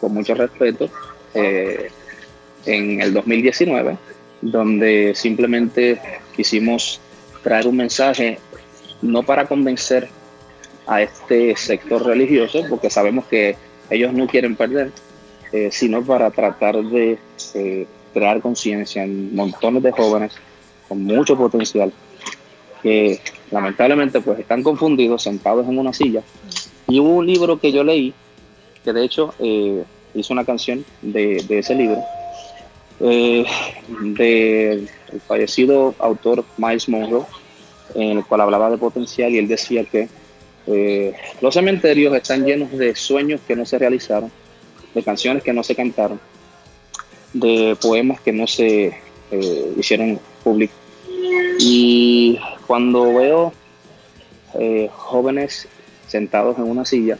con 0.00 0.12
mucho 0.14 0.34
respeto 0.34 0.88
eh, 1.34 1.90
en 2.66 3.00
el 3.00 3.12
2019 3.12 3.96
donde 4.40 5.12
simplemente 5.14 6.00
quisimos 6.34 7.00
traer 7.42 7.66
un 7.66 7.76
mensaje 7.76 8.38
no 9.02 9.22
para 9.22 9.46
convencer 9.46 10.08
a 10.86 11.02
este 11.02 11.56
sector 11.56 12.04
religioso, 12.04 12.64
porque 12.68 12.90
sabemos 12.90 13.26
que 13.26 13.56
ellos 13.90 14.12
no 14.12 14.26
quieren 14.26 14.56
perder, 14.56 14.92
eh, 15.52 15.68
sino 15.70 16.02
para 16.02 16.30
tratar 16.30 16.82
de 16.82 17.18
eh, 17.54 17.86
crear 18.12 18.40
conciencia 18.40 19.04
en 19.04 19.34
montones 19.34 19.82
de 19.82 19.92
jóvenes 19.92 20.32
con 20.88 21.04
mucho 21.04 21.36
potencial 21.36 21.92
que 22.82 23.20
lamentablemente 23.50 24.20
pues 24.20 24.38
están 24.38 24.62
confundidos, 24.62 25.22
sentados 25.22 25.68
en 25.68 25.78
una 25.78 25.92
silla. 25.92 26.22
Y 26.88 26.98
hubo 26.98 27.16
un 27.16 27.26
libro 27.26 27.60
que 27.60 27.72
yo 27.72 27.84
leí, 27.84 28.14
que 28.82 28.92
de 28.92 29.04
hecho 29.04 29.34
eh, 29.38 29.84
hizo 30.14 30.32
una 30.32 30.44
canción 30.44 30.84
de, 31.02 31.44
ese 31.48 31.74
libro, 31.74 32.02
eh, 33.00 33.44
del 34.00 34.88
fallecido 35.26 35.94
autor 35.98 36.44
Miles 36.56 36.88
Monroe, 36.88 37.24
en 37.94 38.18
el 38.18 38.24
cual 38.24 38.42
hablaba 38.42 38.70
de 38.70 38.78
potencial 38.78 39.32
y 39.32 39.38
él 39.38 39.48
decía 39.48 39.84
que 39.84 40.08
eh, 40.66 41.14
los 41.40 41.54
cementerios 41.54 42.14
están 42.14 42.44
llenos 42.44 42.70
de 42.72 42.94
sueños 42.94 43.40
que 43.46 43.56
no 43.56 43.64
se 43.64 43.78
realizaron, 43.78 44.30
de 44.94 45.02
canciones 45.02 45.42
que 45.42 45.52
no 45.52 45.62
se 45.62 45.74
cantaron, 45.74 46.20
de 47.32 47.76
poemas 47.80 48.20
que 48.20 48.32
no 48.32 48.46
se 48.46 48.92
eh, 49.30 49.72
hicieron 49.76 50.20
públicos. 50.44 50.76
Y 51.58 52.38
cuando 52.66 53.14
veo 53.14 53.52
jóvenes 54.90 55.68
sentados 56.08 56.58
en 56.58 56.64
una 56.64 56.84
silla, 56.84 57.18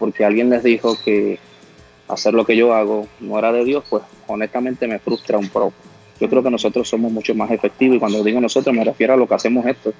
porque 0.00 0.24
alguien 0.24 0.50
les 0.50 0.64
dijo 0.64 0.98
que 1.04 1.38
hacer 2.12 2.34
lo 2.34 2.44
que 2.44 2.56
yo 2.56 2.74
hago 2.74 3.06
no 3.20 3.38
era 3.38 3.52
de 3.52 3.64
Dios, 3.64 3.84
pues 3.88 4.02
honestamente 4.26 4.86
me 4.86 4.98
frustra 4.98 5.38
un 5.38 5.48
poco. 5.48 5.72
Yo 6.20 6.28
creo 6.28 6.42
que 6.42 6.50
nosotros 6.50 6.88
somos 6.88 7.10
mucho 7.10 7.34
más 7.34 7.50
efectivos 7.50 7.96
y 7.96 8.00
cuando 8.00 8.22
digo 8.22 8.40
nosotros 8.40 8.74
me 8.74 8.84
refiero 8.84 9.14
a 9.14 9.16
lo 9.16 9.26
que 9.26 9.34
hacemos 9.34 9.64
esto, 9.66 9.92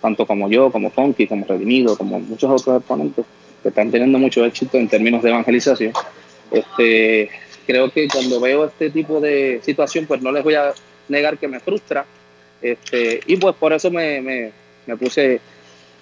tanto 0.00 0.26
como 0.26 0.48
yo, 0.48 0.70
como 0.70 0.90
Funky, 0.90 1.26
como 1.26 1.46
Redimido, 1.46 1.96
como 1.96 2.18
muchos 2.18 2.50
otros 2.50 2.78
exponentes 2.78 3.24
que 3.62 3.68
están 3.68 3.90
teniendo 3.90 4.18
mucho 4.18 4.44
éxito 4.44 4.76
en 4.76 4.88
términos 4.88 5.22
de 5.22 5.30
evangelización. 5.30 5.92
Este, 6.50 7.30
creo 7.66 7.90
que 7.90 8.08
cuando 8.08 8.40
veo 8.40 8.66
este 8.66 8.90
tipo 8.90 9.20
de 9.20 9.60
situación, 9.62 10.06
pues 10.06 10.20
no 10.20 10.32
les 10.32 10.44
voy 10.44 10.54
a 10.54 10.74
negar 11.08 11.38
que 11.38 11.48
me 11.48 11.60
frustra. 11.60 12.04
Este, 12.60 13.20
y 13.26 13.36
pues 13.36 13.54
por 13.56 13.72
eso 13.72 13.90
me, 13.90 14.20
me, 14.20 14.52
me 14.86 14.96
puse 14.96 15.40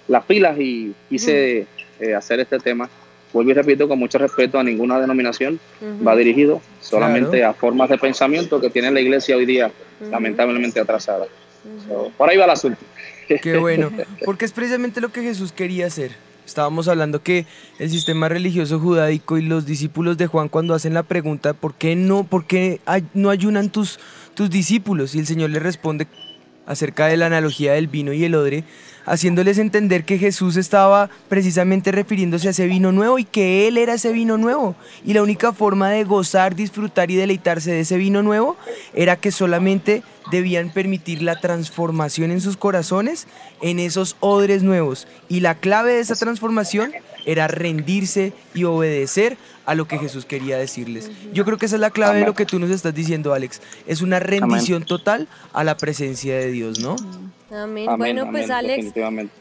las 0.07 0.25
pilas 0.25 0.57
y 0.59 0.93
quise 1.09 1.67
eh, 1.99 2.15
hacer 2.15 2.39
este 2.39 2.59
tema. 2.59 2.89
Vuelvo 3.33 3.51
y 3.51 3.53
repito, 3.55 3.87
con 3.87 3.97
mucho 3.99 4.19
respeto 4.19 4.59
a 4.59 4.63
ninguna 4.63 4.99
denominación, 4.99 5.59
va 6.05 6.15
dirigido 6.15 6.61
solamente 6.79 7.37
Claro. 7.39 7.49
a 7.49 7.53
formas 7.53 7.89
de 7.89 7.97
pensamiento 7.97 8.61
que 8.61 8.69
tiene 8.69 8.91
la 8.91 9.01
iglesia 9.01 9.35
hoy 9.35 9.45
día, 9.45 9.71
lamentablemente 10.11 10.79
atrasada. 10.79 11.25
So, 11.87 12.11
por 12.17 12.29
ahí 12.29 12.37
va 12.37 12.45
el 12.45 12.51
asunto. 12.51 12.79
Qué 13.27 13.57
bueno, 13.57 13.91
porque 14.23 14.45
es 14.45 14.51
precisamente 14.51 15.01
lo 15.01 15.09
que 15.09 15.21
Jesús 15.23 15.51
quería 15.51 15.87
hacer. 15.87 16.11
Estábamos 16.45 16.89
hablando 16.89 17.23
que 17.23 17.45
el 17.79 17.89
sistema 17.89 18.27
religioso 18.27 18.79
judaico 18.79 19.37
y 19.37 19.43
los 19.43 19.65
discípulos 19.65 20.17
de 20.17 20.27
Juan 20.27 20.49
cuando 20.49 20.73
hacen 20.75 20.93
la 20.93 21.03
pregunta, 21.03 21.53
¿por 21.53 21.73
qué 21.73 21.95
no, 21.95 22.25
por 22.25 22.45
qué 22.45 22.81
no 23.13 23.29
ayunan 23.29 23.69
tus, 23.69 23.97
tus 24.33 24.49
discípulos? 24.49 25.15
Y 25.15 25.19
el 25.19 25.25
Señor 25.25 25.51
les 25.51 25.63
responde 25.63 26.05
acerca 26.65 27.07
de 27.07 27.17
la 27.17 27.27
analogía 27.27 27.73
del 27.73 27.87
vino 27.87 28.11
y 28.13 28.25
el 28.25 28.35
odre, 28.35 28.65
haciéndoles 29.05 29.57
entender 29.57 30.05
que 30.05 30.17
Jesús 30.17 30.57
estaba 30.57 31.09
precisamente 31.29 31.91
refiriéndose 31.91 32.47
a 32.47 32.51
ese 32.51 32.67
vino 32.67 32.91
nuevo 32.91 33.19
y 33.19 33.25
que 33.25 33.67
Él 33.67 33.77
era 33.77 33.95
ese 33.95 34.11
vino 34.11 34.37
nuevo. 34.37 34.75
Y 35.05 35.13
la 35.13 35.23
única 35.23 35.53
forma 35.53 35.89
de 35.89 36.03
gozar, 36.03 36.55
disfrutar 36.55 37.11
y 37.11 37.15
deleitarse 37.15 37.71
de 37.71 37.81
ese 37.81 37.97
vino 37.97 38.23
nuevo 38.23 38.57
era 38.93 39.15
que 39.15 39.31
solamente 39.31 40.03
debían 40.31 40.71
permitir 40.71 41.21
la 41.21 41.39
transformación 41.39 42.31
en 42.31 42.41
sus 42.41 42.57
corazones 42.57 43.27
en 43.61 43.79
esos 43.79 44.15
odres 44.19 44.63
nuevos. 44.63 45.07
Y 45.29 45.41
la 45.41 45.55
clave 45.55 45.93
de 45.93 45.99
esa 45.99 46.15
transformación 46.15 46.93
era 47.25 47.47
rendirse 47.47 48.33
y 48.53 48.63
obedecer 48.65 49.37
a 49.65 49.75
lo 49.75 49.87
que 49.87 49.97
Jesús 49.97 50.25
quería 50.25 50.57
decirles. 50.57 51.09
Yo 51.33 51.45
creo 51.45 51.57
que 51.57 51.67
esa 51.67 51.75
es 51.75 51.81
la 51.81 51.91
clave 51.91 52.19
de 52.19 52.25
lo 52.25 52.33
que 52.33 52.45
tú 52.45 52.59
nos 52.59 52.69
estás 52.69 52.93
diciendo, 52.93 53.33
Alex. 53.33 53.61
Es 53.87 54.01
una 54.01 54.19
rendición 54.19 54.83
total 54.83 55.27
a 55.53 55.63
la 55.63 55.77
presencia 55.77 56.37
de 56.37 56.51
Dios, 56.51 56.79
¿no? 56.79 56.95
Amén. 57.53 57.87
Amén, 57.87 57.97
Bueno, 57.97 58.31
pues 58.31 58.49
Alex, 58.49 58.93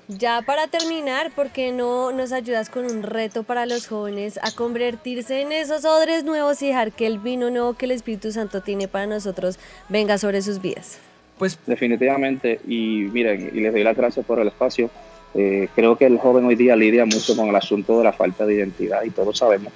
ya 0.08 0.42
para 0.42 0.66
terminar, 0.66 1.30
¿por 1.32 1.50
qué 1.50 1.72
no 1.72 2.12
nos 2.12 2.32
ayudas 2.32 2.68
con 2.68 2.84
un 2.84 3.02
reto 3.02 3.42
para 3.42 3.64
los 3.64 3.86
jóvenes 3.86 4.38
a 4.42 4.52
convertirse 4.52 5.40
en 5.40 5.52
esos 5.52 5.84
odres 5.84 6.22
nuevos 6.24 6.60
y 6.62 6.68
dejar 6.68 6.92
que 6.92 7.06
el 7.06 7.18
vino 7.18 7.50
nuevo 7.50 7.74
que 7.74 7.86
el 7.86 7.92
Espíritu 7.92 8.30
Santo 8.30 8.60
tiene 8.60 8.86
para 8.88 9.06
nosotros 9.06 9.58
venga 9.88 10.18
sobre 10.18 10.42
sus 10.42 10.60
vidas? 10.60 10.98
Pues 11.38 11.58
Definitivamente, 11.66 12.60
y 12.68 13.08
miren, 13.12 13.50
y 13.54 13.60
les 13.60 13.72
doy 13.72 13.82
las 13.82 13.96
gracias 13.96 14.24
por 14.26 14.38
el 14.38 14.48
espacio. 14.48 14.90
Eh, 15.34 15.68
creo 15.74 15.96
que 15.96 16.04
el 16.04 16.18
joven 16.18 16.44
hoy 16.44 16.56
día 16.56 16.76
lidia 16.76 17.06
mucho 17.06 17.34
con 17.34 17.48
el 17.48 17.56
asunto 17.56 17.98
de 17.98 18.04
la 18.04 18.12
falta 18.12 18.44
de 18.44 18.54
identidad 18.54 19.02
y 19.02 19.10
todos 19.10 19.38
sabemos 19.38 19.72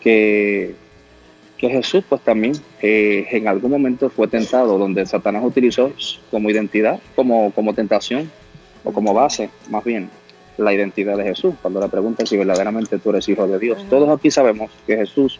que, 0.00 0.74
que 1.58 1.68
Jesús 1.68 2.04
pues 2.08 2.20
también 2.22 2.54
eh, 2.80 3.26
en 3.32 3.48
algún 3.48 3.72
momento 3.72 4.08
fue 4.08 4.28
tentado, 4.28 4.78
donde 4.78 5.04
Satanás 5.04 5.42
utilizó 5.44 5.92
como 6.30 6.48
identidad, 6.48 7.00
como, 7.16 7.50
como 7.50 7.74
tentación 7.74 8.30
o 8.84 8.92
como 8.92 9.12
base, 9.12 9.50
más 9.68 9.84
bien, 9.84 10.08
la 10.56 10.72
identidad 10.72 11.16
de 11.16 11.24
Jesús, 11.24 11.54
cuando 11.60 11.80
le 11.80 11.88
preguntan 11.88 12.26
si 12.26 12.36
verdaderamente 12.36 12.98
tú 12.98 13.10
eres 13.10 13.28
hijo 13.28 13.46
de 13.46 13.58
Dios. 13.58 13.84
Todos 13.90 14.08
aquí 14.08 14.30
sabemos 14.30 14.70
que 14.86 14.96
Jesús 14.96 15.38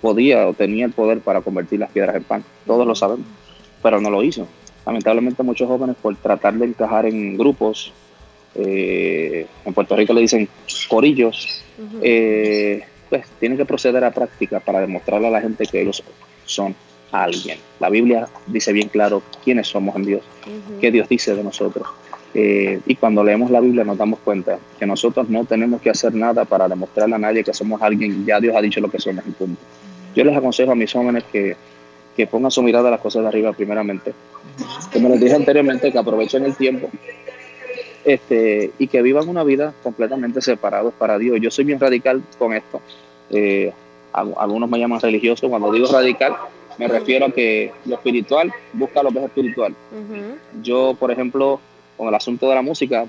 podía 0.00 0.46
o 0.46 0.54
tenía 0.54 0.86
el 0.86 0.92
poder 0.92 1.20
para 1.20 1.40
convertir 1.40 1.80
las 1.80 1.90
piedras 1.90 2.16
en 2.16 2.24
pan, 2.24 2.44
todos 2.66 2.86
lo 2.86 2.94
sabemos, 2.94 3.26
pero 3.82 4.00
no 4.00 4.10
lo 4.10 4.22
hizo. 4.22 4.46
Lamentablemente 4.86 5.42
muchos 5.42 5.68
jóvenes 5.68 5.96
por 6.00 6.16
tratar 6.16 6.54
de 6.54 6.66
encajar 6.66 7.06
en 7.06 7.36
grupos, 7.36 7.92
eh, 8.54 9.46
en 9.64 9.74
Puerto 9.74 9.96
Rico 9.96 10.12
le 10.14 10.22
dicen 10.22 10.48
corillos, 10.88 11.62
eh, 12.02 12.84
pues 13.08 13.26
tienen 13.40 13.58
que 13.58 13.64
proceder 13.64 14.04
a 14.04 14.10
práctica 14.10 14.60
para 14.60 14.80
demostrarle 14.80 15.28
a 15.28 15.30
la 15.30 15.40
gente 15.40 15.66
que 15.66 15.80
ellos 15.80 16.02
son 16.44 16.74
alguien. 17.10 17.58
La 17.80 17.88
Biblia 17.88 18.28
dice 18.46 18.72
bien 18.72 18.88
claro 18.88 19.22
quiénes 19.44 19.68
somos 19.68 19.96
en 19.96 20.04
Dios, 20.04 20.22
qué 20.80 20.90
Dios 20.90 21.08
dice 21.08 21.34
de 21.34 21.42
nosotros. 21.42 21.86
Eh, 22.34 22.80
y 22.86 22.94
cuando 22.96 23.24
leemos 23.24 23.50
la 23.50 23.60
Biblia 23.60 23.84
nos 23.84 23.96
damos 23.96 24.18
cuenta 24.18 24.58
que 24.78 24.86
nosotros 24.86 25.30
no 25.30 25.44
tenemos 25.46 25.80
que 25.80 25.88
hacer 25.90 26.14
nada 26.14 26.44
para 26.44 26.68
demostrarle 26.68 27.14
a 27.14 27.18
nadie 27.18 27.42
que 27.42 27.54
somos 27.54 27.80
alguien, 27.80 28.26
ya 28.26 28.38
Dios 28.38 28.54
ha 28.54 28.60
dicho 28.60 28.80
lo 28.80 28.90
que 28.90 28.98
somos 28.98 29.24
y 29.26 29.30
punto. 29.30 29.60
Yo 30.14 30.24
les 30.24 30.36
aconsejo 30.36 30.72
a 30.72 30.74
mis 30.74 30.92
jóvenes 30.92 31.24
que, 31.32 31.56
que 32.16 32.26
pongan 32.26 32.50
su 32.50 32.62
mirada 32.62 32.88
a 32.88 32.90
las 32.90 33.00
cosas 33.00 33.22
de 33.22 33.28
arriba 33.28 33.52
primeramente. 33.52 34.12
Como 34.92 35.08
les 35.08 35.20
dije 35.20 35.34
anteriormente, 35.34 35.90
que 35.90 35.98
aprovechen 35.98 36.44
el 36.44 36.56
tiempo 36.56 36.90
este, 38.12 38.72
y 38.78 38.86
que 38.86 39.02
vivan 39.02 39.28
una 39.28 39.44
vida 39.44 39.74
completamente 39.82 40.40
separados 40.40 40.94
para 40.94 41.18
Dios. 41.18 41.38
Yo 41.40 41.50
soy 41.50 41.64
bien 41.64 41.78
radical 41.78 42.22
con 42.38 42.54
esto. 42.54 42.80
Eh, 43.30 43.72
al- 44.12 44.34
algunos 44.38 44.68
me 44.70 44.78
llaman 44.78 45.00
religioso. 45.00 45.48
Cuando 45.48 45.70
digo 45.72 45.86
radical, 45.92 46.34
me 46.78 46.88
refiero 46.88 47.26
a 47.26 47.30
que 47.30 47.72
lo 47.86 47.96
espiritual 47.96 48.52
busca 48.72 49.02
lo 49.02 49.10
que 49.10 49.18
es 49.18 49.24
espiritual. 49.26 49.74
Yo, 50.62 50.96
por 50.98 51.10
ejemplo, 51.10 51.60
con 51.96 52.08
el 52.08 52.14
asunto 52.14 52.48
de 52.48 52.54
la 52.54 52.62
música, 52.62 53.06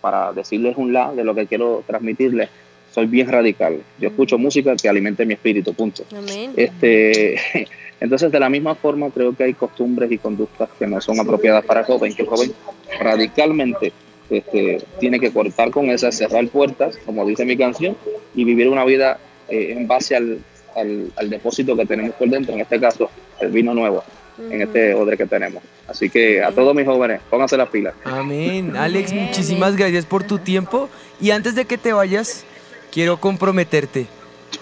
para 0.00 0.32
decirles 0.32 0.76
un 0.76 0.92
la 0.92 1.12
de 1.12 1.24
lo 1.24 1.34
que 1.34 1.46
quiero 1.46 1.82
transmitirles, 1.86 2.48
soy 2.92 3.06
bien 3.06 3.28
radical. 3.28 3.80
Yo 3.98 4.08
escucho 4.08 4.36
música 4.38 4.76
que 4.76 4.88
alimente 4.88 5.24
mi 5.24 5.34
espíritu, 5.34 5.72
punto. 5.74 6.04
Amén. 6.16 6.52
Este, 6.56 7.40
entonces, 8.00 8.30
de 8.30 8.38
la 8.38 8.50
misma 8.50 8.74
forma, 8.74 9.10
creo 9.10 9.34
que 9.34 9.44
hay 9.44 9.54
costumbres 9.54 10.12
y 10.12 10.18
conductas 10.18 10.68
que 10.78 10.86
no 10.86 11.00
son 11.00 11.18
apropiadas 11.18 11.64
para 11.64 11.80
el 11.80 11.86
joven, 11.86 12.14
que 12.14 12.22
el 12.22 12.28
joven 12.28 12.52
radicalmente 13.00 13.92
este, 14.30 14.82
tiene 14.98 15.20
que 15.20 15.32
cortar 15.32 15.70
con 15.70 15.90
esas, 15.90 16.16
cerrar 16.16 16.46
puertas, 16.48 16.98
como 17.04 17.24
dice 17.26 17.44
mi 17.44 17.56
canción, 17.56 17.96
y 18.34 18.44
vivir 18.44 18.68
una 18.68 18.84
vida 18.84 19.18
eh, 19.48 19.74
en 19.76 19.86
base 19.86 20.16
al, 20.16 20.38
al, 20.76 21.12
al 21.16 21.30
depósito 21.30 21.76
que 21.76 21.86
tenemos 21.86 22.14
por 22.14 22.28
dentro, 22.28 22.54
en 22.54 22.60
este 22.60 22.80
caso, 22.80 23.10
el 23.40 23.50
vino 23.50 23.74
nuevo, 23.74 24.02
en 24.50 24.62
este 24.62 24.94
odre 24.94 25.16
que 25.16 25.26
tenemos. 25.26 25.62
Así 25.86 26.08
que 26.08 26.42
a 26.42 26.52
todos 26.52 26.74
mis 26.74 26.86
jóvenes, 26.86 27.20
pónganse 27.28 27.56
las 27.56 27.68
pilas. 27.68 27.94
Amén. 28.04 28.76
Alex, 28.76 29.12
muchísimas 29.12 29.76
gracias 29.76 30.06
por 30.06 30.24
tu 30.24 30.38
tiempo. 30.38 30.88
Y 31.20 31.30
antes 31.30 31.54
de 31.54 31.64
que 31.64 31.76
te 31.76 31.92
vayas, 31.92 32.44
quiero 32.90 33.18
comprometerte. 33.18 34.06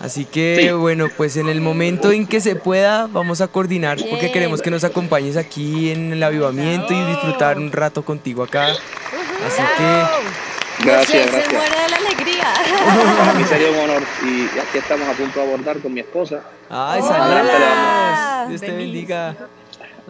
Así 0.00 0.24
que 0.24 0.56
Sí. 0.60 0.70
bueno, 0.72 1.08
pues 1.16 1.36
en 1.36 1.48
el 1.48 1.60
momento 1.60 2.12
en 2.12 2.26
que 2.26 2.40
se 2.40 2.54
pueda, 2.56 3.06
vamos 3.06 3.40
a 3.40 3.48
coordinar 3.48 3.98
porque 4.08 4.30
queremos 4.32 4.62
que 4.62 4.70
nos 4.70 4.84
acompañes 4.84 5.36
aquí 5.36 5.90
en 5.90 6.12
el 6.12 6.22
avivamiento 6.22 6.94
y 6.94 7.04
disfrutar 7.06 7.58
un 7.58 7.70
rato 7.72 8.02
contigo 8.04 8.42
acá. 8.44 8.68
Así 8.68 9.62
que 9.76 10.84
Gracias, 10.86 11.24
se 11.26 11.30
gracias. 11.30 11.52
muere 11.52 11.82
de 11.82 11.88
la 11.90 11.96
alegría. 11.96 12.54
Para 13.18 13.32
mí 13.34 13.44
sería 13.44 13.70
un 13.70 13.78
honor 13.90 14.02
y 14.24 14.58
aquí 14.58 14.78
estamos 14.78 15.08
a 15.08 15.12
punto 15.12 15.40
de 15.40 15.46
abordar 15.46 15.78
con 15.80 15.92
mi 15.92 16.00
esposa. 16.00 16.40
¡Ay, 16.70 17.02
Más 17.02 17.10
adelante 17.10 17.52
le 17.52 17.64
vamos- 17.64 18.18
saludos! 18.18 18.48
Dios 18.48 18.60
te 18.62 18.70
bendiga. 18.70 19.36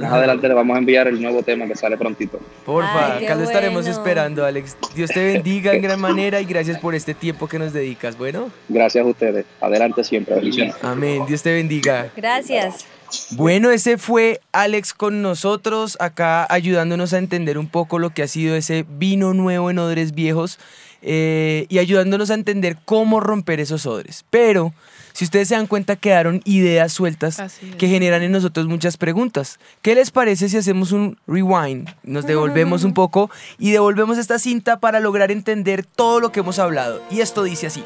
Más 0.00 0.12
adelante 0.12 0.48
le 0.48 0.54
vamos 0.54 0.74
a 0.74 0.78
enviar 0.78 1.08
el 1.08 1.20
nuevo 1.20 1.42
tema 1.42 1.66
que 1.66 1.74
sale 1.74 1.96
prontito. 1.96 2.40
Porfa, 2.64 3.16
Ay, 3.16 3.24
acá 3.24 3.34
lo 3.34 3.42
estaremos 3.44 3.84
bueno. 3.84 3.96
esperando, 3.98 4.44
Alex. 4.44 4.76
Dios 4.94 5.10
te 5.10 5.24
bendiga 5.24 5.72
en 5.74 5.82
gran 5.82 6.00
manera 6.00 6.40
y 6.40 6.44
gracias 6.44 6.78
por 6.78 6.94
este 6.94 7.14
tiempo 7.14 7.46
que 7.48 7.58
nos 7.58 7.72
dedicas. 7.72 8.16
Bueno, 8.16 8.50
Gracias 8.68 9.04
a 9.04 9.08
ustedes. 9.08 9.46
Adelante 9.60 10.02
siempre. 10.04 10.34
Bendiciones. 10.36 10.74
amén. 10.82 11.24
Dios 11.26 11.42
te 11.42 11.52
bendiga. 11.52 12.10
Gracias. 12.16 12.86
Bueno, 13.32 13.70
ese 13.70 13.98
fue 13.98 14.40
Alex 14.52 14.94
con 14.94 15.20
nosotros, 15.20 15.96
acá 16.00 16.46
ayudándonos 16.48 17.12
a 17.12 17.18
entender 17.18 17.58
un 17.58 17.68
poco 17.68 17.98
lo 17.98 18.10
que 18.10 18.22
ha 18.22 18.28
sido 18.28 18.54
ese 18.54 18.84
vino 18.88 19.34
nuevo 19.34 19.68
en 19.70 19.78
odres 19.80 20.14
viejos 20.14 20.58
eh, 21.02 21.66
y 21.68 21.78
ayudándonos 21.78 22.30
a 22.30 22.34
entender 22.34 22.78
cómo 22.84 23.20
romper 23.20 23.60
esos 23.60 23.86
odres. 23.86 24.24
Pero, 24.30 24.74
si 25.12 25.24
ustedes 25.24 25.48
se 25.48 25.54
dan 25.54 25.66
cuenta, 25.66 25.96
quedaron 25.96 26.40
ideas 26.44 26.92
sueltas 26.92 27.38
es. 27.38 27.58
que 27.76 27.88
generan 27.88 28.22
en 28.22 28.32
nosotros 28.32 28.66
muchas 28.66 28.96
preguntas. 28.96 29.58
¿Qué 29.82 29.94
les 29.94 30.10
parece 30.10 30.48
si 30.48 30.56
hacemos 30.56 30.92
un 30.92 31.18
rewind? 31.26 31.88
Nos 32.02 32.26
devolvemos 32.26 32.84
un 32.84 32.94
poco 32.94 33.30
y 33.58 33.70
devolvemos 33.70 34.18
esta 34.18 34.38
cinta 34.38 34.80
para 34.80 35.00
lograr 35.00 35.30
entender 35.30 35.84
todo 35.84 36.20
lo 36.20 36.32
que 36.32 36.40
hemos 36.40 36.58
hablado. 36.58 37.02
Y 37.10 37.20
esto 37.20 37.42
dice 37.42 37.66
así. 37.66 37.84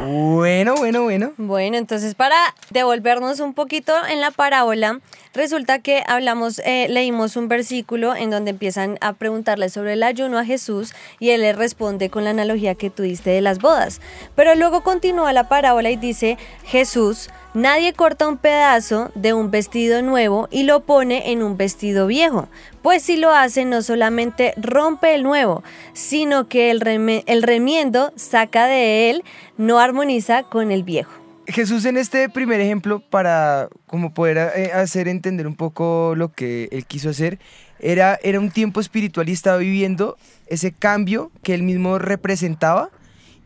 Bueno, 0.00 0.74
bueno, 0.76 1.02
bueno. 1.02 1.32
Bueno, 1.36 1.76
entonces 1.76 2.14
para 2.14 2.36
devolvernos 2.70 3.40
un 3.40 3.54
poquito 3.54 3.92
en 4.06 4.20
la 4.20 4.30
parábola, 4.30 5.00
resulta 5.34 5.78
que 5.78 6.02
hablamos, 6.06 6.60
eh, 6.64 6.86
leímos 6.88 7.36
un 7.36 7.48
versículo 7.48 8.14
en 8.14 8.30
donde 8.30 8.50
empiezan 8.50 8.98
a 9.00 9.12
preguntarle 9.12 9.68
sobre 9.68 9.94
el 9.94 10.02
ayuno 10.02 10.38
a 10.38 10.44
Jesús 10.44 10.94
y 11.18 11.30
él 11.30 11.42
le 11.42 11.52
responde 11.52 12.10
con 12.10 12.24
la 12.24 12.30
analogía 12.30 12.74
que 12.74 12.90
tú 12.90 13.02
diste 13.02 13.30
de 13.30 13.40
las 13.40 13.58
bodas. 13.58 14.00
Pero 14.34 14.54
luego 14.54 14.82
continúa 14.82 15.32
la 15.32 15.48
parábola 15.48 15.90
y 15.90 15.96
dice, 15.96 16.38
Jesús, 16.64 17.30
nadie 17.54 17.92
corta 17.92 18.28
un 18.28 18.36
pedazo 18.38 19.10
de 19.14 19.32
un 19.32 19.50
vestido 19.50 20.02
nuevo 20.02 20.48
y 20.50 20.64
lo 20.64 20.80
pone 20.80 21.32
en 21.32 21.42
un 21.42 21.56
vestido 21.56 22.06
viejo, 22.06 22.48
pues 22.82 23.02
si 23.02 23.16
lo 23.16 23.32
hace 23.32 23.64
no 23.64 23.82
solamente 23.82 24.54
rompe 24.56 25.14
el 25.14 25.22
nuevo, 25.22 25.62
sino 25.92 26.48
que 26.48 26.70
el 26.70 27.42
remiendo 27.42 28.12
saca 28.16 28.66
de 28.66 29.10
él, 29.10 29.24
no 29.56 29.78
armoniza 29.78 30.44
con 30.44 30.70
el 30.70 30.82
viejo. 30.82 31.27
Jesús 31.48 31.86
en 31.86 31.96
este 31.96 32.28
primer 32.28 32.60
ejemplo, 32.60 33.00
para 33.00 33.68
como 33.86 34.12
poder 34.12 34.52
eh, 34.54 34.70
hacer 34.72 35.08
entender 35.08 35.46
un 35.46 35.56
poco 35.56 36.14
lo 36.14 36.32
que 36.32 36.68
él 36.72 36.84
quiso 36.84 37.08
hacer, 37.08 37.38
era, 37.80 38.18
era 38.22 38.38
un 38.38 38.50
tiempo 38.50 38.80
espiritual 38.80 39.28
y 39.28 39.32
estaba 39.32 39.56
viviendo 39.56 40.16
ese 40.46 40.72
cambio 40.72 41.30
que 41.42 41.54
él 41.54 41.62
mismo 41.62 41.98
representaba 41.98 42.90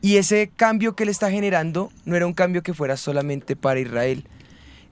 y 0.00 0.16
ese 0.16 0.50
cambio 0.54 0.96
que 0.96 1.04
él 1.04 1.10
está 1.10 1.30
generando 1.30 1.92
no 2.04 2.16
era 2.16 2.26
un 2.26 2.32
cambio 2.32 2.62
que 2.62 2.74
fuera 2.74 2.96
solamente 2.96 3.54
para 3.54 3.78
Israel. 3.78 4.24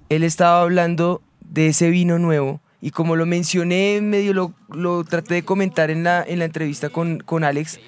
Él 0.09 0.23
estaba 0.23 0.63
hablando 0.63 1.21
de 1.41 1.69
ese 1.69 1.91
vino 1.91 2.19
nuevo 2.19 2.61
y 2.81 2.93
como 2.93 3.17
lo 3.17 3.27
mencioné, 3.27 4.01
medio 4.03 4.35
lo, 4.35 4.55
lo 4.69 5.03
traté 5.05 5.35
de 5.35 5.45
comentar 5.45 5.91
en 5.91 6.05
la, 6.05 6.23
en 6.23 6.39
la 6.39 6.45
entrevista 6.45 6.91
con, 6.91 7.19
con 7.19 7.43
Alex, 7.43 7.81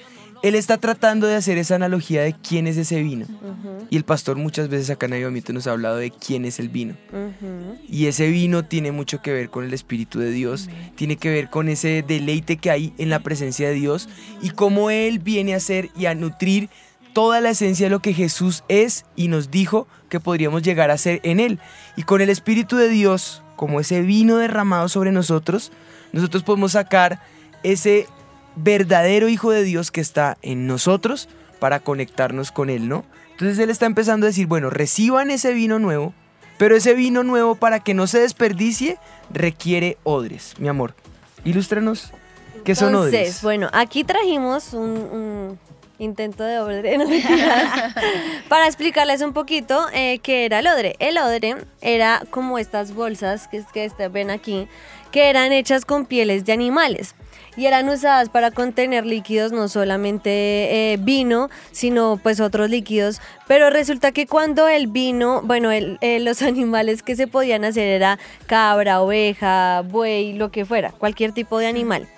él 0.43 0.57
está 0.57 0.78
tratando 0.78 1.26
de 1.26 1.36
hacer 1.36 1.57
esa 1.57 1.76
analogía 1.76 2.22
de 2.22 2.34
quién 2.34 2.66
es 2.66 2.76
ese 2.76 3.01
vino. 3.01 3.26
Y 3.90 3.97
el 3.97 4.05
pastor 4.05 4.36
muchas 4.36 4.68
veces 4.68 4.90
acá 4.90 5.07
en 5.07 5.14
Avivamiento 5.14 5.53
nos 5.53 5.66
ha 5.66 5.72
hablado 5.72 5.97
de 5.97 6.11
quién 6.11 6.45
es 6.45 6.59
el 6.59 6.68
vino. 6.68 6.97
Y 7.88 8.07
ese 8.07 8.28
vino 8.28 8.64
tiene 8.64 8.90
mucho 8.90 9.22
que 9.22 9.32
ver 9.32 9.51
con 9.51 9.64
el 9.64 9.72
Espíritu 9.72 10.18
de 10.18 10.30
Dios, 10.30 10.68
tiene 10.97 11.16
que 11.16 11.30
ver 11.30 11.49
con 11.49 11.68
ese 11.68 12.05
deleite 12.07 12.57
que 12.57 12.70
hay 12.70 12.93
en 12.99 13.09
la 13.09 13.20
presencia 13.20 13.68
de 13.68 13.74
Dios 13.74 14.09
y 14.43 14.51
cómo 14.51 14.90
Él 14.90 15.20
viene 15.20 15.55
a 15.55 15.61
ser 15.61 15.90
y 15.97 16.07
a 16.07 16.14
nutrir 16.14 16.68
toda 17.12 17.40
la 17.40 17.51
esencia 17.51 17.86
de 17.86 17.90
lo 17.90 18.01
que 18.01 18.14
Jesús 18.14 18.64
es 18.68 19.05
y 19.14 19.28
nos 19.28 19.51
dijo 19.51 19.86
que 20.09 20.20
podríamos 20.20 20.62
llegar 20.62 20.90
a 20.90 20.99
ser 20.99 21.20
en 21.22 21.38
Él. 21.38 21.61
Y 21.97 22.03
con 22.03 22.20
el 22.20 22.30
Espíritu 22.30 22.76
de 22.76 22.88
Dios, 22.88 23.43
como 23.55 23.78
ese 23.78 24.03
vino 24.03 24.38
derramado 24.38 24.88
sobre 24.88 25.12
nosotros, 25.12 25.70
nosotros 26.12 26.43
podemos 26.43 26.72
sacar 26.72 27.20
ese 27.62 28.07
verdadero 28.57 29.28
Hijo 29.28 29.50
de 29.50 29.62
Dios 29.64 29.90
que 29.90 30.00
está 30.00 30.36
en 30.42 30.66
nosotros 30.66 31.28
para 31.59 31.80
conectarnos 31.80 32.53
con 32.53 32.70
Él, 32.70 32.88
¿no? 32.88 33.05
Entonces 33.32 33.59
Él 33.59 33.70
está 33.70 33.86
empezando 33.86 34.26
a 34.26 34.28
decir, 34.28 34.46
bueno, 34.46 34.70
reciban 34.70 35.30
ese 35.30 35.53
vino 35.53 35.78
nuevo, 35.78 36.12
pero 36.59 36.76
ese 36.76 36.94
vino 36.94 37.22
nuevo 37.22 37.55
para 37.55 37.80
que 37.80 37.94
no 37.94 38.07
se 38.07 38.20
desperdicie 38.20 38.98
requiere 39.30 39.96
odres, 40.05 40.55
mi 40.59 40.68
amor. 40.68 40.94
Ilústranos 41.44 42.12
qué 42.64 42.74
son 42.74 42.90
Entonces, 42.90 43.14
odres. 43.20 43.42
bueno, 43.42 43.68
aquí 43.72 44.05
trajimos 44.05 44.72
un, 44.74 44.90
un 44.90 45.59
intento 45.98 46.44
de 46.44 46.59
odre, 46.61 46.98
no 46.98 47.07
para 48.48 48.66
explicarles 48.66 49.22
un 49.22 49.32
poquito 49.32 49.86
eh, 49.92 50.18
qué 50.22 50.44
era 50.44 50.59
el 50.61 50.66
odre. 50.66 50.94
El 50.98 51.18
odre 51.18 51.57
era 51.80 52.22
como 52.30 52.59
estas 52.59 52.94
bolsas 52.94 53.48
que, 53.48 53.64
que 53.72 53.84
este- 53.84 54.09
ven 54.09 54.30
aquí, 54.30 54.68
que 55.11 55.30
eran 55.30 55.53
hechas 55.53 55.84
con 55.84 56.07
pieles 56.07 56.44
de 56.44 56.53
animales 56.53 57.14
y 57.57 57.66
eran 57.66 57.88
usadas 57.88 58.28
para 58.28 58.50
contener 58.50 59.05
líquidos, 59.07 59.53
no 59.53 59.68
solamente 59.68 60.30
eh, 60.92 60.96
vino, 61.00 61.50
sino 61.70 62.18
pues 62.22 62.40
otros 62.40 62.70
líquidos. 62.70 63.20
Pero 63.46 63.70
resulta 63.70 64.12
que 64.12 64.26
cuando 64.26 64.68
el 64.68 64.86
vino, 64.86 65.42
bueno, 65.44 65.70
el- 65.70 65.98
eh, 66.00 66.20
los 66.20 66.42
animales 66.42 67.03
que 67.03 67.16
se 67.16 67.26
podían 67.26 67.64
hacer 67.64 67.88
era 67.88 68.18
cabra, 68.46 69.03
oveja, 69.03 69.82
buey, 69.88 70.32
lo 70.32 70.50
que 70.50 70.64
fuera, 70.64 70.90
cualquier 70.92 71.32
tipo 71.32 71.59
de 71.59 71.66
animal 71.66 72.09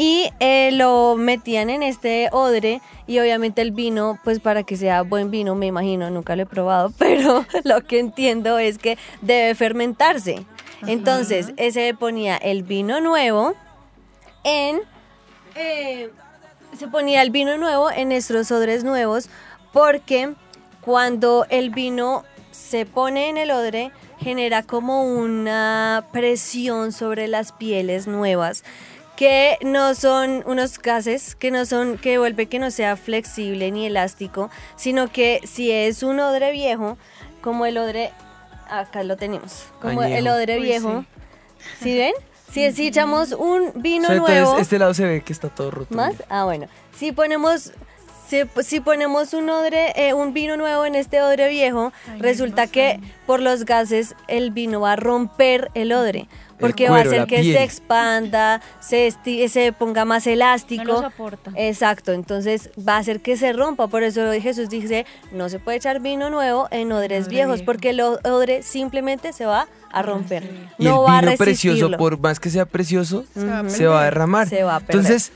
y 0.00 0.30
eh, 0.38 0.70
lo 0.74 1.16
metían 1.16 1.70
en 1.70 1.82
este 1.82 2.28
odre 2.30 2.80
y 3.08 3.18
obviamente 3.18 3.62
el 3.62 3.72
vino, 3.72 4.16
pues 4.22 4.38
para 4.38 4.62
que 4.62 4.76
sea 4.76 5.02
buen 5.02 5.32
vino, 5.32 5.56
me 5.56 5.66
imagino, 5.66 6.08
nunca 6.08 6.36
lo 6.36 6.42
he 6.42 6.46
probado, 6.46 6.92
pero 6.98 7.44
lo 7.64 7.80
que 7.80 7.98
entiendo 7.98 8.60
es 8.60 8.78
que 8.78 8.96
debe 9.22 9.56
fermentarse. 9.56 10.44
Entonces, 10.86 11.52
ese 11.56 11.92
ponía 11.98 12.36
el 12.36 12.62
vino 12.62 13.00
nuevo 13.00 13.54
en... 14.48 14.80
eh, 15.54 16.10
se 16.78 16.88
ponía 16.88 17.22
el 17.22 17.30
vino 17.30 17.56
nuevo 17.58 17.90
en 17.90 18.10
nuestros 18.10 18.50
odres 18.50 18.84
nuevos 18.84 19.28
porque 19.72 20.34
cuando 20.80 21.46
el 21.50 21.70
vino 21.70 22.24
se 22.50 22.86
pone 22.86 23.28
en 23.28 23.36
el 23.36 23.50
odre 23.50 23.90
genera 24.20 24.62
como 24.62 25.04
una 25.04 26.06
presión 26.12 26.92
sobre 26.92 27.28
las 27.28 27.52
pieles 27.52 28.06
nuevas 28.06 28.64
que 29.16 29.58
no 29.62 29.96
son 29.96 30.44
unos 30.46 30.78
gases, 30.78 31.34
que 31.34 31.50
no 31.50 31.66
son, 31.66 31.98
que 31.98 32.18
vuelve 32.18 32.46
que 32.46 32.60
no 32.60 32.70
sea 32.70 32.96
flexible 32.96 33.72
ni 33.72 33.86
elástico, 33.86 34.48
sino 34.76 35.10
que 35.10 35.40
si 35.42 35.72
es 35.72 36.04
un 36.04 36.20
odre 36.20 36.52
viejo, 36.52 36.96
como 37.40 37.66
el 37.66 37.78
odre, 37.78 38.12
acá 38.70 39.02
lo 39.02 39.16
tenemos, 39.16 39.64
como 39.82 40.04
el 40.04 40.28
odre 40.28 40.58
Uy, 40.58 40.62
viejo, 40.62 41.04
¿sí 41.82 41.98
ven? 41.98 42.14
Si, 42.50 42.72
si 42.72 42.88
echamos 42.88 43.32
un 43.32 43.72
vino 43.76 44.04
O 44.04 44.06
sea, 44.06 44.16
entonces, 44.16 44.42
nuevo, 44.42 44.58
este 44.58 44.78
lado 44.78 44.94
se 44.94 45.04
ve 45.04 45.20
que 45.22 45.32
está 45.32 45.48
todo 45.48 45.70
roto. 45.70 45.94
más, 45.94 46.14
ah 46.28 46.44
bueno, 46.44 46.66
si 46.96 47.12
ponemos 47.12 47.72
si, 48.28 48.42
si 48.62 48.80
ponemos 48.80 49.32
un 49.32 49.48
odre, 49.48 49.92
eh, 49.96 50.12
un 50.12 50.34
vino 50.34 50.56
nuevo 50.56 50.84
en 50.84 50.94
este 50.94 51.22
odre 51.22 51.48
viejo, 51.48 51.92
resulta 52.18 52.66
que 52.66 53.00
por 53.26 53.40
los 53.40 53.64
gases 53.64 54.14
el 54.28 54.50
vino 54.50 54.80
va 54.82 54.92
a 54.92 54.96
romper 54.96 55.70
el 55.74 55.92
odre. 55.92 56.28
Porque 56.60 56.88
va 56.90 56.98
a 56.98 57.00
hacer 57.02 57.26
que 57.26 57.40
piel. 57.40 57.56
se 57.56 57.62
expanda, 57.64 58.60
se, 58.80 59.08
esti- 59.08 59.48
se 59.48 59.72
ponga 59.72 60.04
más 60.04 60.26
elástico. 60.26 60.84
No 60.84 60.92
nos 61.02 61.04
aporta. 61.04 61.52
Exacto, 61.56 62.12
entonces 62.12 62.70
va 62.86 62.96
a 62.96 62.98
hacer 62.98 63.20
que 63.20 63.36
se 63.36 63.52
rompa. 63.52 63.86
Por 63.88 64.02
eso 64.02 64.30
Jesús 64.40 64.68
dice, 64.68 65.06
no 65.32 65.48
se 65.48 65.58
puede 65.58 65.76
echar 65.78 66.00
vino 66.00 66.30
nuevo 66.30 66.68
en 66.70 66.90
odres 66.92 67.24
Odre 67.26 67.30
viejos, 67.34 67.54
viejo. 67.56 67.66
porque 67.66 67.90
el 67.90 68.00
odre 68.00 68.62
simplemente 68.62 69.32
se 69.32 69.46
va 69.46 69.68
a 69.90 70.02
romper. 70.02 70.44
Y 70.78 70.84
no 70.84 71.00
el 71.04 71.08
va 71.10 71.18
a 71.18 71.20
vino 71.22 71.36
precioso, 71.36 71.74
resistirlo. 71.76 71.96
por 71.98 72.18
más 72.20 72.40
que 72.40 72.50
sea 72.50 72.66
precioso, 72.66 73.24
Se 73.34 73.44
va 73.44 73.60
a 73.60 73.68
se 73.70 73.86
va 73.86 74.00
a 74.02 74.04
derramar. 74.04 74.48
Se 74.48 74.62
va 74.64 74.76
a 74.76 74.80
perder. 74.80 74.96
Entonces, 74.96 75.32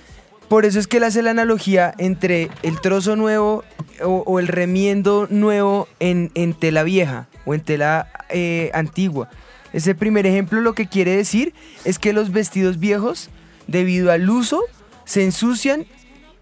por 0.48 0.66
eso 0.66 0.78
es 0.78 0.86
que 0.86 0.98
él 0.98 1.04
hace 1.04 1.22
la 1.22 1.30
analogía 1.30 1.94
entre 1.98 2.50
el 2.62 2.80
trozo 2.80 3.16
nuevo 3.16 3.64
o, 4.04 4.22
o 4.26 4.38
el 4.38 4.48
remiendo 4.48 5.26
nuevo 5.30 5.88
en, 6.00 6.30
en 6.34 6.52
tela 6.52 6.82
vieja 6.82 7.28
o 7.46 7.54
en 7.54 7.60
tela 7.62 8.08
eh, 8.28 8.70
antigua. 8.74 9.30
Ese 9.72 9.94
primer 9.94 10.26
ejemplo 10.26 10.60
lo 10.60 10.74
que 10.74 10.86
quiere 10.86 11.16
decir 11.16 11.54
es 11.84 11.98
que 11.98 12.12
los 12.12 12.30
vestidos 12.32 12.78
viejos, 12.78 13.30
debido 13.66 14.10
al 14.12 14.28
uso, 14.28 14.60
se 15.04 15.24
ensucian 15.24 15.86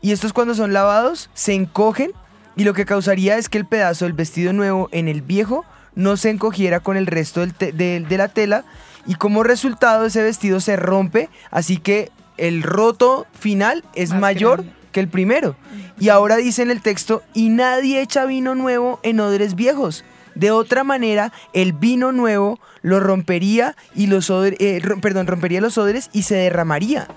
y 0.03 0.13
estos 0.13 0.33
cuando 0.33 0.55
son 0.55 0.73
lavados 0.73 1.31
se 1.35 1.55
encogen 1.55 2.13
y 2.57 2.65
lo 2.65 2.75
que 2.75 2.85
causaría 2.87 3.37
es 3.37 3.49
que 3.49 3.59
el 3.59 3.67
pedazo 3.67 4.05
del 4.05 4.15
vestido 4.15 4.53
nuevo 4.53 4.89
en 4.93 5.09
el 5.09 5.23
viejo 5.23 5.65
no 5.95 6.17
se 6.17 6.31
encogiera 6.31 6.81
con 6.81 6.97
el 6.97 7.07
resto 7.07 7.41
del 7.41 7.55
te- 7.55 7.73
de, 7.73 8.01
de 8.01 8.19
la 8.19 8.29
tela 8.29 8.65
y 9.07 9.15
como 9.15 9.43
resultado 9.43 10.07
ese 10.07 10.23
vestido 10.23 10.61
se 10.61 10.77
rompe, 10.77 11.29
así 11.51 11.79
que 11.79 12.11
el 12.37 12.63
roto 12.63 13.27
final 13.39 13.85
es 13.95 14.11
Más 14.11 14.21
mayor 14.21 14.59
grande. 14.63 14.73
que 14.93 15.01
el 15.01 15.09
primero. 15.09 15.57
Y 15.99 16.09
ahora 16.09 16.37
dice 16.37 16.63
en 16.63 16.71
el 16.71 16.81
texto, 16.81 17.23
y 17.35 17.49
nadie 17.51 18.01
echa 18.01 18.25
vino 18.25 18.55
nuevo 18.55 18.99
en 19.03 19.21
odres 19.21 19.55
viejos. 19.55 20.05
De 20.41 20.51
otra 20.51 20.85
manera, 20.85 21.33
el 21.53 21.75
vino 21.75 22.13
nuevo 22.13 22.59
lo 22.81 22.99
rompería 22.99 23.77
y 23.95 24.07
los 24.07 24.31
odre- 24.31 24.57
eh, 24.59 24.81
perdón, 25.03 25.27
rompería 25.27 25.61
los 25.61 25.77
odres 25.77 26.09
y 26.15 26.23
se 26.23 26.35
derramaría. 26.35 27.09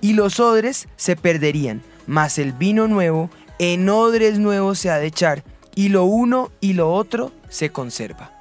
Y 0.00 0.14
los 0.14 0.40
odres 0.40 0.88
se 0.96 1.14
perderían. 1.14 1.82
Mas 2.08 2.36
el 2.38 2.52
vino 2.52 2.88
nuevo 2.88 3.30
en 3.60 3.88
odres 3.88 4.40
nuevos 4.40 4.80
se 4.80 4.90
ha 4.90 4.98
de 4.98 5.06
echar. 5.06 5.44
Y 5.76 5.88
lo 5.90 6.04
uno 6.04 6.50
y 6.60 6.72
lo 6.72 6.92
otro 6.92 7.32
se 7.48 7.70
conserva. 7.70 8.32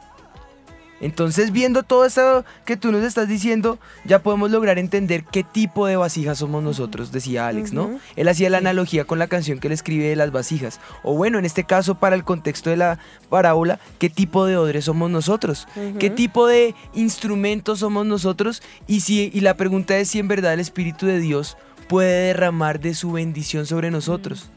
Entonces, 1.03 1.51
viendo 1.51 1.83
todo 1.83 2.05
eso 2.05 2.45
que 2.63 2.77
tú 2.77 2.93
nos 2.93 3.03
estás 3.03 3.27
diciendo, 3.27 3.77
ya 4.05 4.19
podemos 4.19 4.49
lograr 4.51 4.79
entender 4.79 5.25
qué 5.25 5.43
tipo 5.43 5.85
de 5.85 5.97
vasijas 5.97 6.37
somos 6.37 6.63
nosotros, 6.63 7.11
decía 7.11 7.45
Alex, 7.45 7.73
¿no? 7.73 7.99
Él 8.15 8.29
hacía 8.29 8.49
la 8.49 8.59
analogía 8.59 9.03
con 9.03 9.19
la 9.19 9.27
canción 9.27 9.59
que 9.59 9.67
él 9.67 9.73
escribe 9.73 10.05
de 10.05 10.15
las 10.15 10.31
vasijas. 10.31 10.79
O 11.03 11.13
bueno, 11.13 11.37
en 11.39 11.43
este 11.43 11.65
caso, 11.65 11.95
para 11.95 12.15
el 12.15 12.23
contexto 12.23 12.69
de 12.69 12.77
la 12.77 12.99
parábola, 13.29 13.81
¿qué 13.99 14.09
tipo 14.09 14.45
de 14.45 14.55
odres 14.55 14.85
somos 14.85 15.11
nosotros? 15.11 15.67
¿Qué 15.99 16.09
tipo 16.09 16.47
de 16.47 16.73
instrumentos 16.93 17.79
somos 17.79 18.05
nosotros? 18.05 18.63
Y, 18.87 19.01
si, 19.01 19.29
y 19.33 19.41
la 19.41 19.57
pregunta 19.57 19.97
es 19.97 20.07
si 20.07 20.19
en 20.19 20.29
verdad 20.29 20.53
el 20.53 20.61
Espíritu 20.61 21.05
de 21.05 21.19
Dios 21.19 21.57
puede 21.89 22.27
derramar 22.27 22.79
de 22.79 22.93
su 22.93 23.11
bendición 23.11 23.65
sobre 23.65 23.91
nosotros. 23.91 24.49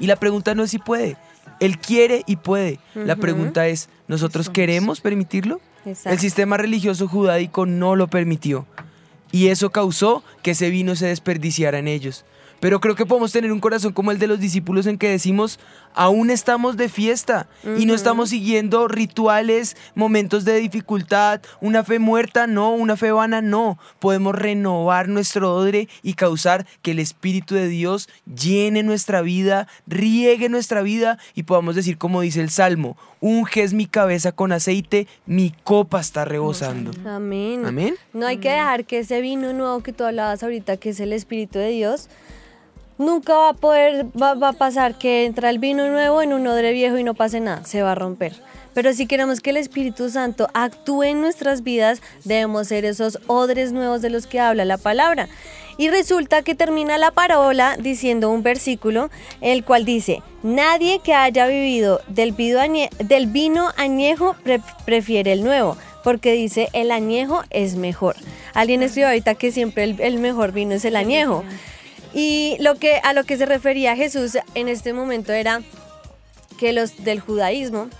Y 0.00 0.08
la 0.08 0.16
pregunta 0.16 0.56
no 0.56 0.64
es 0.64 0.72
si 0.72 0.78
puede. 0.78 1.16
Él 1.60 1.78
quiere 1.78 2.22
y 2.26 2.36
puede. 2.36 2.78
La 2.94 3.16
pregunta 3.16 3.66
es, 3.68 3.88
¿nosotros 4.08 4.50
queremos 4.50 5.00
permitirlo? 5.00 5.60
El 6.04 6.18
sistema 6.18 6.56
religioso 6.56 7.08
judáico 7.08 7.66
no 7.66 7.94
lo 7.96 8.08
permitió. 8.08 8.66
Y 9.32 9.48
eso 9.48 9.70
causó 9.70 10.22
que 10.42 10.52
ese 10.52 10.70
vino 10.70 10.96
se 10.96 11.06
desperdiciara 11.06 11.78
en 11.78 11.88
ellos. 11.88 12.24
Pero 12.60 12.80
creo 12.80 12.94
que 12.94 13.06
podemos 13.06 13.32
tener 13.32 13.52
un 13.52 13.60
corazón 13.60 13.92
como 13.92 14.10
el 14.10 14.18
de 14.18 14.26
los 14.26 14.40
discípulos 14.40 14.86
en 14.86 14.98
que 14.98 15.10
decimos, 15.10 15.58
aún 15.94 16.30
estamos 16.30 16.76
de 16.76 16.88
fiesta 16.88 17.48
y 17.78 17.86
no 17.86 17.94
estamos 17.94 18.30
siguiendo 18.30 18.88
rituales, 18.88 19.76
momentos 19.94 20.44
de 20.44 20.58
dificultad, 20.58 21.40
una 21.60 21.84
fe 21.84 21.98
muerta, 21.98 22.46
no, 22.46 22.72
una 22.74 22.96
fe 22.96 23.12
vana, 23.12 23.42
no. 23.42 23.78
Podemos 23.98 24.34
renovar 24.34 25.08
nuestro 25.08 25.54
odre 25.54 25.88
y 26.02 26.14
causar 26.14 26.66
que 26.82 26.92
el 26.92 26.98
Espíritu 26.98 27.54
de 27.54 27.68
Dios 27.68 28.08
llene 28.26 28.82
nuestra 28.82 29.22
vida, 29.22 29.68
riegue 29.86 30.48
nuestra 30.48 30.82
vida 30.82 31.18
y 31.34 31.44
podamos 31.44 31.74
decir 31.74 31.98
como 31.98 32.20
dice 32.20 32.40
el 32.40 32.50
Salmo, 32.50 32.96
unges 33.20 33.72
mi 33.72 33.86
cabeza 33.86 34.32
con 34.32 34.52
aceite, 34.52 35.06
mi 35.26 35.52
copa 35.64 36.00
está 36.00 36.24
rebosando. 36.24 36.92
Amén. 37.08 37.64
Amén. 37.64 37.96
No 38.12 38.26
hay 38.26 38.38
que 38.38 38.50
dejar 38.50 38.84
que 38.84 39.00
ese 39.00 39.20
vino 39.20 39.52
nuevo 39.52 39.82
que 39.82 39.92
tú 39.92 40.04
hablabas 40.04 40.42
ahorita, 40.42 40.76
que 40.76 40.90
es 40.90 41.00
el 41.00 41.12
Espíritu 41.12 41.58
de 41.58 41.70
Dios, 41.70 42.08
nunca 42.98 43.34
va 43.34 43.48
a 43.50 43.54
poder, 43.54 44.06
va, 44.20 44.48
a 44.48 44.52
pasar 44.52 44.96
que 44.96 45.24
entra 45.24 45.50
el 45.50 45.58
vino 45.58 45.88
nuevo 45.88 46.22
en 46.22 46.32
un 46.32 46.46
odre 46.46 46.72
viejo 46.72 46.98
y 46.98 47.04
no 47.04 47.14
pase 47.14 47.40
nada, 47.40 47.64
se 47.64 47.82
va 47.82 47.92
a 47.92 47.94
romper. 47.94 48.34
Pero 48.74 48.92
si 48.92 49.06
queremos 49.06 49.40
que 49.40 49.50
el 49.50 49.56
Espíritu 49.56 50.10
Santo 50.10 50.48
actúe 50.52 51.04
en 51.04 51.22
nuestras 51.22 51.62
vidas, 51.62 52.02
debemos 52.24 52.68
ser 52.68 52.84
esos 52.84 53.18
odres 53.26 53.72
nuevos 53.72 54.02
de 54.02 54.10
los 54.10 54.26
que 54.26 54.38
habla 54.38 54.66
la 54.66 54.76
palabra. 54.76 55.28
Y 55.78 55.88
resulta 55.88 56.42
que 56.42 56.54
termina 56.54 56.98
la 56.98 57.10
parábola 57.10 57.76
diciendo 57.78 58.30
un 58.30 58.42
versículo, 58.42 59.10
el 59.40 59.64
cual 59.64 59.84
dice, 59.84 60.22
nadie 60.42 61.00
que 61.00 61.14
haya 61.14 61.46
vivido 61.46 62.00
del, 62.08 62.32
vino 62.32 63.70
añejo 63.76 64.36
pre- 64.42 64.60
prefiere 64.84 65.32
el 65.32 65.42
nuevo, 65.42 65.76
porque 66.04 66.32
dice, 66.32 66.68
el 66.72 66.90
añejo 66.90 67.42
es 67.50 67.76
mejor. 67.76 68.16
Alguien 68.54 68.82
escribió 68.82 69.08
ahorita 69.08 69.34
que 69.34 69.52
siempre 69.52 69.84
el 69.84 70.18
mejor 70.18 70.52
vino 70.52 70.74
es 70.74 70.84
el 70.84 70.96
añejo. 70.96 71.44
Y 72.16 72.56
lo 72.60 72.76
que, 72.76 72.96
a 73.04 73.12
lo 73.12 73.24
que 73.24 73.36
se 73.36 73.44
refería 73.44 73.94
Jesús 73.94 74.38
en 74.54 74.68
este 74.68 74.94
momento 74.94 75.34
era 75.34 75.60
que 76.58 76.72
los 76.72 77.04
del 77.04 77.20
judaísmo, 77.20 77.90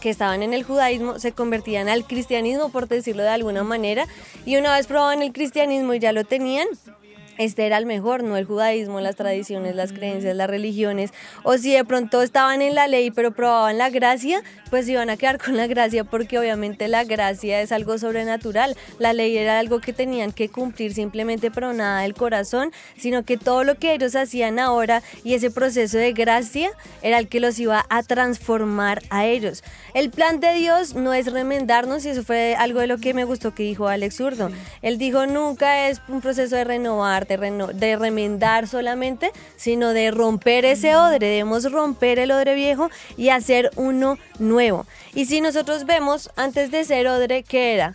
que 0.00 0.08
estaban 0.08 0.42
en 0.42 0.54
el 0.54 0.62
judaísmo, 0.62 1.18
se 1.18 1.32
convertían 1.32 1.90
al 1.90 2.06
cristianismo, 2.06 2.70
por 2.70 2.88
decirlo 2.88 3.22
de 3.22 3.28
alguna 3.28 3.64
manera, 3.64 4.06
y 4.46 4.56
una 4.56 4.74
vez 4.74 4.86
probaban 4.86 5.20
el 5.20 5.34
cristianismo 5.34 5.92
y 5.92 5.98
ya 5.98 6.12
lo 6.12 6.24
tenían, 6.24 6.68
este 7.38 7.66
era 7.66 7.78
el 7.78 7.86
mejor, 7.86 8.22
no 8.22 8.36
el 8.36 8.44
judaísmo, 8.44 9.00
las 9.00 9.16
tradiciones, 9.16 9.74
las 9.74 9.92
creencias, 9.92 10.36
las 10.36 10.50
religiones. 10.50 11.12
O 11.42 11.56
si 11.56 11.72
de 11.72 11.84
pronto 11.84 12.22
estaban 12.22 12.62
en 12.62 12.74
la 12.74 12.88
ley 12.88 13.10
pero 13.10 13.30
probaban 13.32 13.78
la 13.78 13.90
gracia, 13.90 14.42
pues 14.70 14.88
iban 14.88 15.10
a 15.10 15.16
quedar 15.16 15.38
con 15.38 15.56
la 15.56 15.66
gracia 15.66 16.04
porque 16.04 16.38
obviamente 16.38 16.88
la 16.88 17.04
gracia 17.04 17.60
es 17.60 17.72
algo 17.72 17.96
sobrenatural. 17.98 18.76
La 18.98 19.12
ley 19.12 19.36
era 19.36 19.58
algo 19.58 19.80
que 19.80 19.92
tenían 19.92 20.32
que 20.32 20.48
cumplir 20.48 20.92
simplemente 20.92 21.50
pero 21.50 21.72
nada 21.72 22.02
del 22.02 22.14
corazón, 22.14 22.72
sino 22.96 23.24
que 23.24 23.36
todo 23.36 23.64
lo 23.64 23.76
que 23.76 23.94
ellos 23.94 24.14
hacían 24.16 24.58
ahora 24.58 25.02
y 25.24 25.34
ese 25.34 25.50
proceso 25.50 25.98
de 25.98 26.12
gracia 26.12 26.70
era 27.02 27.18
el 27.18 27.28
que 27.28 27.40
los 27.40 27.58
iba 27.58 27.86
a 27.88 28.02
transformar 28.02 29.02
a 29.10 29.26
ellos. 29.26 29.62
El 29.94 30.10
plan 30.10 30.40
de 30.40 30.54
Dios 30.54 30.94
no 30.94 31.14
es 31.14 31.32
remendarnos 31.32 32.04
y 32.04 32.10
eso 32.10 32.22
fue 32.24 32.56
algo 32.56 32.80
de 32.80 32.86
lo 32.86 32.98
que 32.98 33.14
me 33.14 33.24
gustó 33.24 33.54
que 33.54 33.62
dijo 33.62 33.88
Alex 33.88 34.16
Zurdo. 34.16 34.50
Él 34.82 34.98
dijo 34.98 35.26
nunca 35.26 35.88
es 35.88 36.00
un 36.08 36.20
proceso 36.20 36.56
de 36.56 36.64
renovar, 36.64 37.26
reno- 37.36 37.68
de 37.68 37.96
remendar 37.96 38.66
solamente, 38.66 39.32
sino 39.56 39.92
de 39.92 40.10
romper 40.10 40.64
ese 40.64 40.96
odre. 40.96 41.18
Debemos 41.26 41.70
romper 41.70 42.18
el 42.18 42.30
odre 42.30 42.54
viejo 42.54 42.90
y 43.16 43.28
hacer 43.28 43.70
uno 43.76 44.18
nuevo. 44.38 44.86
Y 45.14 45.26
si 45.26 45.40
nosotros 45.40 45.84
vemos 45.86 46.30
antes 46.36 46.70
de 46.70 46.84
ser 46.84 47.06
odre, 47.08 47.42
¿qué 47.42 47.74
era? 47.74 47.94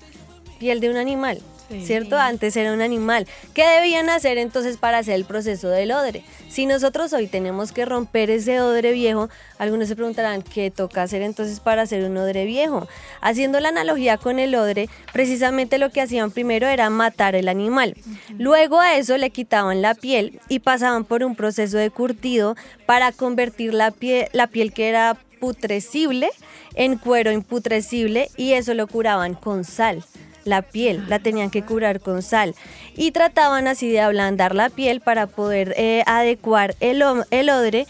Piel 0.60 0.80
de 0.80 0.90
un 0.90 0.98
animal. 0.98 1.42
¿Cierto? 1.84 2.18
Antes 2.18 2.56
era 2.56 2.74
un 2.74 2.82
animal. 2.82 3.28
¿Qué 3.54 3.66
debían 3.66 4.10
hacer 4.10 4.38
entonces 4.38 4.78
para 4.78 5.00
hacer 5.00 5.16
el 5.16 5.26
proceso 5.26 5.70
del 5.70 5.92
odre? 5.92 6.24
Si 6.50 6.66
nosotros 6.66 7.14
hoy 7.14 7.28
tenemos 7.28 7.72
que 7.72 7.86
romper 7.86 8.30
ese 8.30 8.62
odre 8.62 8.92
viejo, 8.92 9.30
algunos 9.58 9.88
se 9.88 9.96
preguntarán 9.96 10.44
qué 10.44 10.70
toca 10.70 11.02
hacer 11.02 11.22
entonces 11.22 11.60
para 11.60 11.84
hacer 11.84 12.04
un 12.04 12.16
odre 12.18 12.46
viejo. 12.46 12.88
Haciendo 13.22 13.60
la 13.60 13.70
analogía 13.70 14.18
con 14.18 14.38
el 14.38 14.54
odre, 14.56 14.88
precisamente 15.12 15.78
lo 15.78 15.90
que 15.90 16.02
hacían 16.02 16.32
primero 16.32 16.68
era 16.68 16.90
matar 16.90 17.36
el 17.36 17.48
animal. 17.48 17.96
Luego 18.38 18.80
a 18.80 18.98
eso 18.98 19.18
le 19.18 19.32
quitaban 19.32 19.82
la 19.82 19.96
piel 19.96 20.40
y 20.50 20.60
pasaban 20.60 21.06
por 21.06 21.24
un 21.24 21.36
proceso 21.36 21.78
de 21.78 21.90
curtido 21.90 22.56
para 22.86 23.12
convertir 23.12 23.74
la 23.74 23.92
piel, 23.92 24.28
la 24.34 24.48
piel 24.48 24.74
que 24.74 24.90
era 24.90 25.18
putrecible 25.40 26.30
en 26.76 26.98
cuero 26.98 27.32
imputrecible 27.32 28.30
y 28.38 28.54
eso 28.54 28.74
lo 28.74 28.88
curaban 28.88 29.34
con 29.34 29.64
sal. 29.64 30.04
La 30.46 30.62
piel 30.62 31.04
la 31.08 31.20
tenían 31.20 31.50
que 31.50 31.64
curar 31.64 32.00
con 32.00 32.22
sal. 32.22 32.56
Y 32.96 33.12
trataban 33.12 33.68
así 33.68 33.90
de 33.90 34.02
ablandar 34.02 34.56
la 34.56 34.70
piel 34.70 35.02
para 35.02 35.28
poder 35.28 35.74
eh, 35.78 36.04
adecuar 36.06 36.76
el, 36.80 37.04
el 37.32 37.50
odre 37.50 37.88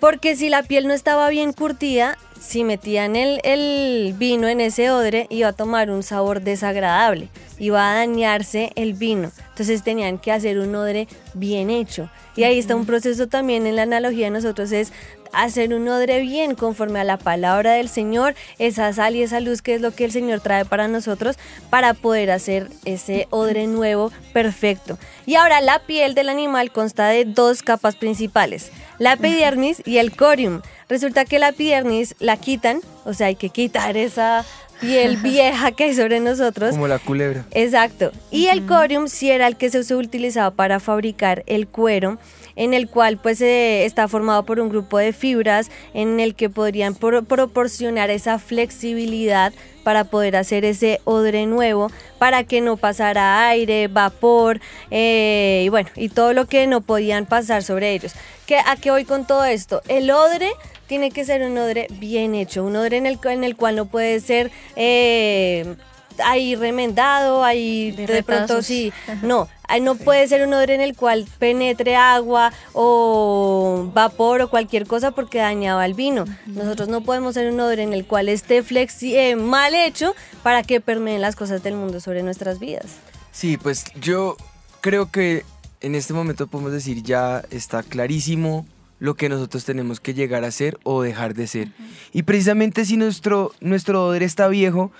porque 0.00 0.36
si 0.36 0.48
la 0.48 0.62
piel 0.62 0.86
no 0.86 0.94
estaba 0.94 1.28
bien 1.30 1.52
curtida, 1.52 2.18
si 2.40 2.64
metían 2.64 3.16
el, 3.16 3.40
el 3.44 4.14
vino 4.16 4.46
en 4.48 4.60
ese 4.60 4.90
odre, 4.90 5.26
iba 5.30 5.48
a 5.48 5.52
tomar 5.52 5.90
un 5.90 6.02
sabor 6.02 6.42
desagradable, 6.42 7.28
iba 7.58 7.90
a 7.90 7.94
dañarse 7.94 8.72
el 8.76 8.94
vino. 8.94 9.32
Entonces 9.50 9.82
tenían 9.82 10.18
que 10.18 10.32
hacer 10.32 10.58
un 10.58 10.74
odre 10.74 11.08
bien 11.34 11.70
hecho. 11.70 12.10
Y 12.36 12.44
ahí 12.44 12.58
está 12.58 12.76
un 12.76 12.86
proceso 12.86 13.26
también 13.26 13.66
en 13.66 13.76
la 13.76 13.82
analogía 13.82 14.26
de 14.26 14.30
nosotros, 14.30 14.70
es 14.72 14.92
hacer 15.32 15.74
un 15.74 15.88
odre 15.88 16.20
bien 16.20 16.54
conforme 16.54 17.00
a 17.00 17.04
la 17.04 17.18
palabra 17.18 17.72
del 17.72 17.88
Señor, 17.88 18.34
esa 18.58 18.92
sal 18.92 19.16
y 19.16 19.22
esa 19.22 19.40
luz 19.40 19.62
que 19.62 19.74
es 19.74 19.80
lo 19.80 19.92
que 19.92 20.04
el 20.04 20.12
Señor 20.12 20.40
trae 20.40 20.64
para 20.64 20.88
nosotros, 20.88 21.36
para 21.70 21.94
poder 21.94 22.30
hacer 22.30 22.68
ese 22.84 23.28
odre 23.30 23.66
nuevo 23.66 24.12
perfecto. 24.32 24.98
Y 25.24 25.34
ahora 25.34 25.60
la 25.60 25.80
piel 25.80 26.14
del 26.14 26.28
animal 26.28 26.70
consta 26.72 27.08
de 27.08 27.24
dos 27.24 27.62
capas 27.62 27.96
principales, 27.96 28.70
la 28.98 29.14
epidermis 29.14 29.82
y 29.84 29.98
el 29.98 30.14
corium. 30.14 30.62
Resulta 30.88 31.24
que 31.24 31.38
la 31.38 31.48
epidermis 31.48 32.14
la 32.18 32.36
quitan, 32.36 32.80
o 33.04 33.12
sea, 33.12 33.28
hay 33.28 33.36
que 33.36 33.50
quitar 33.50 33.96
esa 33.96 34.44
piel 34.80 35.16
vieja 35.22 35.72
que 35.72 35.84
hay 35.84 35.94
sobre 35.94 36.20
nosotros. 36.20 36.70
Como 36.72 36.88
la 36.88 36.98
culebra. 36.98 37.44
Exacto. 37.52 38.12
Y 38.30 38.46
el 38.46 38.66
corium 38.66 39.08
sí 39.08 39.30
era 39.30 39.46
el 39.46 39.56
que 39.56 39.70
se 39.70 39.94
utilizaba 39.94 40.50
para 40.50 40.80
fabricar 40.80 41.42
el 41.46 41.66
cuero, 41.68 42.18
en 42.56 42.72
el 42.74 42.88
cual 42.88 43.18
pues 43.18 43.40
eh, 43.42 43.84
está 43.84 44.08
formado 44.08 44.44
por 44.44 44.60
un 44.60 44.68
grupo 44.70 44.98
de 44.98 45.12
fibras 45.12 45.70
en 45.92 46.20
el 46.20 46.34
que 46.34 46.48
podrían 46.48 46.94
pro- 46.94 47.22
proporcionar 47.22 48.08
esa 48.10 48.38
flexibilidad 48.38 49.52
para 49.84 50.04
poder 50.04 50.34
hacer 50.36 50.64
ese 50.64 51.00
odre 51.04 51.46
nuevo, 51.46 51.90
para 52.18 52.42
que 52.44 52.60
no 52.60 52.76
pasara 52.76 53.48
aire, 53.48 53.86
vapor, 53.88 54.60
eh, 54.90 55.62
y 55.64 55.68
bueno, 55.68 55.90
y 55.94 56.08
todo 56.08 56.32
lo 56.32 56.46
que 56.46 56.66
no 56.66 56.80
podían 56.80 57.24
pasar 57.26 57.62
sobre 57.62 57.92
ellos. 57.92 58.12
¿Qué, 58.46 58.58
¿A 58.58 58.76
qué 58.76 58.90
voy 58.90 59.04
con 59.04 59.26
todo 59.26 59.44
esto? 59.44 59.82
El 59.86 60.10
odre 60.10 60.50
tiene 60.86 61.10
que 61.10 61.24
ser 61.24 61.42
un 61.42 61.56
odre 61.58 61.86
bien 61.90 62.34
hecho, 62.34 62.64
un 62.64 62.76
odre 62.76 62.96
en 62.96 63.06
el, 63.06 63.18
en 63.24 63.44
el 63.44 63.56
cual 63.56 63.76
no 63.76 63.86
puede 63.86 64.20
ser 64.20 64.50
eh, 64.76 65.76
ahí 66.24 66.54
remendado, 66.56 67.44
ahí 67.44 67.90
De 67.92 68.06
de, 68.06 68.22
pronto 68.22 68.62
sí, 68.62 68.92
no, 69.22 69.48
no 69.80 69.94
puede 69.96 70.26
ser 70.28 70.46
un 70.46 70.54
odre 70.54 70.74
en 70.74 70.80
el 70.80 70.96
cual 70.96 71.26
penetre 71.38 71.96
agua 71.96 72.52
o 72.72 73.90
vapor 73.92 74.42
o 74.42 74.50
cualquier 74.50 74.86
cosa 74.86 75.10
porque 75.10 75.38
dañaba 75.38 75.84
el 75.84 75.94
vino. 75.94 76.24
Nosotros 76.46 76.88
no 76.88 77.02
podemos 77.02 77.34
ser 77.34 77.52
un 77.52 77.60
odre 77.60 77.82
en 77.82 77.92
el 77.92 78.06
cual 78.06 78.28
esté 78.28 78.62
flexi 78.62 79.16
eh, 79.16 79.36
mal 79.36 79.74
hecho 79.74 80.14
para 80.42 80.62
que 80.62 80.80
permeen 80.80 81.20
las 81.20 81.36
cosas 81.36 81.62
del 81.62 81.74
mundo 81.74 82.00
sobre 82.00 82.22
nuestras 82.22 82.58
vidas. 82.58 82.96
Sí, 83.32 83.56
pues 83.56 83.84
yo 84.00 84.36
creo 84.80 85.10
que 85.10 85.44
en 85.80 85.94
este 85.94 86.14
momento 86.14 86.46
podemos 86.46 86.72
decir 86.72 87.02
ya 87.02 87.44
está 87.50 87.82
clarísimo 87.82 88.66
lo 88.98 89.14
que 89.14 89.28
nosotros 89.28 89.64
tenemos 89.64 90.00
que 90.00 90.14
llegar 90.14 90.44
a 90.44 90.50
ser 90.50 90.78
o 90.84 91.02
dejar 91.02 91.34
de 91.34 91.46
ser. 91.46 91.68
Y 92.12 92.22
precisamente 92.22 92.84
si 92.84 92.96
nuestro, 92.96 93.52
nuestro 93.60 94.06
odre 94.06 94.24
está 94.24 94.48
viejo, 94.48 94.90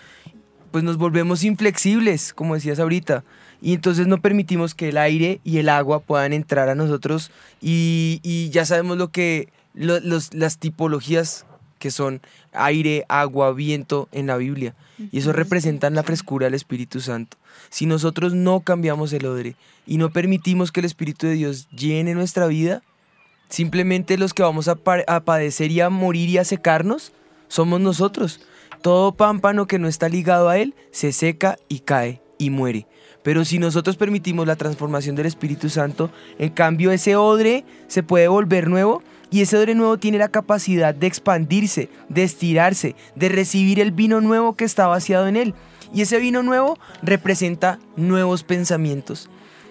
pues 0.71 0.85
nos 0.85 0.97
volvemos 0.99 1.45
inflexibles, 1.45 2.33
como 2.35 2.55
decías 2.55 2.79
ahorita. 2.79 3.25
Y 3.63 3.73
entonces 3.73 4.07
no 4.07 4.21
permitimos 4.21 4.75
que 4.75 4.91
el 4.91 4.99
aire 4.99 5.41
y 5.45 5.59
el 5.59 5.69
agua 5.71 6.01
puedan 6.01 6.33
entrar 6.35 6.69
a 6.69 6.75
nosotros 6.75 7.31
y, 7.63 8.21
y 8.23 8.51
ya 8.51 8.67
sabemos 8.67 8.99
lo 8.99 9.09
que 9.09 9.49
lo- 9.75 10.01
los- 10.01 10.35
las 10.35 10.59
tipologías 10.59 11.45
que 11.51 11.57
que 11.79 11.91
son 11.91 12.23
aire, 12.55 13.05
agua, 13.11 13.53
viento 13.53 14.09
en 14.11 14.27
la 14.29 14.39
Biblia. 14.39 14.75
Y 15.13 15.19
eso 15.19 15.35
representan 15.35 15.95
la 15.95 16.03
frescura 16.03 16.47
del 16.47 16.55
Espíritu 16.55 17.01
Santo. 17.03 17.37
Si 17.69 17.85
nosotros 17.85 18.33
no 18.33 18.61
cambiamos 18.61 19.13
el 19.13 19.27
odre 19.27 19.57
y 19.87 19.99
no 19.99 20.09
permitimos 20.11 20.73
que 20.73 20.81
el 20.81 20.87
Espíritu 20.87 21.27
de 21.27 21.35
Dios 21.35 21.69
llene 21.69 22.15
nuestra 22.15 22.47
vida, 22.47 22.83
simplemente 23.49 24.19
los 24.19 24.35
que 24.35 24.43
vamos 24.43 24.69
a, 24.69 24.75
pa- 24.75 25.05
a 25.07 25.21
padecer 25.21 25.71
y 25.71 25.81
a 25.81 25.91
morir 25.91 26.29
y 26.29 26.39
a 26.39 26.45
secarnos 26.45 27.13
somos 27.49 27.81
nosotros. 27.81 28.41
Todo 28.83 29.13
pámpano 29.13 29.67
que 29.67 29.79
no 29.79 29.89
está 29.89 30.09
ligado 30.09 30.49
a 30.49 30.59
Él 30.59 30.75
se 30.91 31.13
seca 31.13 31.57
y 31.69 31.81
cae 31.81 32.21
y 32.39 32.51
muere. 32.51 32.87
Pero 33.23 33.45
si 33.45 33.59
nosotros 33.59 33.97
permitimos 33.97 34.47
la 34.47 34.55
transformación 34.57 35.17
del 35.17 35.27
Espíritu 35.27 35.69
Santo, 35.69 36.11
en 36.39 36.51
cambio 36.51 36.93
ese 36.93 37.17
odre 37.17 37.65
se 37.89 38.03
puede 38.03 38.29
volver 38.29 38.69
nuevo 38.69 39.03
y 39.33 39.41
ese 39.41 39.57
odre 39.57 39.75
nuevo 39.75 39.97
tiene 39.99 40.19
la 40.19 40.29
capacidad 40.29 40.95
de 40.95 41.09
expandirse, 41.09 41.89
de 42.09 42.23
estirarse, 42.23 42.95
de 43.17 43.29
recibir 43.29 43.81
el 43.81 43.91
vino 43.91 44.21
nuevo 44.21 44.55
que 44.55 44.65
está 44.65 44.87
vaciado 44.87 45.27
en 45.27 45.37
él. 45.37 45.55
Y 45.93 46.03
ese 46.03 46.19
vino 46.19 46.45
nuevo 46.45 46.79
representa 47.03 47.81
nuevos 47.97 48.45
pensamientos. 48.45 49.29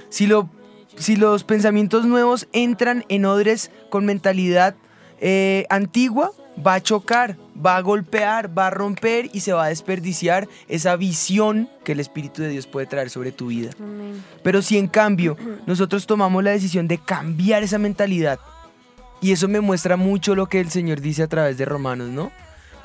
Si, 0.09 0.27
lo, 0.27 0.49
si 0.97 1.15
los 1.15 1.43
pensamientos 1.43 2.05
nuevos 2.05 2.47
entran 2.53 3.05
en 3.09 3.25
odres 3.25 3.71
con 3.89 4.05
mentalidad 4.05 4.75
eh, 5.19 5.65
antigua, 5.69 6.31
va 6.65 6.75
a 6.75 6.81
chocar, 6.81 7.37
va 7.63 7.77
a 7.77 7.81
golpear, 7.81 8.57
va 8.57 8.67
a 8.67 8.69
romper 8.69 9.29
y 9.33 9.41
se 9.41 9.53
va 9.53 9.65
a 9.65 9.69
desperdiciar 9.69 10.47
esa 10.67 10.95
visión 10.95 11.69
que 11.83 11.91
el 11.91 11.99
Espíritu 11.99 12.41
de 12.41 12.49
Dios 12.49 12.67
puede 12.67 12.85
traer 12.85 13.09
sobre 13.09 13.31
tu 13.31 13.47
vida. 13.47 13.71
Pero 14.43 14.61
si 14.61 14.77
en 14.77 14.87
cambio 14.87 15.37
nosotros 15.65 16.07
tomamos 16.07 16.43
la 16.43 16.51
decisión 16.51 16.87
de 16.87 16.97
cambiar 16.97 17.63
esa 17.63 17.77
mentalidad, 17.77 18.39
y 19.21 19.31
eso 19.31 19.47
me 19.47 19.61
muestra 19.61 19.97
mucho 19.97 20.35
lo 20.35 20.47
que 20.47 20.59
el 20.59 20.69
Señor 20.69 21.01
dice 21.01 21.23
a 21.23 21.27
través 21.27 21.57
de 21.57 21.65
Romanos, 21.65 22.09
¿no? 22.09 22.31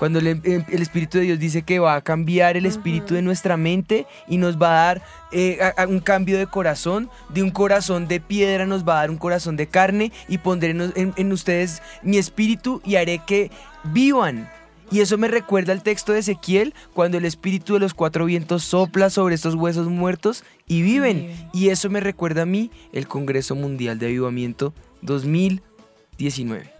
Cuando 0.00 0.18
el, 0.18 0.26
el 0.26 0.80
Espíritu 0.80 1.18
de 1.18 1.24
Dios 1.24 1.38
dice 1.38 1.60
que 1.60 1.78
va 1.78 1.94
a 1.94 2.00
cambiar 2.00 2.56
el 2.56 2.64
espíritu 2.64 3.12
de 3.12 3.20
nuestra 3.20 3.58
mente 3.58 4.06
y 4.26 4.38
nos 4.38 4.56
va 4.56 4.68
a 4.70 4.86
dar 4.86 5.02
eh, 5.30 5.58
a- 5.60 5.82
a 5.82 5.86
un 5.86 6.00
cambio 6.00 6.38
de 6.38 6.46
corazón, 6.46 7.10
de 7.28 7.42
un 7.42 7.50
corazón 7.50 8.08
de 8.08 8.18
piedra 8.18 8.64
nos 8.64 8.82
va 8.88 8.94
a 8.94 9.00
dar 9.00 9.10
un 9.10 9.18
corazón 9.18 9.58
de 9.58 9.66
carne 9.66 10.10
y 10.26 10.38
pondré 10.38 10.70
en, 10.70 10.80
en- 10.96 11.12
en 11.14 11.32
ustedes 11.32 11.82
mi 12.02 12.16
espíritu 12.16 12.80
y 12.82 12.96
haré 12.96 13.20
que 13.26 13.50
vivan. 13.84 14.48
Y 14.90 15.00
eso 15.00 15.18
me 15.18 15.28
recuerda 15.28 15.74
al 15.74 15.82
texto 15.82 16.14
de 16.14 16.20
Ezequiel, 16.20 16.72
cuando 16.94 17.18
el 17.18 17.26
espíritu 17.26 17.74
de 17.74 17.80
los 17.80 17.92
cuatro 17.92 18.24
vientos 18.24 18.64
sopla 18.64 19.10
sobre 19.10 19.34
estos 19.34 19.54
huesos 19.54 19.86
muertos 19.88 20.44
y 20.66 20.80
viven. 20.80 21.30
Y 21.52 21.68
eso 21.68 21.90
me 21.90 22.00
recuerda 22.00 22.42
a 22.42 22.46
mí 22.46 22.70
el 22.94 23.06
Congreso 23.06 23.54
Mundial 23.54 23.98
de 23.98 24.06
Avivamiento 24.06 24.72
2019. 25.02 26.72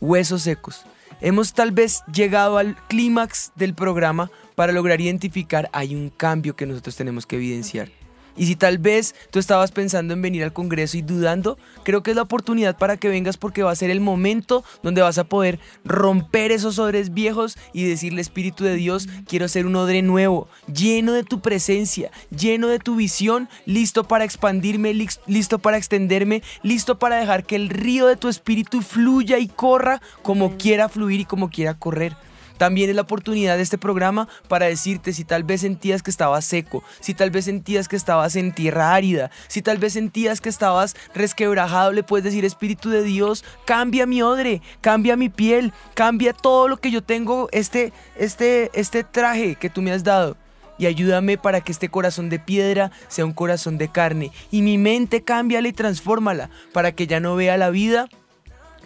Huesos 0.00 0.42
secos. 0.42 0.84
Hemos 1.24 1.54
tal 1.54 1.72
vez 1.72 2.02
llegado 2.12 2.58
al 2.58 2.76
clímax 2.86 3.52
del 3.56 3.72
programa 3.72 4.30
para 4.56 4.74
lograr 4.74 5.00
identificar 5.00 5.70
hay 5.72 5.94
un 5.94 6.10
cambio 6.10 6.54
que 6.54 6.66
nosotros 6.66 6.96
tenemos 6.96 7.24
que 7.24 7.36
evidenciar. 7.36 7.88
Y 8.36 8.46
si 8.46 8.56
tal 8.56 8.78
vez 8.78 9.14
tú 9.30 9.38
estabas 9.38 9.70
pensando 9.70 10.14
en 10.14 10.22
venir 10.22 10.42
al 10.44 10.52
Congreso 10.52 10.96
y 10.96 11.02
dudando, 11.02 11.58
creo 11.84 12.02
que 12.02 12.10
es 12.10 12.16
la 12.16 12.22
oportunidad 12.22 12.76
para 12.76 12.96
que 12.96 13.08
vengas 13.08 13.36
porque 13.36 13.62
va 13.62 13.70
a 13.70 13.76
ser 13.76 13.90
el 13.90 14.00
momento 14.00 14.64
donde 14.82 15.02
vas 15.02 15.18
a 15.18 15.24
poder 15.24 15.60
romper 15.84 16.50
esos 16.52 16.78
odres 16.78 17.14
viejos 17.14 17.56
y 17.72 17.84
decirle 17.84 18.20
Espíritu 18.20 18.64
de 18.64 18.74
Dios, 18.74 19.08
quiero 19.26 19.48
ser 19.48 19.66
un 19.66 19.76
odre 19.76 20.02
nuevo, 20.02 20.48
lleno 20.72 21.12
de 21.12 21.22
tu 21.24 21.40
presencia, 21.40 22.10
lleno 22.36 22.68
de 22.68 22.78
tu 22.78 22.96
visión, 22.96 23.48
listo 23.66 24.04
para 24.04 24.24
expandirme, 24.24 24.92
lis- 24.94 25.20
listo 25.26 25.58
para 25.58 25.76
extenderme, 25.76 26.42
listo 26.62 26.98
para 26.98 27.16
dejar 27.16 27.44
que 27.44 27.56
el 27.56 27.68
río 27.68 28.06
de 28.06 28.16
tu 28.16 28.28
espíritu 28.28 28.82
fluya 28.82 29.38
y 29.38 29.48
corra 29.48 30.00
como 30.22 30.56
quiera 30.56 30.88
fluir 30.88 31.20
y 31.20 31.24
como 31.24 31.50
quiera 31.50 31.74
correr. 31.74 32.16
También 32.64 32.88
es 32.88 32.96
la 32.96 33.02
oportunidad 33.02 33.58
de 33.58 33.62
este 33.62 33.76
programa 33.76 34.26
para 34.48 34.64
decirte 34.64 35.12
si 35.12 35.22
tal 35.22 35.44
vez 35.44 35.60
sentías 35.60 36.02
que 36.02 36.10
estabas 36.10 36.46
seco, 36.46 36.82
si 36.98 37.12
tal 37.12 37.30
vez 37.30 37.44
sentías 37.44 37.88
que 37.88 37.96
estabas 37.96 38.36
en 38.36 38.54
tierra 38.54 38.94
árida, 38.94 39.30
si 39.48 39.60
tal 39.60 39.76
vez 39.76 39.92
sentías 39.92 40.40
que 40.40 40.48
estabas 40.48 40.96
resquebrajado, 41.14 41.92
le 41.92 42.02
puedes 42.02 42.24
decir 42.24 42.42
Espíritu 42.46 42.88
de 42.88 43.02
Dios, 43.02 43.44
cambia 43.66 44.06
mi 44.06 44.22
odre, 44.22 44.62
cambia 44.80 45.14
mi 45.14 45.28
piel, 45.28 45.74
cambia 45.92 46.32
todo 46.32 46.66
lo 46.66 46.78
que 46.78 46.90
yo 46.90 47.02
tengo, 47.02 47.50
este, 47.52 47.92
este, 48.16 48.70
este 48.72 49.04
traje 49.04 49.56
que 49.56 49.68
tú 49.68 49.82
me 49.82 49.92
has 49.92 50.02
dado. 50.02 50.38
Y 50.78 50.86
ayúdame 50.86 51.36
para 51.36 51.60
que 51.60 51.70
este 51.70 51.90
corazón 51.90 52.30
de 52.30 52.38
piedra 52.38 52.92
sea 53.08 53.26
un 53.26 53.34
corazón 53.34 53.76
de 53.76 53.88
carne. 53.88 54.32
Y 54.50 54.62
mi 54.62 54.78
mente 54.78 55.22
cámbiala 55.22 55.68
y 55.68 55.74
transfórmala 55.74 56.48
para 56.72 56.92
que 56.92 57.06
ya 57.06 57.20
no 57.20 57.36
vea 57.36 57.58
la 57.58 57.68
vida 57.68 58.08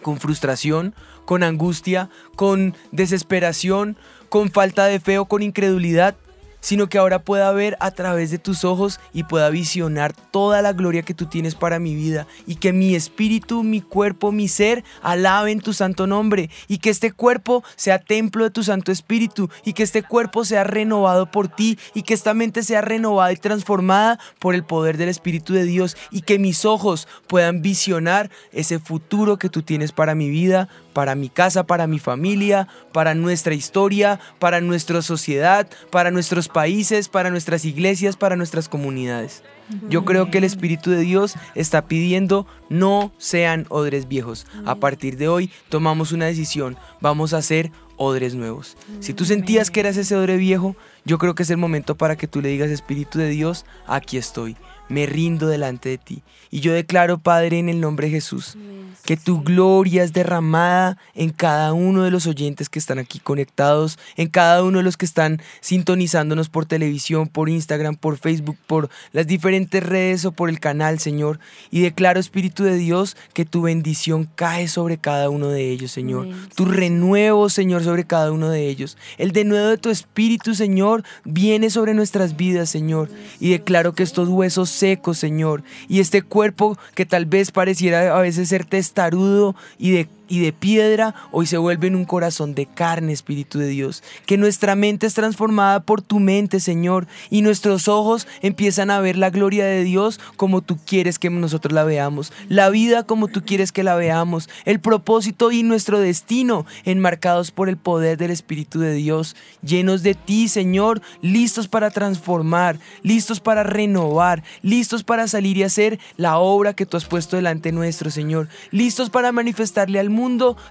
con 0.02 0.18
frustración, 0.18 0.94
con 1.28 1.42
angustia, 1.42 2.08
con 2.36 2.74
desesperación, 2.90 3.98
con 4.30 4.50
falta 4.50 4.86
de 4.86 4.98
fe 4.98 5.18
o 5.18 5.26
con 5.26 5.42
incredulidad, 5.42 6.16
sino 6.60 6.88
que 6.88 6.96
ahora 6.96 7.18
pueda 7.18 7.52
ver 7.52 7.76
a 7.80 7.90
través 7.90 8.30
de 8.30 8.38
tus 8.38 8.64
ojos 8.64 8.98
y 9.12 9.24
pueda 9.24 9.50
visionar 9.50 10.14
toda 10.14 10.62
la 10.62 10.72
gloria 10.72 11.02
que 11.02 11.12
tú 11.12 11.26
tienes 11.26 11.54
para 11.54 11.78
mi 11.78 11.94
vida 11.94 12.26
y 12.46 12.56
que 12.56 12.72
mi 12.72 12.94
espíritu, 12.94 13.62
mi 13.62 13.82
cuerpo, 13.82 14.32
mi 14.32 14.48
ser 14.48 14.84
alaben 15.02 15.60
tu 15.60 15.74
santo 15.74 16.06
nombre 16.06 16.48
y 16.66 16.78
que 16.78 16.88
este 16.88 17.12
cuerpo 17.12 17.62
sea 17.76 17.98
templo 17.98 18.44
de 18.44 18.50
tu 18.50 18.64
santo 18.64 18.90
espíritu 18.90 19.50
y 19.66 19.74
que 19.74 19.82
este 19.82 20.02
cuerpo 20.02 20.46
sea 20.46 20.64
renovado 20.64 21.30
por 21.30 21.48
ti 21.48 21.78
y 21.94 22.04
que 22.04 22.14
esta 22.14 22.32
mente 22.32 22.62
sea 22.62 22.80
renovada 22.80 23.32
y 23.32 23.36
transformada 23.36 24.18
por 24.38 24.54
el 24.54 24.64
poder 24.64 24.96
del 24.96 25.10
espíritu 25.10 25.52
de 25.52 25.64
Dios 25.64 25.94
y 26.10 26.22
que 26.22 26.38
mis 26.38 26.64
ojos 26.64 27.06
puedan 27.26 27.60
visionar 27.60 28.30
ese 28.52 28.78
futuro 28.78 29.38
que 29.38 29.50
tú 29.50 29.62
tienes 29.62 29.92
para 29.92 30.14
mi 30.14 30.30
vida, 30.30 30.68
para 30.98 31.14
mi 31.14 31.28
casa, 31.28 31.62
para 31.62 31.86
mi 31.86 32.00
familia, 32.00 32.66
para 32.92 33.14
nuestra 33.14 33.54
historia, 33.54 34.18
para 34.40 34.60
nuestra 34.60 35.00
sociedad, 35.00 35.68
para 35.92 36.10
nuestros 36.10 36.48
países, 36.48 37.08
para 37.08 37.30
nuestras 37.30 37.64
iglesias, 37.64 38.16
para 38.16 38.34
nuestras 38.34 38.68
comunidades. 38.68 39.44
Yo 39.88 40.04
creo 40.04 40.28
que 40.28 40.38
el 40.38 40.44
Espíritu 40.44 40.90
de 40.90 41.02
Dios 41.02 41.36
está 41.54 41.86
pidiendo 41.86 42.48
no 42.68 43.12
sean 43.16 43.64
odres 43.68 44.08
viejos. 44.08 44.44
A 44.66 44.74
partir 44.74 45.18
de 45.18 45.28
hoy 45.28 45.52
tomamos 45.68 46.10
una 46.10 46.26
decisión, 46.26 46.76
vamos 47.00 47.32
a 47.32 47.42
ser 47.42 47.70
odres 47.96 48.34
nuevos. 48.34 48.76
Si 48.98 49.14
tú 49.14 49.24
sentías 49.24 49.70
que 49.70 49.78
eras 49.78 49.96
ese 49.96 50.16
odre 50.16 50.36
viejo, 50.36 50.74
yo 51.04 51.18
creo 51.18 51.36
que 51.36 51.44
es 51.44 51.50
el 51.50 51.58
momento 51.58 51.96
para 51.96 52.16
que 52.16 52.26
tú 52.26 52.42
le 52.42 52.48
digas, 52.48 52.70
Espíritu 52.70 53.20
de 53.20 53.28
Dios, 53.28 53.66
aquí 53.86 54.16
estoy, 54.16 54.56
me 54.88 55.06
rindo 55.06 55.48
delante 55.48 55.88
de 55.88 55.98
ti. 55.98 56.22
Y 56.50 56.60
yo 56.60 56.72
declaro, 56.72 57.18
Padre, 57.18 57.58
en 57.58 57.68
el 57.68 57.80
nombre 57.80 58.06
de 58.06 58.14
Jesús, 58.14 58.56
que 59.04 59.16
tu 59.16 59.42
gloria 59.42 60.02
es 60.02 60.12
derramada 60.12 60.98
en 61.14 61.30
cada 61.30 61.72
uno 61.72 62.02
de 62.02 62.10
los 62.10 62.26
oyentes 62.26 62.68
que 62.68 62.78
están 62.78 62.98
aquí 62.98 63.18
conectados, 63.18 63.98
en 64.16 64.28
cada 64.28 64.62
uno 64.62 64.78
de 64.78 64.84
los 64.84 64.96
que 64.96 65.06
están 65.06 65.40
sintonizándonos 65.60 66.48
por 66.48 66.66
televisión, 66.66 67.28
por 67.28 67.48
Instagram, 67.48 67.96
por 67.96 68.18
Facebook, 68.18 68.56
por 68.66 68.88
las 69.12 69.26
diferentes 69.26 69.82
redes 69.82 70.24
o 70.24 70.32
por 70.32 70.48
el 70.48 70.60
canal, 70.60 70.98
Señor. 70.98 71.38
Y 71.70 71.80
declaro, 71.80 72.20
Espíritu 72.20 72.64
de 72.64 72.76
Dios, 72.76 73.16
que 73.34 73.44
tu 73.44 73.62
bendición 73.62 74.28
cae 74.34 74.68
sobre 74.68 74.98
cada 74.98 75.30
uno 75.30 75.48
de 75.48 75.70
ellos, 75.70 75.92
Señor. 75.92 76.28
Tu 76.54 76.64
renuevo, 76.64 77.48
Señor, 77.50 77.84
sobre 77.84 78.04
cada 78.04 78.32
uno 78.32 78.50
de 78.50 78.68
ellos. 78.68 78.96
El 79.18 79.32
denuedo 79.32 79.68
de 79.70 79.78
tu 79.78 79.90
Espíritu, 79.90 80.54
Señor, 80.54 81.04
viene 81.24 81.70
sobre 81.70 81.94
nuestras 81.94 82.36
vidas, 82.36 82.70
Señor. 82.70 83.10
Y 83.40 83.50
declaro 83.50 83.94
que 83.94 84.02
estos 84.02 84.28
huesos 84.28 84.77
secos, 84.78 85.18
Señor, 85.18 85.62
y 85.88 86.00
este 86.00 86.22
cuerpo 86.22 86.78
que 86.94 87.06
tal 87.06 87.26
vez 87.26 87.50
pareciera 87.50 88.16
a 88.16 88.20
veces 88.20 88.48
ser 88.48 88.64
testarudo 88.64 89.54
y 89.78 89.90
de 89.92 90.08
y 90.28 90.40
de 90.40 90.52
piedra, 90.52 91.14
hoy 91.32 91.46
se 91.46 91.58
vuelve 91.58 91.86
en 91.86 91.96
un 91.96 92.04
corazón 92.04 92.54
de 92.54 92.66
carne, 92.66 93.12
Espíritu 93.12 93.58
de 93.58 93.68
Dios. 93.68 94.02
Que 94.26 94.36
nuestra 94.36 94.76
mente 94.76 95.06
es 95.06 95.14
transformada 95.14 95.80
por 95.80 96.02
tu 96.02 96.20
mente, 96.20 96.60
Señor, 96.60 97.06
y 97.30 97.42
nuestros 97.42 97.88
ojos 97.88 98.26
empiezan 98.42 98.90
a 98.90 99.00
ver 99.00 99.16
la 99.16 99.30
gloria 99.30 99.64
de 99.64 99.84
Dios 99.84 100.20
como 100.36 100.60
tú 100.60 100.78
quieres 100.84 101.18
que 101.18 101.30
nosotros 101.30 101.72
la 101.72 101.84
veamos, 101.84 102.32
la 102.48 102.68
vida 102.68 103.04
como 103.04 103.28
tú 103.28 103.42
quieres 103.44 103.72
que 103.72 103.82
la 103.82 103.94
veamos, 103.94 104.48
el 104.64 104.80
propósito 104.80 105.50
y 105.50 105.62
nuestro 105.62 105.98
destino 105.98 106.66
enmarcados 106.84 107.50
por 107.50 107.68
el 107.68 107.76
poder 107.76 108.18
del 108.18 108.30
Espíritu 108.30 108.80
de 108.80 108.92
Dios, 108.92 109.34
llenos 109.62 110.02
de 110.02 110.14
ti, 110.14 110.48
Señor, 110.48 111.00
listos 111.22 111.68
para 111.68 111.90
transformar, 111.90 112.78
listos 113.02 113.40
para 113.40 113.62
renovar, 113.62 114.42
listos 114.62 115.04
para 115.04 115.26
salir 115.28 115.56
y 115.56 115.62
hacer 115.62 115.98
la 116.16 116.38
obra 116.38 116.74
que 116.74 116.86
tú 116.86 116.96
has 116.96 117.06
puesto 117.06 117.36
delante 117.36 117.72
nuestro, 117.72 118.10
Señor, 118.10 118.48
listos 118.70 119.10
para 119.10 119.32
manifestarle 119.32 119.98
al 119.98 120.10
mundo 120.10 120.17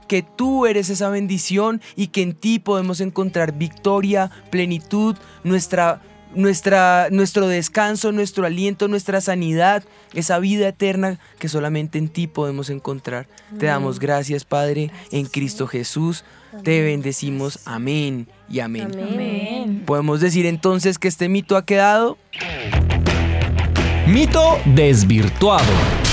que 0.08 0.24
tú 0.24 0.66
eres 0.66 0.89
esa 0.89 1.10
bendición 1.10 1.82
y 1.95 2.08
que 2.08 2.22
en 2.22 2.34
ti 2.34 2.60
podemos 2.60 3.02
encontrar 3.02 3.54
victoria, 3.54 4.32
plenitud, 4.50 5.16
nuestra 5.43 6.02
nuestra, 6.36 7.08
nuestro 7.10 7.48
descanso, 7.48 8.12
nuestro 8.12 8.45
aliento, 8.45 8.89
nuestra 8.89 9.22
sanidad, 9.22 9.84
esa 10.14 10.38
vida 10.39 10.68
eterna 10.68 11.20
que 11.39 11.48
solamente 11.48 11.98
en 11.98 12.10
ti 12.10 12.28
podemos 12.28 12.70
encontrar. 12.70 13.28
Te 13.58 13.68
damos 13.68 13.98
gracias, 14.00 14.43
Padre, 14.43 14.91
en 15.12 15.26
Cristo 15.26 15.68
Jesús. 15.68 16.26
Te 16.64 16.84
bendecimos. 16.84 17.60
Amén 17.66 18.28
y 18.50 18.60
amén. 18.60 18.91
Amén. 18.93 19.84
Podemos 19.86 20.20
decir 20.20 20.45
entonces 20.45 21.00
que 21.00 21.08
este 21.08 21.30
mito 21.30 21.56
ha 21.56 21.66
quedado 21.66 22.18
Mito 24.08 24.58
desvirtuado. 24.64 26.07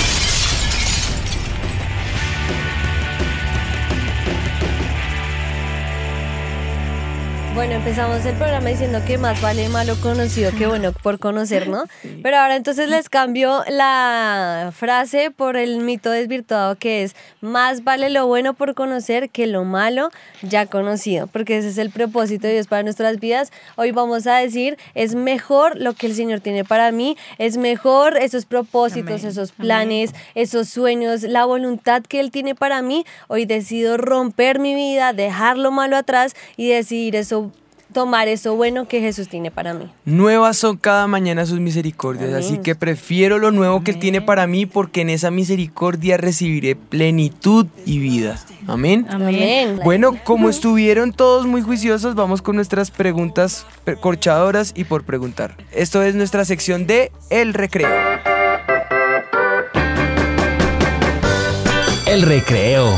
Bueno, 7.65 7.79
empezamos 7.79 8.23
el 8.27 8.35
programa 8.35 8.69
diciendo 8.69 9.01
que 9.07 9.17
más 9.17 9.41
vale 9.41 9.67
malo 9.69 9.95
conocido 9.99 10.51
que 10.55 10.67
bueno 10.67 10.91
por 10.91 11.17
conocer, 11.17 11.67
¿no? 11.67 11.85
Pero 12.21 12.37
ahora 12.37 12.57
entonces 12.57 12.87
les 12.89 13.09
cambio 13.09 13.63
la 13.67 14.71
frase 14.71 15.31
por 15.31 15.57
el 15.57 15.79
mito 15.79 16.11
desvirtuado 16.11 16.75
que 16.75 17.01
es 17.01 17.15
más 17.41 17.83
vale 17.83 18.11
lo 18.11 18.27
bueno 18.27 18.53
por 18.53 18.75
conocer 18.75 19.31
que 19.31 19.47
lo 19.47 19.63
malo 19.63 20.11
ya 20.43 20.67
conocido, 20.67 21.25
porque 21.25 21.57
ese 21.57 21.69
es 21.69 21.79
el 21.79 21.89
propósito 21.89 22.45
de 22.45 22.53
Dios 22.53 22.67
para 22.67 22.83
nuestras 22.83 23.19
vidas. 23.19 23.51
Hoy 23.77 23.89
vamos 23.89 24.27
a 24.27 24.35
decir, 24.35 24.77
es 24.93 25.15
mejor 25.15 25.75
lo 25.75 25.93
que 25.93 26.05
el 26.05 26.13
Señor 26.13 26.41
tiene 26.41 26.65
para 26.65 26.91
mí, 26.91 27.17
es 27.39 27.57
mejor 27.57 28.15
esos 28.17 28.45
propósitos, 28.45 29.21
Amén. 29.21 29.31
esos 29.31 29.51
planes, 29.53 30.13
esos 30.35 30.69
sueños, 30.69 31.23
la 31.23 31.45
voluntad 31.45 32.03
que 32.03 32.19
Él 32.19 32.29
tiene 32.29 32.53
para 32.53 32.83
mí. 32.83 33.07
Hoy 33.27 33.45
decido 33.45 33.97
romper 33.97 34.59
mi 34.59 34.75
vida, 34.75 35.13
dejar 35.13 35.57
lo 35.57 35.71
malo 35.71 35.97
atrás 35.97 36.35
y 36.57 36.69
decidir 36.69 37.15
eso, 37.15 37.51
tomar 37.95 38.27
eso 38.27 38.57
bueno 38.57 38.89
que 38.89 38.99
Jesús 38.99 39.29
tiene 39.29 39.51
para 39.51 39.73
mí. 39.73 39.89
Nuevas 40.03 40.57
son 40.57 40.75
cada 40.75 41.07
mañana 41.07 41.45
sus 41.45 41.61
misericordias, 41.61 42.27
Amén. 42.27 42.43
así 42.43 42.57
que 42.57 42.75
prefiero 42.75 43.39
lo 43.39 43.51
nuevo 43.51 43.85
que 43.85 43.91
Él 43.91 43.99
tiene 43.99 44.21
para 44.21 44.47
mí 44.47 44.65
porque 44.65 45.01
en 45.01 45.09
esa 45.09 45.31
misericordia 45.31 46.17
recibiré 46.17 46.75
plenitud 46.75 47.67
y 47.85 47.99
vida. 47.99 48.37
Amén. 48.67 49.07
Amén. 49.09 49.79
Bueno, 49.85 50.19
como 50.25 50.49
estuvieron 50.49 51.13
todos 51.13 51.45
muy 51.45 51.61
juiciosos, 51.61 52.15
vamos 52.15 52.41
con 52.41 52.57
nuestras 52.57 52.91
preguntas 52.91 53.65
corchadoras 54.01 54.73
y 54.75 54.83
por 54.83 55.05
preguntar. 55.05 55.55
Esto 55.71 56.03
es 56.03 56.15
nuestra 56.15 56.43
sección 56.43 56.87
de 56.87 57.13
El 57.29 57.53
Recreo. 57.53 57.87
El 62.07 62.23
recreo. 62.23 62.93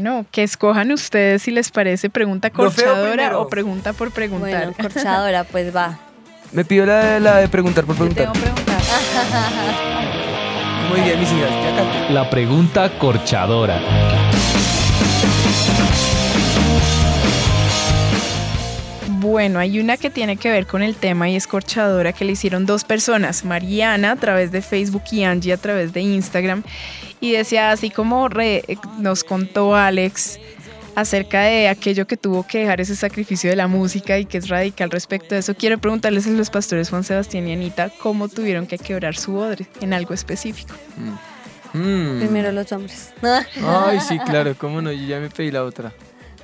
Bueno, 0.00 0.24
que 0.30 0.44
escojan 0.44 0.92
ustedes 0.92 1.42
si 1.42 1.50
les 1.50 1.72
parece 1.72 2.08
pregunta 2.08 2.50
corchadora 2.50 3.36
o 3.36 3.48
pregunta 3.48 3.92
por 3.92 4.12
preguntar. 4.12 4.66
Bueno, 4.66 4.74
corchadora, 4.80 5.42
pues 5.42 5.74
va. 5.74 5.98
Me 6.52 6.64
pido 6.64 6.86
la, 6.86 7.18
la 7.18 7.38
de 7.38 7.48
preguntar 7.48 7.84
por 7.84 7.96
preguntar. 7.96 8.32
tengo 8.32 8.38
preguntas. 8.38 8.90
Muy 10.88 11.00
bien, 11.00 11.18
mis 11.18 11.32
hijas, 11.32 11.50
ya 11.50 11.76
canté. 11.76 12.12
La 12.14 12.30
pregunta 12.30 12.96
corchadora. 12.96 13.80
Bueno, 19.20 19.58
hay 19.58 19.80
una 19.80 19.96
que 19.96 20.10
tiene 20.10 20.36
que 20.36 20.50
ver 20.50 20.66
con 20.66 20.82
el 20.82 20.94
tema 20.94 21.28
y 21.28 21.34
es 21.36 21.46
corchadora 21.46 22.12
que 22.12 22.24
le 22.24 22.32
hicieron 22.32 22.66
dos 22.66 22.84
personas, 22.84 23.44
Mariana 23.44 24.12
a 24.12 24.16
través 24.16 24.52
de 24.52 24.62
Facebook 24.62 25.02
y 25.10 25.24
Angie 25.24 25.52
a 25.52 25.56
través 25.56 25.92
de 25.92 26.00
Instagram. 26.02 26.62
Y 27.20 27.32
decía, 27.32 27.72
así 27.72 27.90
como 27.90 28.28
re- 28.28 28.64
nos 28.98 29.24
contó 29.24 29.74
Alex 29.74 30.38
acerca 30.94 31.42
de 31.42 31.68
aquello 31.68 32.06
que 32.06 32.16
tuvo 32.16 32.46
que 32.46 32.58
dejar 32.60 32.80
ese 32.80 32.94
sacrificio 32.96 33.50
de 33.50 33.56
la 33.56 33.66
música 33.66 34.18
y 34.18 34.24
que 34.24 34.38
es 34.38 34.48
radical 34.48 34.90
respecto 34.90 35.34
a 35.34 35.38
eso, 35.38 35.54
quiero 35.54 35.78
preguntarles 35.78 36.26
a 36.26 36.30
los 36.30 36.50
pastores 36.50 36.90
Juan 36.90 37.02
Sebastián 37.04 37.48
y 37.48 37.52
Anita 37.52 37.90
cómo 38.00 38.28
tuvieron 38.28 38.66
que 38.66 38.78
quebrar 38.78 39.16
su 39.16 39.36
odre 39.36 39.66
en 39.80 39.92
algo 39.94 40.14
específico. 40.14 40.74
Mm. 41.72 42.18
Primero 42.20 42.50
los 42.52 42.70
hombres. 42.72 43.10
Ay, 43.64 43.98
sí, 44.00 44.18
claro, 44.20 44.54
cómo 44.56 44.80
no, 44.80 44.90
yo 44.92 45.06
ya 45.06 45.18
me 45.20 45.28
pedí 45.28 45.50
la 45.50 45.64
otra. 45.64 45.92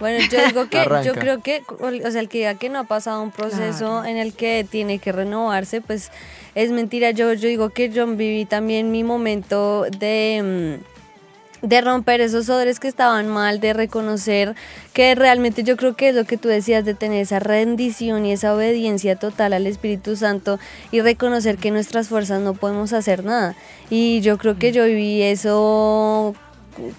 Bueno, 0.00 0.24
yo 0.30 0.46
digo 0.46 0.68
que 0.68 0.78
Arranca. 0.78 1.02
yo 1.04 1.14
creo 1.14 1.40
que, 1.40 1.62
o 1.68 2.10
sea, 2.10 2.20
el 2.20 2.28
que 2.28 2.38
diga 2.38 2.54
que 2.54 2.68
no 2.68 2.80
ha 2.80 2.84
pasado 2.84 3.22
un 3.22 3.30
proceso 3.30 4.04
en 4.04 4.16
el 4.16 4.34
que 4.34 4.66
tiene 4.68 4.98
que 4.98 5.12
renovarse, 5.12 5.80
pues 5.80 6.10
es 6.54 6.70
mentira. 6.70 7.10
Yo, 7.12 7.32
yo 7.32 7.48
digo 7.48 7.70
que 7.70 7.90
yo 7.90 8.06
viví 8.06 8.44
también 8.44 8.90
mi 8.90 9.04
momento 9.04 9.86
de, 9.98 10.80
mm, 10.82 11.66
de 11.66 11.80
romper 11.80 12.20
esos 12.20 12.48
odres 12.50 12.80
que 12.80 12.88
estaban 12.88 13.28
mal, 13.28 13.60
de 13.60 13.72
reconocer 13.72 14.54
que 14.92 15.14
realmente 15.14 15.62
yo 15.62 15.76
creo 15.76 15.94
que 15.94 16.10
es 16.10 16.14
lo 16.14 16.24
que 16.24 16.36
tú 16.36 16.48
decías, 16.48 16.84
de 16.84 16.94
tener 16.94 17.22
esa 17.22 17.38
rendición 17.38 18.26
y 18.26 18.32
esa 18.32 18.54
obediencia 18.54 19.16
total 19.16 19.52
al 19.52 19.66
Espíritu 19.66 20.16
Santo 20.16 20.58
y 20.90 21.00
reconocer 21.00 21.56
que 21.56 21.70
nuestras 21.70 22.08
fuerzas 22.08 22.40
no 22.42 22.54
podemos 22.54 22.92
hacer 22.92 23.24
nada. 23.24 23.56
Y 23.90 24.20
yo 24.20 24.38
creo 24.38 24.58
que 24.58 24.72
yo 24.72 24.84
viví 24.84 25.22
eso 25.22 26.34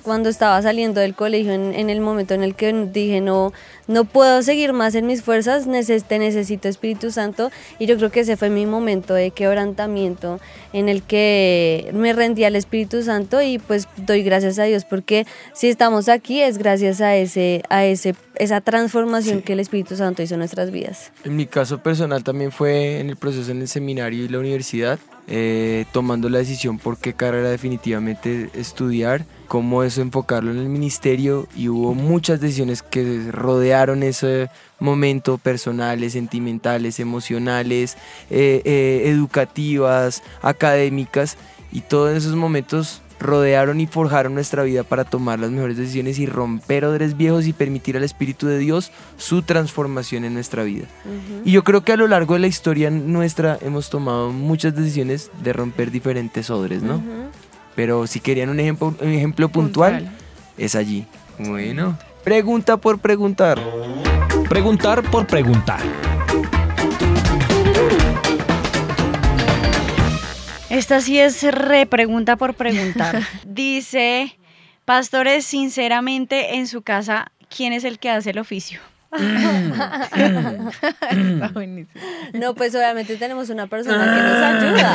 cuando 0.03 0.29
estaba 0.29 0.61
saliendo 0.61 1.01
del 1.01 1.15
colegio 1.15 1.53
en, 1.53 1.73
en 1.73 1.89
el 1.89 2.01
momento 2.01 2.33
en 2.33 2.43
el 2.43 2.55
que 2.55 2.71
dije 2.73 3.21
no 3.21 3.53
no 3.87 4.05
puedo 4.05 4.41
seguir 4.41 4.73
más 4.73 4.95
en 4.95 5.05
mis 5.05 5.21
fuerzas 5.21 5.67
neces 5.67 6.05
te 6.05 6.17
necesito 6.17 6.67
Espíritu 6.67 7.11
Santo. 7.11 7.51
Y 7.77 7.85
yo 7.85 7.97
creo 7.97 8.11
que 8.11 8.21
ese 8.21 8.37
fue 8.37 8.49
mi 8.49 8.65
momento 8.65 9.13
de 9.13 9.31
quebrantamiento 9.31 10.39
en 10.73 10.89
el 10.89 11.03
que 11.03 11.91
me 11.93 12.13
rendí 12.13 12.43
al 12.43 12.55
Espíritu 12.55 13.03
Santo 13.03 13.41
y 13.41 13.59
pues 13.59 13.87
doy 13.97 14.23
gracias 14.23 14.59
a 14.59 14.63
Dios 14.63 14.85
porque 14.85 15.25
si 15.53 15.67
estamos 15.67 16.09
aquí 16.09 16.41
es 16.41 16.57
gracias 16.57 17.01
a 17.01 17.15
ese 17.15 17.63
a 17.69 17.85
ese 17.85 18.15
esa 18.35 18.61
transformación 18.61 19.41
que 19.41 19.53
el 19.53 19.59
Espíritu 19.59 19.95
Santo 19.95 20.21
hizo 20.21 20.33
en 20.33 20.39
nuestras 20.39 20.71
vidas. 20.71 21.11
En 21.23 21.35
mi 21.35 21.45
caso 21.45 21.77
personal 21.81 22.23
también 22.23 22.51
fue 22.51 22.99
en 22.99 23.09
el 23.09 23.15
proceso 23.15 23.51
en 23.51 23.61
el 23.61 23.67
seminario 23.67 24.25
y 24.25 24.27
la 24.27 24.39
universidad, 24.39 24.99
eh, 25.27 25.85
tomando 25.93 26.27
la 26.27 26.39
decisión 26.39 26.77
por 26.77 26.97
qué 26.97 27.13
carrera 27.13 27.49
definitivamente 27.49 28.49
estudiar, 28.53 29.25
cómo 29.45 29.83
eso 29.83 30.01
enfocarlo 30.01 30.51
en 30.51 30.57
el 30.57 30.69
ministerio 30.69 31.47
y 31.55 31.69
hubo 31.69 31.93
muchas 31.93 32.41
decisiones 32.41 32.81
que 32.81 33.29
rodearon 33.31 34.03
ese 34.03 34.49
momento, 34.79 35.37
personales, 35.37 36.13
sentimentales, 36.13 36.99
emocionales, 36.99 37.97
eh, 38.29 38.61
eh, 38.65 39.03
educativas, 39.05 40.23
académicas 40.41 41.37
y 41.71 41.81
todos 41.81 42.15
esos 42.15 42.35
momentos 42.35 43.01
rodearon 43.19 43.79
y 43.79 43.87
forjaron 43.87 44.33
nuestra 44.33 44.63
vida 44.63 44.83
para 44.83 45.03
tomar 45.03 45.39
las 45.39 45.51
mejores 45.51 45.77
decisiones 45.77 46.19
y 46.19 46.25
romper 46.25 46.85
odres 46.85 47.17
viejos 47.17 47.47
y 47.47 47.53
permitir 47.53 47.97
al 47.97 48.03
Espíritu 48.03 48.47
de 48.47 48.57
Dios 48.57 48.91
su 49.17 49.41
transformación 49.41 50.25
en 50.25 50.33
nuestra 50.33 50.63
vida. 50.63 50.85
Y 51.43 51.51
yo 51.51 51.63
creo 51.63 51.83
que 51.83 51.93
a 51.93 51.97
lo 51.97 52.07
largo 52.07 52.33
de 52.33 52.41
la 52.41 52.47
historia 52.47 52.89
nuestra 52.89 53.57
hemos 53.61 53.89
tomado 53.89 54.31
muchas 54.31 54.75
decisiones 54.75 55.31
de 55.43 55.53
romper 55.53 55.91
diferentes 55.91 56.49
odres, 56.49 56.83
¿no? 56.83 57.01
Pero 57.75 58.07
si 58.07 58.19
querían 58.19 58.49
un 58.49 58.59
ejemplo, 58.59 58.95
un 58.99 59.09
ejemplo 59.11 59.49
puntual, 59.49 60.11
es 60.57 60.75
allí. 60.75 61.05
Bueno, 61.37 61.97
pregunta 62.23 62.77
por 62.77 62.99
preguntar. 62.99 63.59
Preguntar 64.49 65.03
por 65.03 65.27
preguntar. 65.27 65.79
Esta 70.69 70.99
sí 70.99 71.19
es 71.19 71.43
repregunta 71.43 72.35
por 72.35 72.53
preguntar. 72.53 73.21
Dice, 73.45 74.37
pastores, 74.83 75.45
sinceramente, 75.45 76.55
en 76.55 76.67
su 76.67 76.81
casa, 76.81 77.31
¿quién 77.55 77.71
es 77.73 77.83
el 77.83 77.99
que 77.99 78.09
hace 78.09 78.31
el 78.31 78.39
oficio? 78.39 78.79
Está 79.17 81.49
buenísimo. 81.53 82.01
No, 82.33 82.55
pues 82.55 82.73
obviamente 82.75 83.17
tenemos 83.17 83.49
una 83.49 83.67
persona 83.67 84.15
que 84.15 84.21
nos 84.21 84.43
ayuda. 84.43 84.93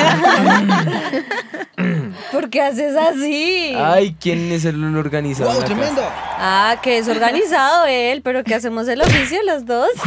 ¿Por 2.32 2.50
qué 2.50 2.62
haces 2.62 2.96
así? 2.96 3.74
Ay, 3.76 4.16
¿quién 4.20 4.50
es 4.52 4.64
el 4.64 4.96
organizador? 4.96 5.68
la 5.68 5.76
casa? 5.76 6.08
Ah, 6.38 6.76
que 6.82 6.98
es 6.98 7.08
organizado 7.08 7.86
él, 7.86 8.22
pero 8.22 8.44
que 8.44 8.54
hacemos 8.54 8.86
el 8.88 9.02
oficio 9.02 9.38
los 9.44 9.66
dos. 9.66 9.90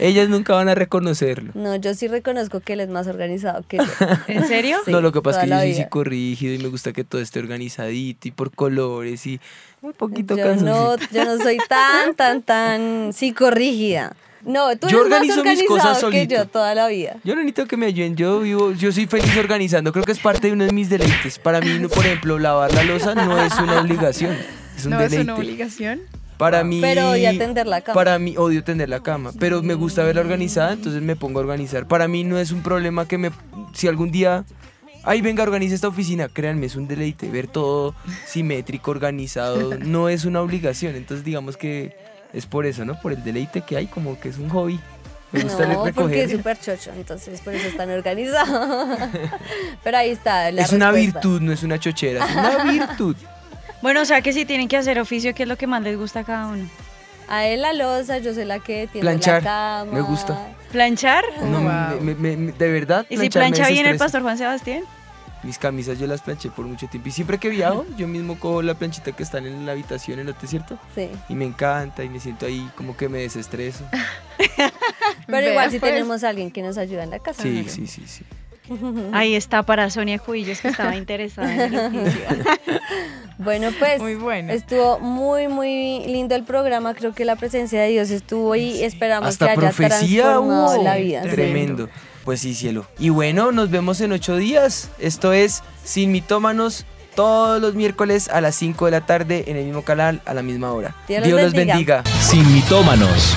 Ellas 0.00 0.28
nunca 0.28 0.54
van 0.54 0.68
a 0.68 0.74
reconocerlo. 0.74 1.52
no, 1.54 1.76
yo 1.76 1.94
sí 1.94 2.08
reconozco 2.08 2.60
que 2.60 2.72
él 2.72 2.80
es 2.80 2.88
más 2.88 3.06
organizado 3.06 3.62
que 3.68 3.76
yo. 3.78 3.84
¿En 4.28 4.46
serio? 4.46 4.78
Sí, 4.84 4.90
no, 4.92 5.00
lo 5.00 5.12
que 5.12 5.20
pasa 5.22 5.40
es 5.40 5.44
que 5.44 5.50
yo 5.50 5.60
soy 5.60 5.74
psicorrígido 5.74 6.54
y 6.54 6.58
me 6.58 6.68
gusta 6.68 6.92
que 6.92 7.04
todo 7.04 7.20
esté 7.20 7.38
organizadito 7.38 8.26
y 8.28 8.30
por 8.30 8.50
colores 8.50 9.26
y 9.26 9.40
un 9.82 9.92
poquito 9.92 10.36
Yo 10.36 10.56
no, 10.56 10.96
yo 11.12 11.24
no 11.24 11.36
soy 11.38 11.58
tan, 11.68 12.14
tan, 12.16 12.42
tan 12.42 13.12
psicorrígida. 13.12 14.14
No, 14.42 14.74
tú 14.78 14.88
Yo 14.88 15.00
eres 15.00 15.10
más 15.10 15.20
organizo 15.20 15.34
mis 15.44 15.60
organizado 15.60 15.68
cosas 15.76 15.96
que 15.96 16.00
solito. 16.00 16.34
yo 16.34 16.46
toda 16.46 16.74
la 16.74 16.88
vida. 16.88 17.16
Yo 17.24 17.34
no 17.34 17.42
necesito 17.42 17.66
que 17.66 17.76
me 17.76 17.84
ayuden, 17.86 18.16
yo 18.16 18.40
vivo, 18.40 18.72
yo 18.72 18.90
soy 18.90 19.06
feliz 19.06 19.36
organizando, 19.36 19.92
creo 19.92 20.04
que 20.04 20.12
es 20.12 20.18
parte 20.18 20.46
de 20.46 20.54
uno 20.54 20.64
de 20.64 20.72
mis 20.72 20.88
deleites. 20.88 21.38
Para 21.38 21.60
mí, 21.60 21.78
por 21.94 22.06
ejemplo, 22.06 22.38
lavar 22.38 22.72
la 22.72 22.82
losa 22.84 23.14
no 23.14 23.38
es 23.38 23.52
una 23.58 23.82
obligación, 23.82 24.34
es 24.78 24.84
un 24.86 24.92
¿No 24.92 25.00
es 25.00 25.10
deleite. 25.10 25.30
una 25.30 25.34
obligación? 25.38 26.00
Para 26.40 26.64
mí. 26.64 26.80
Pero 26.80 27.10
odia 27.10 27.36
tender 27.36 27.66
la 27.66 27.82
cama. 27.82 27.94
Para 27.94 28.18
mí, 28.18 28.34
odio 28.38 28.64
tender 28.64 28.88
la 28.88 29.00
cama. 29.00 29.30
Pero 29.38 29.62
me 29.62 29.74
gusta 29.74 30.02
verla 30.04 30.22
organizada, 30.22 30.72
entonces 30.72 31.02
me 31.02 31.14
pongo 31.14 31.38
a 31.38 31.42
organizar. 31.42 31.86
Para 31.86 32.08
mí 32.08 32.24
no 32.24 32.38
es 32.38 32.50
un 32.50 32.62
problema 32.62 33.06
que 33.06 33.18
me. 33.18 33.30
Si 33.74 33.86
algún 33.86 34.10
día. 34.10 34.44
Ay, 35.02 35.20
venga, 35.20 35.42
organiza 35.42 35.74
esta 35.74 35.88
oficina. 35.88 36.28
Créanme, 36.28 36.66
es 36.66 36.76
un 36.76 36.88
deleite. 36.88 37.28
Ver 37.30 37.46
todo 37.46 37.94
simétrico, 38.26 38.90
organizado. 38.90 39.78
No 39.84 40.08
es 40.08 40.24
una 40.24 40.40
obligación. 40.40 40.96
Entonces, 40.96 41.24
digamos 41.24 41.56
que 41.58 41.94
es 42.32 42.46
por 42.46 42.64
eso, 42.64 42.84
¿no? 42.86 42.98
Por 43.00 43.12
el 43.12 43.22
deleite 43.22 43.60
que 43.60 43.76
hay, 43.76 43.86
como 43.86 44.18
que 44.18 44.30
es 44.30 44.38
un 44.38 44.48
hobby. 44.48 44.80
Me 45.32 45.42
gusta 45.42 45.64
No, 45.66 45.84
porque 45.94 46.24
es 46.24 46.32
súper 46.32 46.58
chocho, 46.58 46.90
entonces 46.96 47.40
por 47.40 47.54
eso 47.54 47.68
es 47.68 47.76
tan 47.76 47.88
organizado. 47.90 48.88
Pero 49.84 49.96
ahí 49.96 50.10
está. 50.10 50.50
La 50.50 50.62
Es 50.62 50.72
una 50.72 50.90
respuesta. 50.90 51.20
virtud, 51.20 51.40
no 51.40 51.52
es 51.52 51.62
una 51.62 51.78
chochera. 51.78 52.26
Es 52.26 52.34
una 52.34 52.64
virtud. 52.72 53.16
Bueno, 53.82 54.02
o 54.02 54.04
sea 54.04 54.20
que 54.22 54.32
si 54.32 54.44
tienen 54.44 54.68
que 54.68 54.76
hacer 54.76 54.98
oficio, 54.98 55.34
¿qué 55.34 55.44
es 55.44 55.48
lo 55.48 55.56
que 55.56 55.66
más 55.66 55.82
les 55.82 55.96
gusta 55.96 56.20
a 56.20 56.24
cada 56.24 56.46
uno? 56.48 56.68
A 57.28 57.46
él 57.46 57.62
la 57.62 57.72
losa, 57.72 58.18
yo 58.18 58.34
soy 58.34 58.44
la 58.44 58.58
que 58.58 58.88
tiene 58.88 59.02
Planchar, 59.02 59.42
la 59.42 59.84
cama. 59.84 59.92
me 59.92 60.00
gusta. 60.02 60.48
¿Planchar? 60.72 61.24
No, 61.44 61.60
Wow. 61.60 62.00
me- 62.00 62.14
me- 62.14 62.36
me- 62.36 62.52
de 62.52 62.70
verdad. 62.72 63.06
¿Y 63.08 63.16
si 63.16 63.30
plancha 63.30 63.68
bien 63.68 63.86
el 63.86 63.96
pastor 63.98 64.22
Juan 64.22 64.36
Sebastián? 64.36 64.82
Mis 65.42 65.56
camisas 65.56 65.98
yo 65.98 66.06
las 66.06 66.20
planché 66.20 66.50
por 66.50 66.66
mucho 66.66 66.86
tiempo. 66.88 67.08
Y 67.08 67.12
siempre 67.12 67.38
que 67.38 67.48
viajo, 67.48 67.86
yo 67.96 68.06
mismo 68.06 68.38
cojo 68.38 68.60
la 68.60 68.74
planchita 68.74 69.12
que 69.12 69.22
están 69.22 69.46
en 69.46 69.64
la 69.64 69.72
habitación, 69.72 70.22
¿no 70.22 70.30
es 70.32 70.50
cierto? 70.50 70.78
Sí. 70.94 71.08
Y 71.30 71.34
me 71.34 71.46
encanta 71.46 72.04
y 72.04 72.10
me 72.10 72.20
siento 72.20 72.44
ahí 72.44 72.68
como 72.76 72.94
que 72.96 73.08
me 73.08 73.20
desestreso. 73.20 73.84
Pero 75.26 75.48
igual 75.48 75.66
Vea, 75.66 75.70
si 75.70 75.78
pues. 75.78 75.92
tenemos 75.92 76.24
a 76.24 76.28
alguien 76.28 76.50
que 76.50 76.62
nos 76.62 76.76
ayuda 76.76 77.04
en 77.04 77.10
la 77.10 77.20
casa. 77.20 77.42
Sí, 77.42 77.64
sí, 77.68 77.86
sí, 77.86 78.02
sí. 78.06 78.24
Ahí 79.12 79.34
está 79.34 79.62
para 79.62 79.90
Sonia 79.90 80.18
Cubillos 80.18 80.60
que 80.60 80.68
estaba 80.68 80.96
interesada 80.96 81.52
en 81.66 81.74
el. 81.74 82.12
Bueno, 83.38 83.70
pues 83.78 84.00
Muy 84.00 84.16
bueno. 84.16 84.52
estuvo 84.52 84.98
muy, 85.00 85.48
muy 85.48 86.04
lindo 86.06 86.34
el 86.34 86.44
programa. 86.44 86.92
Creo 86.92 87.14
que 87.14 87.24
la 87.24 87.36
presencia 87.36 87.80
de 87.80 87.88
Dios 87.88 88.10
estuvo 88.10 88.54
y 88.54 88.82
esperamos 88.82 89.30
Hasta 89.30 89.46
que 89.46 89.50
haya 89.52 89.60
profecía 89.60 90.24
transformado 90.24 90.82
la 90.82 90.96
vida. 90.96 91.22
Tremendo. 91.22 91.88
Pues 92.24 92.40
sí, 92.40 92.54
cielo. 92.54 92.86
Y 92.98 93.08
bueno, 93.08 93.50
nos 93.50 93.70
vemos 93.70 94.02
en 94.02 94.12
ocho 94.12 94.36
días. 94.36 94.90
Esto 94.98 95.32
es 95.32 95.62
Sin 95.84 96.12
Mitómanos 96.12 96.84
todos 97.14 97.60
los 97.60 97.74
miércoles 97.74 98.28
a 98.28 98.40
las 98.40 98.54
5 98.56 98.84
de 98.84 98.90
la 98.90 99.00
tarde 99.06 99.44
en 99.46 99.56
el 99.56 99.64
mismo 99.64 99.82
canal 99.82 100.20
a 100.26 100.34
la 100.34 100.42
misma 100.42 100.72
hora. 100.72 100.94
Dios 101.08 101.26
los 101.26 101.42
los 101.42 101.52
bendiga. 101.52 102.02
bendiga. 102.02 102.04
Sin 102.20 102.52
mitómanos. 102.52 103.36